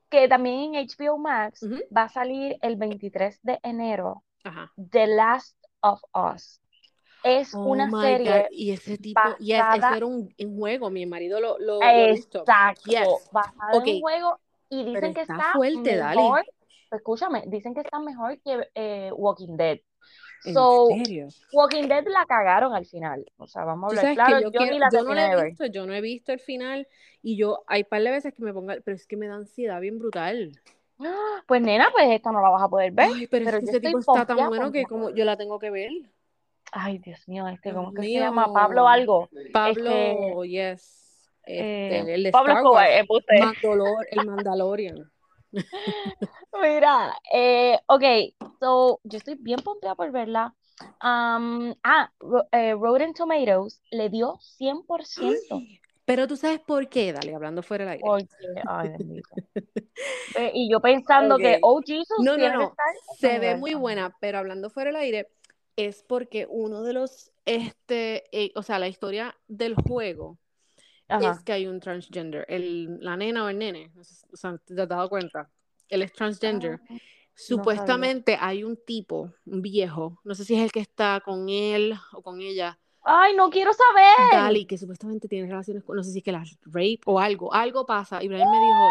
que 0.10 0.28
también 0.28 0.76
en 0.76 0.88
HBO 0.88 1.18
Max 1.18 1.66
va 1.96 2.04
a 2.04 2.10
salir 2.10 2.58
el 2.62 2.76
23 2.76 3.40
de 3.44 3.60
enero 3.64 4.24
Ajá. 4.44 4.72
The 4.92 5.08
Last 5.08 5.58
of 5.82 6.02
Us. 6.14 6.62
Es 7.24 7.56
Oh 7.56 7.72
una 7.72 7.90
serie 7.90 8.44
God, 8.44 8.48
y 8.52 8.72
ese 8.72 8.98
tipo, 9.00 9.20
yes, 9.40 9.64
eso 9.78 9.96
era 9.96 10.06
un, 10.06 10.34
un 10.38 10.58
juego, 10.58 10.92
mi 10.92 11.08
marido 11.08 11.40
lo, 11.40 11.58
lo, 11.58 11.80
lo. 11.80 11.88
Exacto, 11.88 12.82
Yes. 12.86 13.08
en 13.72 13.78
Ok. 13.80 13.88
un 13.88 14.02
juego 14.02 14.40
y 14.70 14.84
dicen 14.86 14.94
Pero 15.02 15.14
que 15.16 15.22
está 15.22 15.34
está 15.38 15.54
fuerte, 15.54 15.96
mejor, 16.04 16.46
escúchame, 16.92 17.44
dicen 17.48 17.74
que 17.74 17.82
está 17.82 18.00
mejor 18.00 18.40
que 18.42 18.70
eh, 18.76 19.12
Walking 19.16 19.58
Dead. 19.58 19.80
¿En 20.46 20.54
So, 20.54 20.88
serio? 20.88 21.28
Walking 21.54 21.88
Dead 21.88 22.06
la 22.08 22.26
cagaron 22.26 22.74
al 22.74 22.86
final, 22.86 23.26
o 23.38 23.48
sea, 23.48 23.64
vamos 23.66 23.94
a 23.94 24.00
hablar 24.00 24.14
claro, 24.16 24.40
yo, 24.40 24.52
yo 24.52 24.60
quiero- 24.60 24.74
ni 24.74 24.80
la 24.80 24.90
yo 24.92 25.04
no 25.04 25.14
la 25.14 25.32
he 25.32 25.36
ver. 25.36 25.46
visto, 25.48 25.66
yo 25.66 25.86
no 25.86 25.94
he 25.94 26.02
visto 26.02 26.32
el 26.32 26.40
final 26.40 26.88
y 27.22 27.38
yo 27.38 27.64
hay 27.68 27.84
par 27.84 28.02
de 28.04 28.12
veces 28.12 28.34
que 28.34 28.44
me 28.44 28.54
ponga, 28.54 28.78
pero 28.84 28.96
es 28.96 29.06
que 29.08 29.18
me 29.18 29.28
da 29.28 29.36
ansiedad 29.36 29.80
bien 29.82 29.98
brutal. 30.00 30.52
Pues 31.48 31.62
nena, 31.62 31.90
pues 31.92 32.08
esta 32.10 32.32
no 32.32 32.42
la 32.42 32.50
vas 32.50 32.64
a 32.64 32.70
poder 32.70 32.92
ver, 32.94 33.08
Ay, 33.14 33.28
pero, 33.28 33.46
pero 33.46 33.58
es 33.58 33.64
que 33.66 33.70
ese 33.72 33.80
tipo 33.82 34.00
está 34.00 34.26
tan 34.26 34.48
bueno 34.48 34.72
que 34.72 34.86
como 34.86 35.10
yo 35.10 35.26
la 35.26 35.36
tengo 35.38 35.60
que 35.60 35.70
ver. 35.70 35.92
Ay, 36.72 36.98
Dios 37.00 37.28
mío, 37.28 37.48
este, 37.48 37.70
Dios 37.72 37.78
¿cómo 37.84 37.94
que 37.94 38.02
se 38.04 38.12
llama? 38.14 38.52
Pablo 38.54 38.88
algo. 38.88 39.30
Pablo, 39.54 40.44
yes. 40.46 41.30
Este, 41.44 41.98
Eh, 42.00 42.14
el 42.16 42.24
de 42.24 42.32
Pablo 42.32 42.54
Star 42.54 42.58
Escobar, 42.64 42.88
Wars. 42.88 43.00
embuste. 43.02 43.40
Mandalor- 43.40 44.08
el 44.12 44.26
Mandalorian. 44.26 45.12
Mira, 46.62 47.14
eh, 47.34 47.80
ok, 47.88 48.04
so, 48.60 49.00
yo 49.04 49.18
estoy 49.18 49.36
bien 49.36 49.60
pompeada 49.62 49.96
por 49.96 50.12
verla. 50.12 50.54
Um, 51.02 51.74
ah, 51.84 52.12
eh, 52.52 52.74
Rotten 52.74 53.14
Tomatoes 53.14 53.82
le 53.92 54.10
dio 54.10 54.38
100%. 54.60 55.80
Pero 56.06 56.28
tú 56.28 56.38
sabes 56.38 56.60
por 56.60 56.88
qué, 56.88 57.14
dale, 57.14 57.34
hablando 57.34 57.64
fuera 57.64 57.86
del 57.86 57.94
aire. 57.94 58.04
Porque, 58.06 58.62
ay, 58.68 58.90
bendito. 58.90 59.30
Ve, 60.38 60.52
Y 60.54 60.70
yo 60.70 60.80
pensando 60.80 61.38
que, 61.38 61.60
oh, 61.64 61.82
Jesus, 61.84 62.20
No, 62.20 62.38
no, 62.38 62.54
no. 62.54 62.76
Se 63.18 63.40
ve 63.40 63.56
muy 63.56 63.74
buena, 63.74 64.16
pero 64.20 64.38
hablando 64.38 64.70
fuera 64.70 64.90
del 64.90 64.98
aire, 64.98 65.30
es 65.76 66.04
porque 66.04 66.46
uno 66.50 66.84
de 66.84 66.94
los, 66.94 67.32
este, 67.46 68.24
eh, 68.32 68.52
o 68.56 68.62
sea, 68.62 68.78
la 68.78 68.88
historia 68.88 69.36
del 69.48 69.76
juego 69.76 70.38
Ajá. 71.08 71.32
es 71.32 71.40
que 71.44 71.54
hay 71.54 71.68
un 71.68 71.80
transgender. 71.80 72.46
El, 72.48 72.98
la 73.00 73.16
nena 73.18 73.46
o 73.46 73.50
el 73.50 73.58
nene, 73.58 73.92
no 73.94 74.02
o 74.02 74.36
sea, 74.38 74.58
¿te 74.58 74.82
has 74.82 74.88
dado 74.90 75.08
cuenta? 75.10 75.50
Él 75.90 76.02
es 76.02 76.12
transgender. 76.14 76.80
Ah, 76.90 76.98
Supuestamente 77.38 78.38
hay 78.40 78.64
un 78.64 78.78
tipo, 78.86 79.34
un 79.46 79.62
viejo, 79.62 80.20
no 80.24 80.34
sé 80.36 80.46
si 80.46 80.56
es 80.56 80.62
el 80.64 80.72
que 80.72 80.80
está 80.80 81.22
con 81.24 81.50
él 81.50 81.94
o 82.14 82.22
con 82.22 82.42
ella, 82.42 82.80
Ay, 83.08 83.36
no 83.36 83.52
quiero 83.52 83.72
saber. 83.72 84.16
Dali, 84.32 84.66
que 84.66 84.80
supuestamente 84.80 85.28
tiene 85.28 85.48
relaciones 85.48 85.84
con, 85.84 85.96
no 85.96 86.04
sé 86.04 86.12
si 86.12 86.18
es 86.20 86.24
que 86.24 86.32
la 86.32 86.44
rape 86.64 87.02
o 87.06 87.20
algo, 87.20 87.54
algo 87.54 87.86
pasa. 87.86 88.24
Y 88.24 88.28
Brian 88.28 88.50
me 88.50 88.58
dijo, 88.58 88.90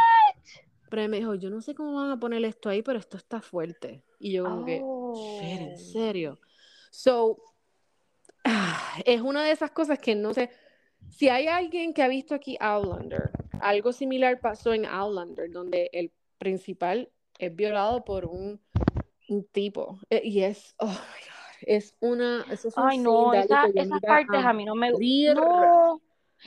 Brian 0.88 1.10
me 1.10 1.16
dijo, 1.18 1.34
yo 1.34 1.50
no 1.50 1.60
sé 1.60 1.74
cómo 1.74 1.94
van 1.96 2.12
a 2.12 2.20
poner 2.20 2.44
esto 2.44 2.68
ahí, 2.68 2.80
pero 2.82 3.00
esto 3.00 3.16
está 3.16 3.40
fuerte. 3.40 4.04
Y 4.20 4.34
yo 4.34 4.44
como 4.44 4.64
que, 4.64 4.74
shit, 4.76 5.60
¿en 5.60 5.72
Oh. 5.74 5.76
serio? 5.76 6.38
So, 6.92 7.38
es 9.04 9.20
una 9.20 9.42
de 9.42 9.50
esas 9.50 9.72
cosas 9.72 9.98
que 9.98 10.14
no 10.14 10.32
sé, 10.32 10.48
si 11.10 11.28
hay 11.28 11.46
alguien 11.46 11.94
que 11.94 12.02
ha 12.02 12.08
visto 12.08 12.34
aquí 12.34 12.56
Outlander, 12.60 13.30
algo 13.60 13.92
similar 13.92 14.40
pasó 14.40 14.74
en 14.74 14.84
Outlander, 14.86 15.50
donde 15.50 15.90
el 15.92 16.12
principal 16.38 17.10
es 17.38 17.54
violado 17.54 18.04
por 18.04 18.24
un, 18.24 18.60
un 19.28 19.44
tipo. 19.44 19.98
Eh, 20.10 20.22
Y 20.24 20.42
es, 20.42 20.74
oh 20.78 20.86
my 20.86 20.92
God, 20.92 21.56
es 21.62 21.94
una, 22.00 22.44
eso 22.50 22.68
es 22.68 22.76
un 22.76 22.88
Ay, 22.88 22.98
no, 22.98 23.32
esa- 23.32 23.68
esas 23.74 24.00
partes 24.02 24.44
a 24.44 24.52
mí 24.52 24.64
no 24.64 24.74
me 24.74 24.90
morir. 24.92 25.34
No, 25.34 26.00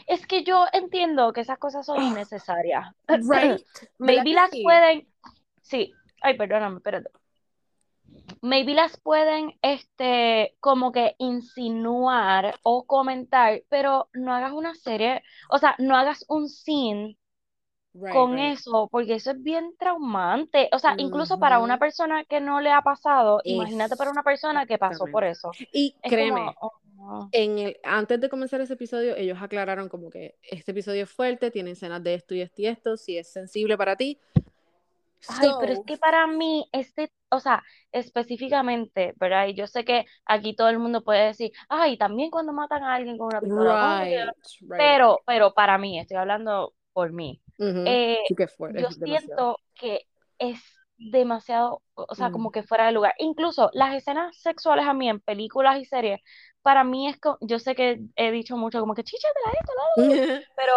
es 0.06 0.28
que 0.28 0.44
yo 0.44 0.66
entiendo 0.74 1.34
que 1.34 1.42
esas 1.42 1.58
cosas 1.58 1.86
son 1.86 1.98
innecesarias. 2.04 2.86
Right. 3.08 3.62
Maybe 4.00 4.00
¿Verdad 4.00 4.24
que 4.24 4.34
las 4.34 4.52
sí? 4.52 4.64
pueden, 4.64 5.08
sí, 5.62 5.96
ay, 6.22 6.38
perdóname, 6.38 6.78
espérate. 6.78 7.10
Maybe 8.42 8.74
las 8.74 9.00
pueden, 9.02 9.54
este, 9.62 10.56
como 10.60 10.92
que 10.92 11.16
insinuar 11.20 12.60
o 12.64 12.86
comentar, 12.86 13.62
pero 13.70 14.10
no 14.14 14.34
hagas 14.34 14.54
una 14.54 14.76
serie, 14.76 15.24
o 15.50 15.58
sea, 15.58 15.76
no 15.80 15.96
hagas 15.98 16.26
un 16.30 16.48
scene 16.50 17.18
Right, 17.94 18.10
con 18.10 18.32
right. 18.32 18.54
eso, 18.54 18.88
porque 18.92 19.16
eso 19.16 19.32
es 19.32 19.44
bien 19.44 19.76
traumante. 19.80 20.70
O 20.74 20.80
sea, 20.80 20.96
incluso 20.98 21.40
para 21.40 21.60
una 21.60 21.78
Ujú. 21.78 21.80
persona 21.80 22.26
que 22.26 22.40
no 22.42 22.62
le 22.62 22.72
ha 22.72 22.82
pasado, 22.82 23.42
imagínate 23.46 23.98
para 23.98 24.12
una 24.12 24.24
persona 24.24 24.66
que 24.66 24.78
pasó 24.78 25.08
por 25.10 25.24
eso. 25.24 25.58
Y 25.72 25.96
Es 26.02 26.14
créeme, 26.16 26.16
como, 26.16 26.56
oh, 26.62 26.72
no. 26.96 27.34
en 27.34 27.60
el, 27.60 27.78
antes 27.84 28.22
de 28.22 28.30
comenzar 28.30 28.62
ese 28.62 28.74
episodio, 28.74 29.16
ellos 29.16 29.38
aclararon 29.42 29.90
como 29.90 30.10
que 30.10 30.36
este 30.44 30.72
episodio 30.72 31.04
es 31.04 31.12
fuerte, 31.12 31.52
tiene 31.52 31.72
escenas 31.72 32.04
de 32.04 32.16
esto 32.16 32.36
y 32.36 32.42
esto 32.42 32.62
y 32.62 32.68
esto, 32.68 32.98
si 32.98 33.18
es 33.18 33.30
sensible 33.32 33.78
para 33.78 33.96
ti. 33.96 34.20
Ay, 35.28 35.50
pero 35.60 35.74
es 35.74 35.80
que 35.86 35.98
para 35.98 36.28
mí, 36.28 36.68
este, 36.72 37.12
o 37.30 37.40
sea, 37.40 37.64
específicamente, 37.92 39.14
¿verdad? 39.18 39.48
Y 39.48 39.56
yo 39.56 39.68
sé 39.68 39.84
que 39.86 40.06
aquí 40.26 40.56
todo 40.56 40.70
el 40.70 40.80
mundo 40.80 41.04
puede 41.04 41.26
decir, 41.28 41.52
ay, 41.70 41.98
también 41.98 42.30
cuando 42.32 42.54
matan 42.54 42.84
a 42.84 42.96
alguien 42.96 43.18
con 43.18 43.28
una 43.28 43.42
pistola, 43.42 43.78
¿cómo 43.80 44.00
que 44.00 44.16
right, 44.16 44.36
right. 44.62 44.70
Pero, 44.78 45.20
pero 45.26 45.54
para 45.54 45.78
mí, 45.78 46.00
estoy 46.00 46.18
hablando 46.18 46.74
por 46.94 47.12
mí. 47.14 47.42
Eh, 47.86 48.18
que 48.74 48.82
yo 48.82 48.90
siento 48.92 49.58
que 49.76 50.02
es 50.40 50.60
demasiado, 50.98 51.82
o 51.96 52.16
sea, 52.16 52.30
Mm. 52.30 52.32
como 52.34 52.52
que 52.52 52.64
fuera 52.64 52.86
de 52.88 52.92
lugar. 52.92 53.14
Incluso 53.20 53.70
las 53.74 53.96
escenas 53.96 54.36
sexuales 54.42 54.86
a 54.88 54.94
mí 54.94 55.10
en 55.10 55.20
películas 55.20 55.80
y 55.80 55.86
series, 55.86 56.22
para 56.62 56.84
mí 56.84 57.08
es, 57.08 57.20
co- 57.20 57.38
yo 57.42 57.60
sé 57.60 57.76
que 57.76 58.02
he 58.16 58.32
dicho 58.32 58.58
mucho 58.58 58.80
como 58.80 58.94
que 58.96 59.04
chicha 59.04 59.28
de 59.36 59.42
la 59.52 59.52
esto, 60.32 60.42
pero 60.56 60.74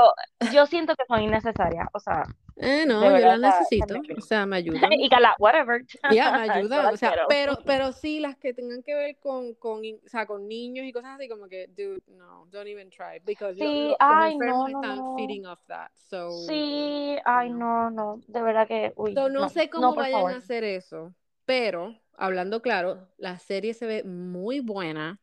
yo 0.52 0.66
siento 0.66 0.94
que 0.96 1.04
son 1.08 1.22
innecesarias. 1.22 1.86
O 1.92 2.00
sea, 2.00 2.22
Eh, 2.62 2.84
no, 2.86 3.08
De 3.08 3.10
yo 3.10 3.12
verdad, 3.12 3.38
la 3.40 3.40
necesito, 3.40 4.06
o 4.16 4.20
sea, 4.20 4.44
me 4.46 4.56
ayudan. 4.56 4.92
Y 5.00 5.08
Carla, 5.08 5.34
whatever. 5.38 5.84
Ya, 6.06 6.30
me 6.32 6.40
Yo 6.44 6.52
ayudan, 6.52 6.80
la 6.82 6.92
o 6.92 6.96
sea, 6.96 7.22
pero, 7.26 7.58
pero 7.66 7.92
sí 7.92 8.20
las 8.20 8.36
que 8.36 8.52
tengan 8.52 8.82
que 8.82 8.94
ver 8.94 9.16
con, 9.18 9.54
con, 9.54 9.80
o 9.84 10.08
sea, 10.08 10.26
con 10.26 10.48
niños 10.48 10.84
y 10.86 10.92
cosas 10.92 11.16
así, 11.16 11.28
como 11.28 11.48
que, 11.48 11.68
dude, 11.68 12.02
no, 12.08 12.46
don't 12.50 12.66
even 12.68 12.90
try, 12.90 13.20
because 13.24 13.56
Sí, 13.58 13.64
lo- 13.66 13.96
los 14.06 14.18
ay, 14.18 14.38
enfermos 14.38 14.56
no, 14.64 14.68
no, 14.68 14.82
están 14.82 14.96
no. 14.96 15.04
feeding 15.16 15.46
off 15.46 15.60
that, 15.68 15.90
so, 15.96 16.28
Sí, 16.46 17.16
ay, 17.24 17.50
no. 17.50 17.90
no, 17.90 18.20
de 18.26 18.42
verdad 18.42 18.66
que, 18.66 18.92
uy, 18.96 19.14
So, 19.14 19.28
no, 19.28 19.48
sé 19.48 19.70
cómo 19.70 19.94
vayan 19.94 20.20
favor. 20.20 20.32
a 20.32 20.36
hacer 20.38 20.64
eso, 20.64 21.14
pero, 21.44 22.00
hablando 22.16 22.62
claro, 22.62 23.08
la 23.18 23.38
serie 23.38 23.74
se 23.74 23.86
ve 23.86 24.04
muy 24.04 24.60
buena, 24.60 25.20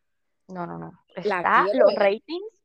No, 0.49 0.65
no, 0.65 0.77
no. 0.77 0.91
la 1.23 1.37
Está, 1.39 1.65
los 1.73 1.93
ratings, 1.95 2.56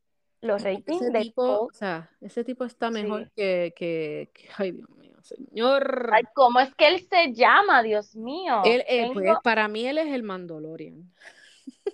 los 0.43 0.62
ratings 0.62 1.03
Ese 1.03 1.11
de 1.12 1.20
tipo, 1.20 1.66
o 1.66 1.72
sea, 1.72 2.11
ese 2.20 2.45
tipo 2.45 2.64
está 2.64 2.90
mejor 2.90 3.24
sí. 3.26 3.30
que, 3.36 3.72
que, 3.76 4.30
que- 4.34 4.49
ay, 4.59 4.72
Dios 4.72 4.90
mío, 4.90 5.16
señor. 5.22 6.11
Ay, 6.12 6.24
¿cómo 6.34 6.61
es 6.61 6.74
que 6.74 6.88
él 6.88 7.01
se 7.09 7.32
llama? 7.32 7.82
Dios 7.82 8.14
mío. 8.16 8.61
Él, 8.64 8.84
eh, 8.88 9.09
pues, 9.12 9.32
para 9.45 9.68
mí 9.68 9.86
él 9.86 9.99
es 9.99 10.09
el 10.09 10.24
Mandalorian. 10.24 11.11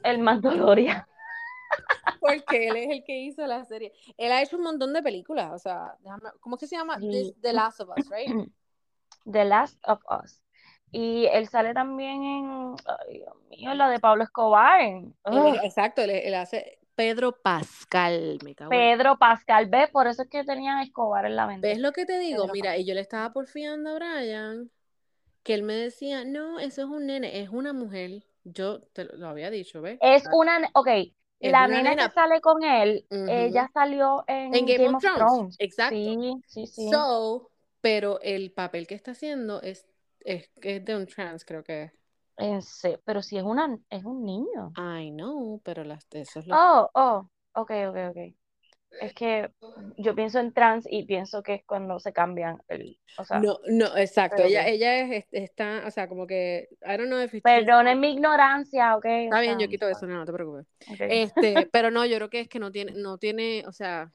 el 0.02 0.18
Mandalorian. 0.18 1.04
Porque 2.20 2.68
él 2.68 2.76
es 2.76 2.90
el 2.90 3.04
que 3.04 3.18
hizo 3.20 3.46
la 3.46 3.64
serie. 3.66 3.92
Él 4.16 4.32
ha 4.32 4.42
hecho 4.42 4.56
un 4.56 4.62
montón 4.62 4.92
de 4.94 5.02
películas, 5.02 5.52
o 5.52 5.58
sea, 5.58 5.94
déjame, 6.00 6.30
¿cómo 6.40 6.56
es 6.56 6.60
que 6.60 6.66
se 6.66 6.76
llama? 6.76 6.98
Sí. 6.98 7.10
This- 7.10 7.34
The 7.42 7.52
Last 7.52 7.80
of 7.80 7.90
Us, 7.96 8.08
right? 8.10 8.26
The 9.30 9.44
Last 9.44 9.78
of 9.86 10.00
Us. 10.22 10.42
Y 10.90 11.26
él 11.26 11.46
sale 11.48 11.74
también 11.74 12.24
en, 12.24 12.74
ay, 12.86 13.18
Dios 13.18 13.36
mío, 13.50 13.74
la 13.74 13.90
de 13.90 14.00
Pablo 14.00 14.24
Escobar. 14.24 14.80
Él 14.80 15.12
exacto, 15.62 16.00
él, 16.00 16.08
él 16.10 16.34
hace 16.34 16.77
Pedro 16.98 17.30
Pascal, 17.30 18.40
me 18.44 18.56
cago 18.56 18.72
en- 18.72 18.78
Pedro 18.80 19.16
Pascal, 19.18 19.66
ve, 19.66 19.86
por 19.86 20.08
eso 20.08 20.22
es 20.22 20.28
que 20.28 20.42
tenía 20.42 20.78
a 20.78 20.82
Escobar 20.82 21.26
en 21.26 21.36
la 21.36 21.46
mente. 21.46 21.68
¿Ves 21.68 21.78
lo 21.78 21.92
que 21.92 22.04
te 22.04 22.18
digo? 22.18 22.42
Pedro 22.42 22.52
Mira, 22.54 22.76
y 22.76 22.84
yo 22.84 22.92
le 22.92 23.00
estaba 23.02 23.32
porfiando 23.32 23.90
a 23.90 23.94
Brian 23.94 24.68
que 25.44 25.54
él 25.54 25.62
me 25.62 25.74
decía, 25.74 26.24
no, 26.24 26.58
eso 26.58 26.82
es 26.82 26.88
un 26.88 27.06
nene, 27.06 27.40
es 27.40 27.50
una 27.50 27.72
mujer. 27.72 28.24
Yo 28.42 28.80
te 28.80 29.04
lo, 29.04 29.28
había 29.28 29.48
dicho, 29.50 29.80
¿ves? 29.80 30.00
Es 30.02 30.28
una, 30.32 30.58
ne- 30.58 30.70
ok, 30.74 30.88
Es 30.88 31.12
la 31.52 31.68
una 31.68 31.68
nena 31.68 31.90
nena. 31.90 32.08
que 32.08 32.14
sale 32.14 32.40
con 32.40 32.64
él, 32.64 33.06
ella 33.10 33.70
salió 33.72 34.24
en, 34.26 34.54
En 34.54 34.66
Game, 34.66 34.88
of, 34.88 35.00
Thrones. 35.00 35.56
Exacto. 35.60 35.96
Sí, 35.96 36.34
sí, 36.48 36.66
sí. 36.66 36.90
So, 36.90 37.48
pero 37.80 38.20
el 38.22 38.50
papel 38.50 38.88
que 38.88 38.96
está 38.96 39.12
haciendo 39.12 39.62
es, 39.62 39.86
es, 40.24 40.50
es 40.62 40.84
de 40.84 40.96
un 40.96 41.06
trans, 41.06 41.44
creo 41.44 41.62
que 41.62 41.84
es. 41.84 41.92
En 42.38 42.62
se- 42.62 42.98
pero 43.04 43.22
si 43.22 43.36
es 43.36 43.42
una, 43.44 43.78
es 43.90 44.04
un 44.04 44.24
niño. 44.24 44.72
I 44.76 45.10
know, 45.10 45.60
pero 45.64 45.84
las, 45.84 46.06
eso 46.12 46.40
es 46.40 46.46
lo 46.46 46.54
Oh, 46.56 46.88
oh, 46.94 47.28
ok, 47.54 47.70
ok, 47.88 47.96
ok. 48.10 48.34
Es 49.00 49.12
que 49.14 49.50
yo 49.98 50.14
pienso 50.14 50.38
en 50.38 50.52
trans 50.52 50.86
y 50.90 51.04
pienso 51.04 51.42
que 51.42 51.54
es 51.54 51.64
cuando 51.64 51.98
se 52.00 52.12
cambian 52.12 52.58
el, 52.68 52.98
o 53.18 53.24
sea, 53.24 53.40
No, 53.40 53.58
no, 53.68 53.96
exacto. 53.96 54.42
Ella, 54.42 54.64
que- 54.64 54.72
ella 54.72 54.98
es, 55.00 55.24
es- 55.32 55.42
está, 55.50 55.82
o 55.86 55.90
sea, 55.90 56.08
como 56.08 56.26
que, 56.26 56.68
I 56.82 56.96
don't 56.96 57.06
know 57.06 57.20
if 57.22 57.34
it's- 57.34 57.42
perdonen 57.42 58.00
mi 58.00 58.12
ignorancia, 58.12 58.96
ok. 58.96 59.04
Está 59.04 59.40
bien, 59.40 59.52
sea, 59.58 59.60
yo 59.60 59.68
quito 59.68 59.88
eso, 59.88 60.06
no, 60.06 60.18
no 60.18 60.24
te 60.24 60.32
preocupes. 60.32 60.66
Este, 61.08 61.54
pero 61.72 61.90
no, 61.90 62.04
yo 62.06 62.16
creo 62.16 62.30
que 62.30 62.40
es 62.40 62.48
que 62.48 62.58
no 62.58 62.72
tiene, 62.72 62.92
no 62.92 63.18
tiene, 63.18 63.64
o 63.66 63.72
sea, 63.72 64.10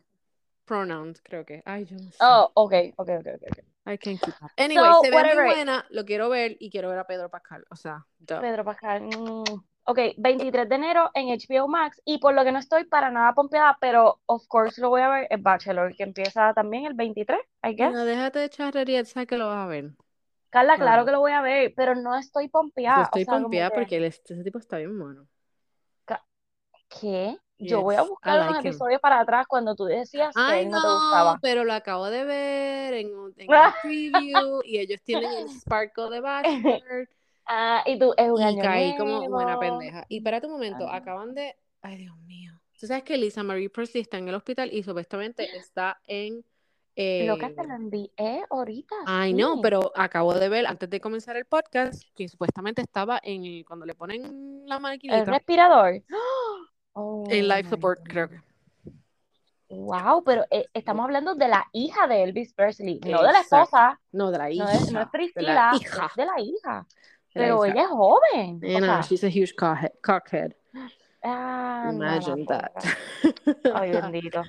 pronouns, 0.66 1.22
creo 1.22 1.46
que. 1.46 1.62
Ay, 1.66 1.86
yo 1.86 1.98
no 1.98 2.04
sé. 2.12 2.18
Oh, 2.22 2.52
ok, 2.56 2.74
ok, 2.98 3.10
ok, 3.20 3.28
ok. 3.36 3.44
ok. 3.52 3.73
I 3.86 3.98
can't 3.98 4.20
keep 4.20 4.34
up. 4.42 4.52
Anyway, 4.58 4.90
So, 4.92 5.02
se 5.02 5.12
ve 5.12 5.36
muy 5.36 5.46
buena, 5.46 5.86
lo 5.90 6.06
quiero 6.06 6.30
ver 6.30 6.56
y 6.60 6.70
quiero 6.70 6.90
ver 6.90 7.00
a 7.00 7.08
Pedro 7.08 7.30
Pascal, 7.30 7.66
o 7.70 7.76
sea, 7.76 8.06
duh. 8.20 8.40
Pedro 8.42 8.64
Pascal. 8.64 9.02
mm, 9.04 9.44
Ok, 9.86 10.00
23 10.18 10.70
de 10.70 10.76
enero 10.76 11.12
en 11.14 11.28
HBO 11.28 11.68
Max 11.68 12.02
y 12.06 12.18
por 12.20 12.34
lo 12.34 12.46
que 12.46 12.54
no 12.54 12.60
estoy 12.60 12.86
para 12.86 13.12
nada 13.12 13.34
pompeada, 13.34 13.78
pero 13.82 14.22
of 14.28 14.48
course 14.48 14.80
lo 14.80 14.88
voy 14.90 15.02
a 15.02 15.10
ver, 15.10 15.28
es 15.30 15.42
Bachelor, 15.44 15.94
que 15.94 16.04
empieza 16.04 16.54
también 16.54 16.86
el 16.86 16.94
23, 16.94 17.40
I 17.64 17.76
guess. 17.76 17.94
No, 17.94 18.06
déjate 18.06 18.40
de 18.40 18.50
charrería, 18.50 19.04
sabes 19.04 19.28
que 19.28 19.38
lo 19.38 19.48
vas 19.48 19.66
a 19.66 19.68
ver. 19.68 19.92
Carla, 20.52 20.78
claro 20.78 21.04
que 21.04 21.12
lo 21.12 21.20
voy 21.20 21.34
a 21.34 21.42
ver, 21.42 21.74
pero 21.76 21.96
no 21.96 22.16
estoy 22.18 22.46
Yo 22.46 22.52
pompeada. 22.52 23.02
o 23.02 23.04
estoy 23.04 23.26
sea, 23.26 23.34
como 23.34 23.44
pompeada 23.44 23.70
que, 23.72 23.76
porque 23.76 24.06
ese 24.06 24.44
tipo 24.44 24.60
está 24.60 24.78
bien 24.78 24.98
bueno. 24.98 25.28
¿qué? 27.02 27.38
Yo 27.70 27.82
voy 27.82 27.96
a 27.96 28.02
buscar 28.04 28.36
unos 28.40 28.52
like 28.54 28.68
him. 28.68 28.72
episodios 28.74 29.02
para 29.02 29.20
atrás 29.20 29.46
cuando 29.48 29.76
tú 29.76 29.86
decías 29.86 30.34
que 30.36 30.62
él 30.62 30.70
no 30.70 30.82
te 30.82 30.88
no, 30.88 30.94
gustaba. 30.94 31.40
pero 31.42 31.64
lo 31.64 31.74
acabo 31.74 32.10
de 32.10 32.24
ver 32.24 32.94
en, 32.94 33.12
en 33.38 33.48
preview 33.84 34.62
y 34.64 34.80
ellos 34.80 35.00
tienen 35.04 35.32
el 35.32 35.50
Sparkle 35.50 36.10
de 36.10 36.20
Bachelor 36.20 37.10
Ah, 37.46 37.84
y 37.86 38.00
tú, 38.00 38.14
es 38.18 38.30
un 38.30 38.40
y 38.40 38.44
año 38.46 38.62
caí 38.62 38.96
como 38.98 39.28
buena 39.30 39.60
pendeja. 39.60 40.06
Y 40.08 40.18
espérate 40.18 40.48
un 40.48 40.54
momento, 40.54 40.90
acaban 40.90 41.34
de... 41.34 41.54
Ay, 41.82 41.98
Dios 41.98 42.18
mío. 42.20 42.54
Tú 42.80 42.88
sabes 42.88 43.04
que 43.04 43.18
Lisa 43.18 43.44
Marie 43.44 43.70
Presley 43.70 44.02
está 44.02 44.18
en 44.18 44.30
el 44.30 44.36
hospital 44.36 44.70
y 44.72 44.82
supuestamente 44.84 45.56
está 45.58 46.00
en... 46.06 46.38
Lo 46.96 47.38
que 47.38 47.46
eh, 47.48 47.54
te 47.58 47.68
lo 47.68 47.74
envié 47.74 48.12
ahorita. 48.50 48.96
Ay, 49.08 49.34
no, 49.34 49.56
sí. 49.56 49.60
pero 49.64 49.92
acabo 49.96 50.34
de 50.36 50.48
ver 50.48 50.68
antes 50.68 50.90
de 50.90 51.02
comenzar 51.02 51.36
el 51.36 51.46
podcast 51.46 52.04
que 52.16 52.30
supuestamente 52.30 52.82
estaba 52.82 53.20
en 53.24 53.44
el- 53.46 53.66
cuando 53.66 53.86
le 53.86 53.96
ponen 53.96 54.64
la 54.68 54.76
El 54.76 54.82
maquinita 54.82 55.26
respirador. 55.26 56.04
Oh, 56.14 56.66
en 56.96 57.48
life 57.48 57.70
support, 57.70 58.00
God. 58.00 58.08
creo 58.08 58.30
que. 58.30 58.40
Wow, 59.70 60.24
pero 60.24 60.46
eh, 60.52 60.68
estamos 60.74 61.04
hablando 61.06 61.34
de 61.34 61.48
la 61.48 61.66
hija 61.72 62.06
de 62.08 62.22
Elvis 62.24 62.54
Presley, 62.54 63.00
no 63.00 63.24
de 63.24 63.32
la 63.32 63.40
Exacto. 63.40 63.64
esposa, 63.64 64.00
No, 64.12 64.30
de 64.30 64.38
la 64.38 64.44
no 64.46 64.52
hija. 64.52 64.72
es, 64.74 64.92
no 64.92 65.02
es 65.02 65.12
de 65.34 65.42
la 65.42 65.72
es 65.74 65.82
hija. 65.82 66.12
de 66.16 66.26
la 66.26 66.40
hija. 66.42 66.86
de 67.34 67.42
la 67.42 67.46
Pero 67.48 67.66
hija. 67.66 67.74
ella 67.74 67.82
es 67.84 67.88
joven. 67.90 68.60
no, 68.62 68.80
sea, 68.80 69.02
she's 69.02 69.24
a 69.24 69.28
huge 69.30 69.56
cockhead. 69.56 69.92
cockhead. 70.04 70.52
ah, 71.24 71.86
no, 71.88 71.92
no, 71.94 72.06
Imagine 72.06 72.46
pobre. 72.46 72.60
that. 72.60 72.72
Ay, 73.74 73.92
bendito. 73.94 74.42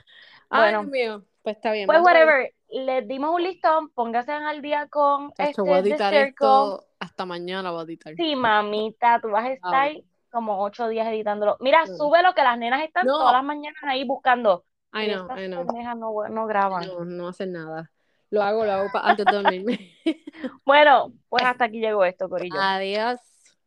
Ay, 0.50 0.60
Bueno, 0.72 0.80
Dios 0.82 0.90
mío. 0.92 1.24
Pues 1.42 1.56
está 1.56 1.72
bien. 1.72 1.86
pues 1.86 2.00
whatever, 2.02 2.50
les 2.70 3.08
dimos 3.08 3.34
un 3.34 3.42
listón, 3.42 3.88
pónganse 3.90 4.32
al 4.32 4.60
día 4.60 4.88
con 4.88 5.30
Chacho, 5.32 5.48
este 5.50 5.62
voy 5.62 5.72
a 5.72 5.82
The 5.82 5.88
editar 5.90 6.14
esto 6.14 6.86
hasta 7.00 7.24
mañana 7.24 7.70
voy 7.70 7.80
a 7.80 7.84
editar. 7.84 8.14
Sí, 8.14 8.36
mamita, 8.36 9.20
tú 9.22 9.28
vas 9.30 9.44
a 9.46 9.52
estar 9.52 9.92
Wow. 9.92 10.04
Como 10.34 10.62
ocho 10.62 10.88
días 10.88 11.06
editándolo. 11.08 11.56
Mira, 11.60 11.84
No. 11.86 11.96
súbelo 11.96 12.34
que 12.34 12.42
las 12.42 12.58
nenas 12.58 12.82
están 12.82 13.06
No. 13.06 13.14
todas 13.18 13.32
las 13.32 13.44
mañanas 13.44 13.82
ahí 13.84 14.04
buscando. 14.04 14.64
I 14.92 15.06
know, 15.12 15.26
I 15.36 15.46
know. 15.48 15.64
no, 15.64 16.28
no 16.28 16.46
graban. 16.46 16.86
No, 16.86 17.04
no 17.04 17.28
hacen 17.28 17.52
nada. 17.52 17.90
Lo 18.30 18.42
hago, 18.42 18.64
lo 18.64 18.72
hago 18.72 18.88
pa- 18.92 19.00
antes 19.08 19.24
de 19.26 19.32
dormirme. 19.32 19.92
Bueno, 20.64 21.12
pues 21.28 21.44
hasta 21.44 21.64
aquí 21.66 21.80
llegó 21.80 22.04
esto, 22.04 22.28
Corillo. 22.28 22.60
Adiós. 22.60 23.18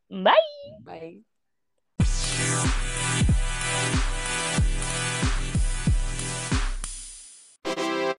Bye. 0.09 0.33
Bye. 0.81 1.23